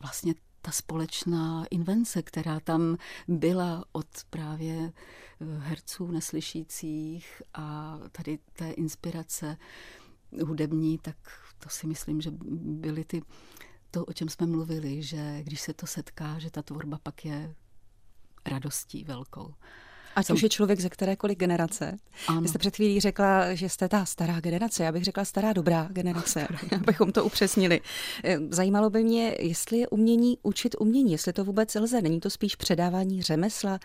vlastně 0.00 0.34
ta 0.62 0.70
společná 0.70 1.64
invence, 1.70 2.22
která 2.22 2.60
tam 2.60 2.96
byla 3.28 3.84
od 3.92 4.06
právě 4.30 4.92
eh, 4.92 5.44
herců 5.58 6.06
neslyšících 6.06 7.42
a 7.54 7.98
tady 8.12 8.38
té 8.52 8.70
inspirace 8.70 9.56
hudební, 10.46 10.98
tak 10.98 11.16
to 11.58 11.68
si 11.68 11.86
myslím, 11.86 12.20
že 12.20 12.30
byly 12.60 13.04
ty, 13.04 13.22
to, 13.90 14.04
o 14.04 14.12
čem 14.12 14.28
jsme 14.28 14.46
mluvili, 14.46 15.02
že 15.02 15.42
když 15.42 15.60
se 15.60 15.74
to 15.74 15.86
setká, 15.86 16.38
že 16.38 16.50
ta 16.50 16.62
tvorba 16.62 16.98
pak 17.02 17.24
je 17.24 17.54
radostí 18.46 19.04
velkou. 19.04 19.54
Ať 20.16 20.30
už 20.30 20.42
je 20.42 20.48
člověk 20.48 20.80
ze 20.80 20.88
kterékoliv 20.88 21.38
generace. 21.38 21.96
Ano. 22.28 22.40
Vy 22.40 22.48
jste 22.48 22.58
před 22.58 22.76
chvílí 22.76 23.00
řekla, 23.00 23.54
že 23.54 23.68
jste 23.68 23.88
ta 23.88 24.04
stará 24.04 24.40
generace. 24.40 24.84
Já 24.84 24.92
bych 24.92 25.04
řekla 25.04 25.24
stará 25.24 25.52
dobrá 25.52 25.88
generace, 25.90 26.48
abychom 26.80 27.12
to 27.12 27.24
upřesnili. 27.24 27.80
Eh, 28.24 28.38
zajímalo 28.50 28.90
by 28.90 29.04
mě, 29.04 29.36
jestli 29.40 29.78
je 29.78 29.88
umění 29.88 30.38
učit 30.42 30.76
umění, 30.78 31.12
jestli 31.12 31.32
to 31.32 31.44
vůbec 31.44 31.74
lze. 31.74 32.02
Není 32.02 32.20
to 32.20 32.30
spíš 32.30 32.56
předávání 32.56 33.22
řemesla? 33.22 33.78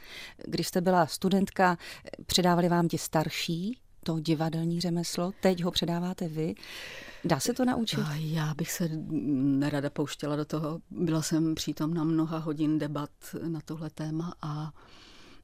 Když 0.46 0.68
jste 0.68 0.82
byla 0.82 1.08
studentka, 1.08 1.78
předávali 2.26 2.70
vám 2.70 2.88
ti 2.88 2.98
starší 2.98 3.78
to 4.04 4.20
divadelní 4.20 4.82
řemeslo, 4.82 5.32
teď 5.42 5.64
ho 5.64 5.72
předáváte 5.72 6.28
vy. 6.28 6.56
Dá 7.26 7.40
se 7.40 7.54
to 7.54 7.66
naučit? 7.66 8.00
Já 8.16 8.54
bych 8.54 8.72
se 8.72 8.90
nerada 8.94 9.90
pouštěla 9.90 10.36
do 10.36 10.46
toho. 10.46 10.80
Byla 10.92 11.22
jsem 11.22 11.56
přítomna 11.56 12.04
mnoha 12.04 12.38
hodin 12.38 12.80
debat 12.80 13.10
na 13.48 13.60
tohle 13.66 13.90
téma 13.90 14.34
a 14.42 14.72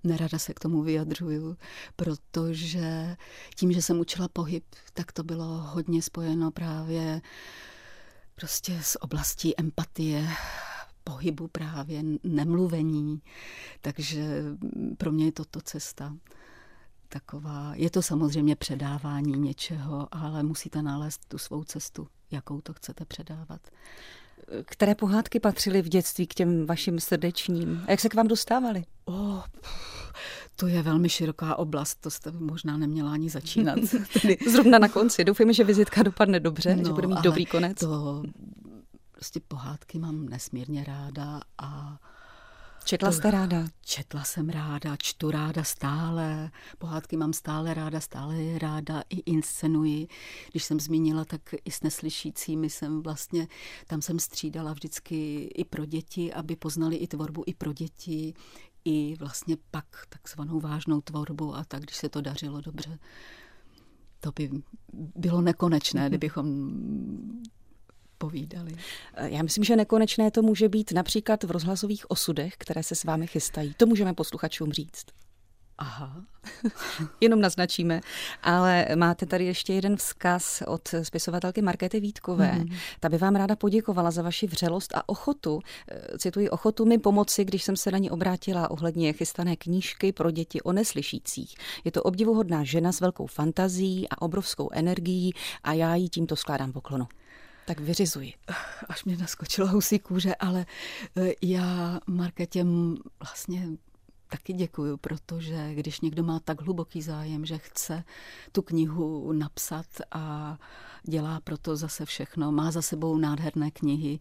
nerada 0.06 0.40
se 0.40 0.54
k 0.54 0.60
tomu 0.60 0.82
vyjadřuju, 0.82 1.58
protože 1.96 3.18
tím, 3.56 3.72
že 3.72 3.82
jsem 3.82 4.00
učila 4.00 4.28
pohyb, 4.28 4.64
tak 4.94 5.12
to 5.12 5.24
bylo 5.24 5.46
hodně 5.46 6.02
spojeno 6.02 6.52
právě 6.52 7.22
prostě 8.36 8.80
s 8.82 9.04
oblastí 9.04 9.60
empatie, 9.60 10.28
pohybu 11.04 11.48
právě, 11.48 12.04
nemluvení. 12.24 13.22
Takže 13.82 14.44
pro 14.98 15.12
mě 15.12 15.26
je 15.26 15.32
toto 15.32 15.62
cesta 15.62 16.16
taková, 17.10 17.72
je 17.76 17.90
to 17.90 18.02
samozřejmě 18.02 18.56
předávání 18.56 19.40
něčeho, 19.40 20.08
ale 20.12 20.44
musíte 20.44 20.82
nalézt 20.82 21.26
tu 21.28 21.38
svou 21.38 21.64
cestu, 21.64 22.08
jakou 22.32 22.62
to 22.62 22.74
chcete 22.74 23.06
předávat. 23.06 23.62
Které 24.66 24.96
pohádky 24.96 25.40
patřily 25.40 25.82
v 25.82 25.90
dětství 25.90 26.28
k 26.28 26.34
těm 26.34 26.66
vašim 26.66 27.00
srdečním? 27.00 27.84
A 27.88 27.92
jak 27.92 28.00
se 28.00 28.10
k 28.10 28.14
vám 28.14 28.28
dostávali? 28.28 28.84
Oh, 29.06 29.42
to 30.56 30.68
je 30.68 30.82
velmi 30.82 31.10
široká 31.10 31.56
oblast, 31.56 31.96
to 31.96 32.12
jste 32.12 32.32
možná 32.32 32.78
neměla 32.78 33.12
ani 33.12 33.30
začínat. 33.30 33.80
Zrovna 34.52 34.80
na 34.80 34.88
konci. 34.88 35.24
Doufujeme, 35.24 35.54
že 35.54 35.64
vizitka 35.64 36.04
dopadne 36.04 36.40
dobře, 36.40 36.76
no, 36.76 36.84
že 36.86 36.94
bude 36.94 37.08
mít 37.08 37.22
dobrý 37.22 37.46
konec. 37.46 37.80
To 37.80 38.24
prostě 39.12 39.40
pohádky 39.48 40.00
mám 40.00 40.26
nesmírně 40.26 40.84
ráda 40.84 41.42
a 41.58 42.00
Četla 42.86 43.12
jste 43.12 43.32
ráda? 43.32 43.68
Četla 43.82 44.24
jsem 44.24 44.50
ráda, 44.50 44.96
čtu 44.98 45.32
ráda 45.32 45.64
stále, 45.64 46.52
pohádky 46.78 47.18
mám 47.18 47.34
stále 47.34 47.74
ráda, 47.74 48.00
stále 48.00 48.36
je 48.36 48.60
ráda, 48.60 49.04
i 49.10 49.20
inscenuji. 49.32 50.08
Když 50.52 50.64
jsem 50.64 50.80
zmínila, 50.80 51.26
tak 51.26 51.42
i 51.66 51.72
s 51.72 51.82
neslyšícími 51.82 52.70
jsem 52.70 53.02
vlastně, 53.02 53.48
tam 53.88 54.02
jsem 54.02 54.20
střídala 54.20 54.74
vždycky 54.74 55.44
i 55.44 55.66
pro 55.66 55.86
děti, 55.86 56.34
aby 56.34 56.56
poznali 56.56 56.96
i 56.96 57.08
tvorbu 57.08 57.44
i 57.46 57.54
pro 57.54 57.74
děti, 57.74 58.34
i 58.86 59.16
vlastně 59.20 59.58
pak 59.72 59.86
takzvanou 60.10 60.60
vážnou 60.60 61.02
tvorbu 61.02 61.56
a 61.56 61.64
tak, 61.64 61.82
když 61.82 61.96
se 61.96 62.10
to 62.10 62.22
dařilo 62.22 62.62
dobře. 62.62 63.00
To 64.20 64.32
by 64.32 64.50
bylo 65.16 65.42
nekonečné, 65.42 66.10
kdybychom 66.10 66.74
povídali. 68.18 68.72
Já 69.18 69.44
myslím, 69.44 69.64
že 69.64 69.76
nekonečné 69.76 70.32
to 70.32 70.42
může 70.42 70.70
být 70.70 70.92
například 70.92 71.44
v 71.44 71.52
rozhlasových 71.52 72.12
osudech, 72.12 72.54
které 72.58 72.84
se 72.84 72.96
s 72.96 73.04
vámi 73.04 73.28
chystají. 73.28 73.74
To 73.78 73.86
můžeme 73.86 74.14
posluchačům 74.14 74.72
říct. 74.72 75.06
Aha. 75.78 76.22
Jenom 77.22 77.42
naznačíme. 77.42 78.02
Ale 78.44 78.88
máte 78.96 79.26
tady 79.26 79.46
ještě 79.46 79.74
jeden 79.74 79.98
vzkaz 79.98 80.64
od 80.68 80.88
spisovatelky 81.04 81.62
Markety 81.62 82.00
Vítkové. 82.00 82.52
Mm. 82.52 82.66
Ta 83.00 83.10
by 83.10 83.18
vám 83.18 83.36
ráda 83.36 83.56
poděkovala 83.56 84.12
za 84.12 84.22
vaši 84.22 84.48
vřelost 84.48 84.96
a 84.96 85.10
ochotu, 85.10 85.60
eh, 85.92 86.18
cituji, 86.18 86.50
ochotu 86.50 86.86
mi 86.86 86.98
pomoci, 86.98 87.46
když 87.46 87.64
jsem 87.64 87.76
se 87.76 87.92
na 87.92 87.98
ní 87.98 88.12
obrátila 88.12 88.72
ohledně 88.72 89.14
chystané 89.14 89.56
knížky 89.56 90.12
pro 90.12 90.32
děti 90.32 90.62
o 90.62 90.72
neslyšících. 90.72 91.56
Je 91.84 91.92
to 91.92 92.04
obdivuhodná 92.04 92.64
žena 92.64 92.92
s 92.92 93.02
velkou 93.02 93.28
fantazí 93.28 94.10
a 94.10 94.22
obrovskou 94.22 94.70
energií 94.74 95.34
a 95.64 95.74
já 95.74 95.96
jí 95.96 96.10
tímto 96.10 96.36
skládám 96.36 96.72
poklonu. 96.72 97.08
Tak 97.66 97.80
vyřizuji. 97.80 98.34
Až 98.90 99.04
mě 99.04 99.18
naskočilo 99.18 99.68
husí 99.68 100.00
kůže, 100.00 100.36
ale 100.36 100.66
eh, 101.18 101.32
já 101.42 102.00
Marketě 102.08 102.66
vlastně 103.20 103.68
taky 104.30 104.54
děkuju, 104.54 104.98
protože 104.98 105.74
když 105.74 106.02
někdo 106.02 106.24
má 106.24 106.40
tak 106.40 106.62
hluboký 106.62 107.02
zájem, 107.02 107.46
že 107.46 107.58
chce 107.58 108.04
tu 108.52 108.62
knihu 108.62 109.32
napsat 109.32 109.86
a 110.12 110.58
dělá 111.04 111.40
proto 111.40 111.76
zase 111.76 112.06
všechno, 112.06 112.52
má 112.52 112.72
za 112.72 112.82
sebou 112.82 113.18
nádherné 113.18 113.72
knihy, 113.72 114.20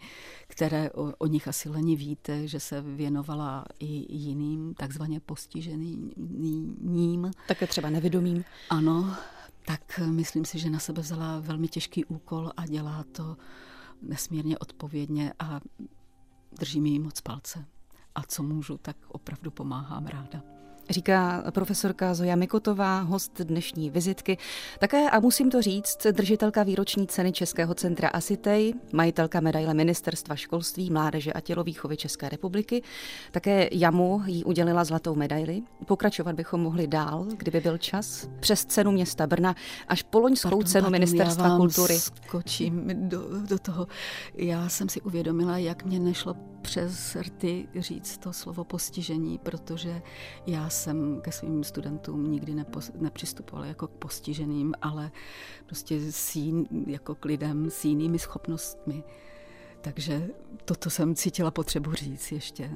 které 0.49 0.91
o, 0.91 1.13
o 1.19 1.27
nich 1.27 1.49
asi 1.49 1.69
leni 1.69 1.97
víte, 1.97 2.49
že 2.49 2.61
se 2.61 2.81
věnovala 2.81 3.65
i 3.79 4.15
jiným 4.15 4.75
takzvaně 4.75 5.21
postiženým. 5.21 6.11
Také 7.49 7.67
třeba 7.67 7.91
nevědomým. 7.91 8.45
Ano, 8.71 9.17
tak 9.67 10.01
myslím 10.07 10.45
si, 10.45 10.59
že 10.59 10.71
na 10.71 10.79
sebe 10.79 11.03
vzala 11.03 11.41
velmi 11.41 11.69
těžký 11.69 12.05
úkol 12.05 12.53
a 12.57 12.67
dělá 12.67 13.05
to 13.13 13.37
nesmírně 14.03 14.59
odpovědně 14.59 15.33
a 15.39 15.61
drží 16.59 16.81
mi 16.81 16.99
moc 16.99 17.21
palce. 17.21 17.65
A 18.15 18.23
co 18.23 18.43
můžu, 18.43 18.79
tak 18.79 18.97
opravdu 19.09 19.51
pomáhám 19.51 20.07
ráda. 20.07 20.54
Říká 20.91 21.45
profesorka 21.51 22.15
Zoja 22.15 22.37
Mikotová, 22.37 23.01
host 23.01 23.41
dnešní 23.41 23.91
vizitky. 23.91 24.39
Také, 24.79 25.11
a 25.11 25.21
musím 25.21 25.51
to 25.51 25.63
říct, 25.63 26.07
držitelka 26.13 26.63
výroční 26.63 27.07
ceny 27.07 27.33
Českého 27.33 27.75
centra 27.75 28.09
Asitej, 28.09 28.75
majitelka 28.93 29.41
medaile 29.41 29.75
Ministerstva 29.75 30.37
školství, 30.37 30.91
mládeže 30.91 31.33
a 31.33 31.41
tělovýchovy 31.41 31.97
České 31.97 32.29
republiky. 32.29 32.83
Také 33.31 33.69
Jamu 33.73 34.23
jí 34.27 34.45
udělila 34.45 34.85
zlatou 34.85 35.15
medaili. 35.15 35.63
Pokračovat 35.87 36.37
bychom 36.37 36.61
mohli 36.61 36.87
dál, 36.87 37.27
kdyby 37.37 37.61
byl 37.61 37.79
čas. 37.79 38.29
Přes 38.41 38.65
cenu 38.65 38.93
města 38.93 39.27
Brna 39.27 39.55
až 39.89 40.03
po 40.03 40.19
loňskou 40.19 40.49
pardon, 40.49 40.67
cenu 40.67 40.83
pardon, 40.83 40.93
Ministerstva 40.93 41.45
já 41.45 41.51
vám 41.51 41.59
kultury. 41.59 41.99
skočím 41.99 43.09
do, 43.09 43.47
do 43.49 43.59
toho. 43.59 43.87
Já 44.35 44.69
jsem 44.69 44.89
si 44.89 45.01
uvědomila, 45.01 45.59
jak 45.59 45.85
mě 45.85 45.99
nešlo 45.99 46.37
přes 46.63 47.17
rty 47.17 47.69
říct 47.79 48.19
to 48.19 48.33
slovo 48.33 48.65
postižení, 48.65 49.39
protože 49.39 50.03
já 50.47 50.69
jsem 50.75 51.21
ke 51.21 51.33
svým 51.33 51.65
studentům 51.65 52.31
nikdy 52.31 52.55
nepo, 52.55 52.81
nepřistupovala 53.01 53.67
jako 53.67 53.87
k 53.87 53.91
postiženým, 53.91 54.75
ale 54.83 55.11
prostě 55.67 56.13
s 56.13 56.37
jin, 56.37 56.67
jako 56.87 57.15
k 57.15 57.25
lidem 57.25 57.71
s 57.71 57.85
jinými 57.85 58.19
schopnostmi. 58.19 59.05
Takže 59.81 60.29
toto 60.65 60.91
jsem 60.91 61.15
cítila 61.15 61.51
potřebu 61.51 61.93
říct 61.93 62.33
ještě 62.33 62.71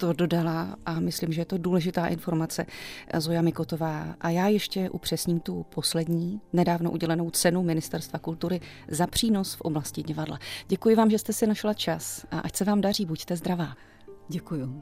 to 0.00 0.12
dodala 0.12 0.76
a 0.86 1.00
myslím, 1.00 1.32
že 1.32 1.40
je 1.40 1.44
to 1.44 1.58
důležitá 1.58 2.06
informace 2.06 2.66
Zoja 3.18 3.42
Mikotová. 3.42 4.14
A 4.20 4.30
já 4.30 4.48
ještě 4.48 4.90
upřesním 4.90 5.40
tu 5.40 5.66
poslední, 5.74 6.40
nedávno 6.52 6.90
udělenou 6.90 7.30
cenu 7.30 7.62
Ministerstva 7.62 8.18
kultury 8.18 8.60
za 8.88 9.06
přínos 9.06 9.54
v 9.54 9.60
oblasti 9.60 10.02
divadla. 10.02 10.38
Děkuji 10.68 10.94
vám, 10.94 11.10
že 11.10 11.18
jste 11.18 11.32
si 11.32 11.46
našla 11.46 11.74
čas 11.74 12.26
a 12.30 12.40
ať 12.40 12.56
se 12.56 12.64
vám 12.64 12.80
daří, 12.80 13.06
buďte 13.06 13.36
zdravá. 13.36 13.76
Děkuji. 14.28 14.80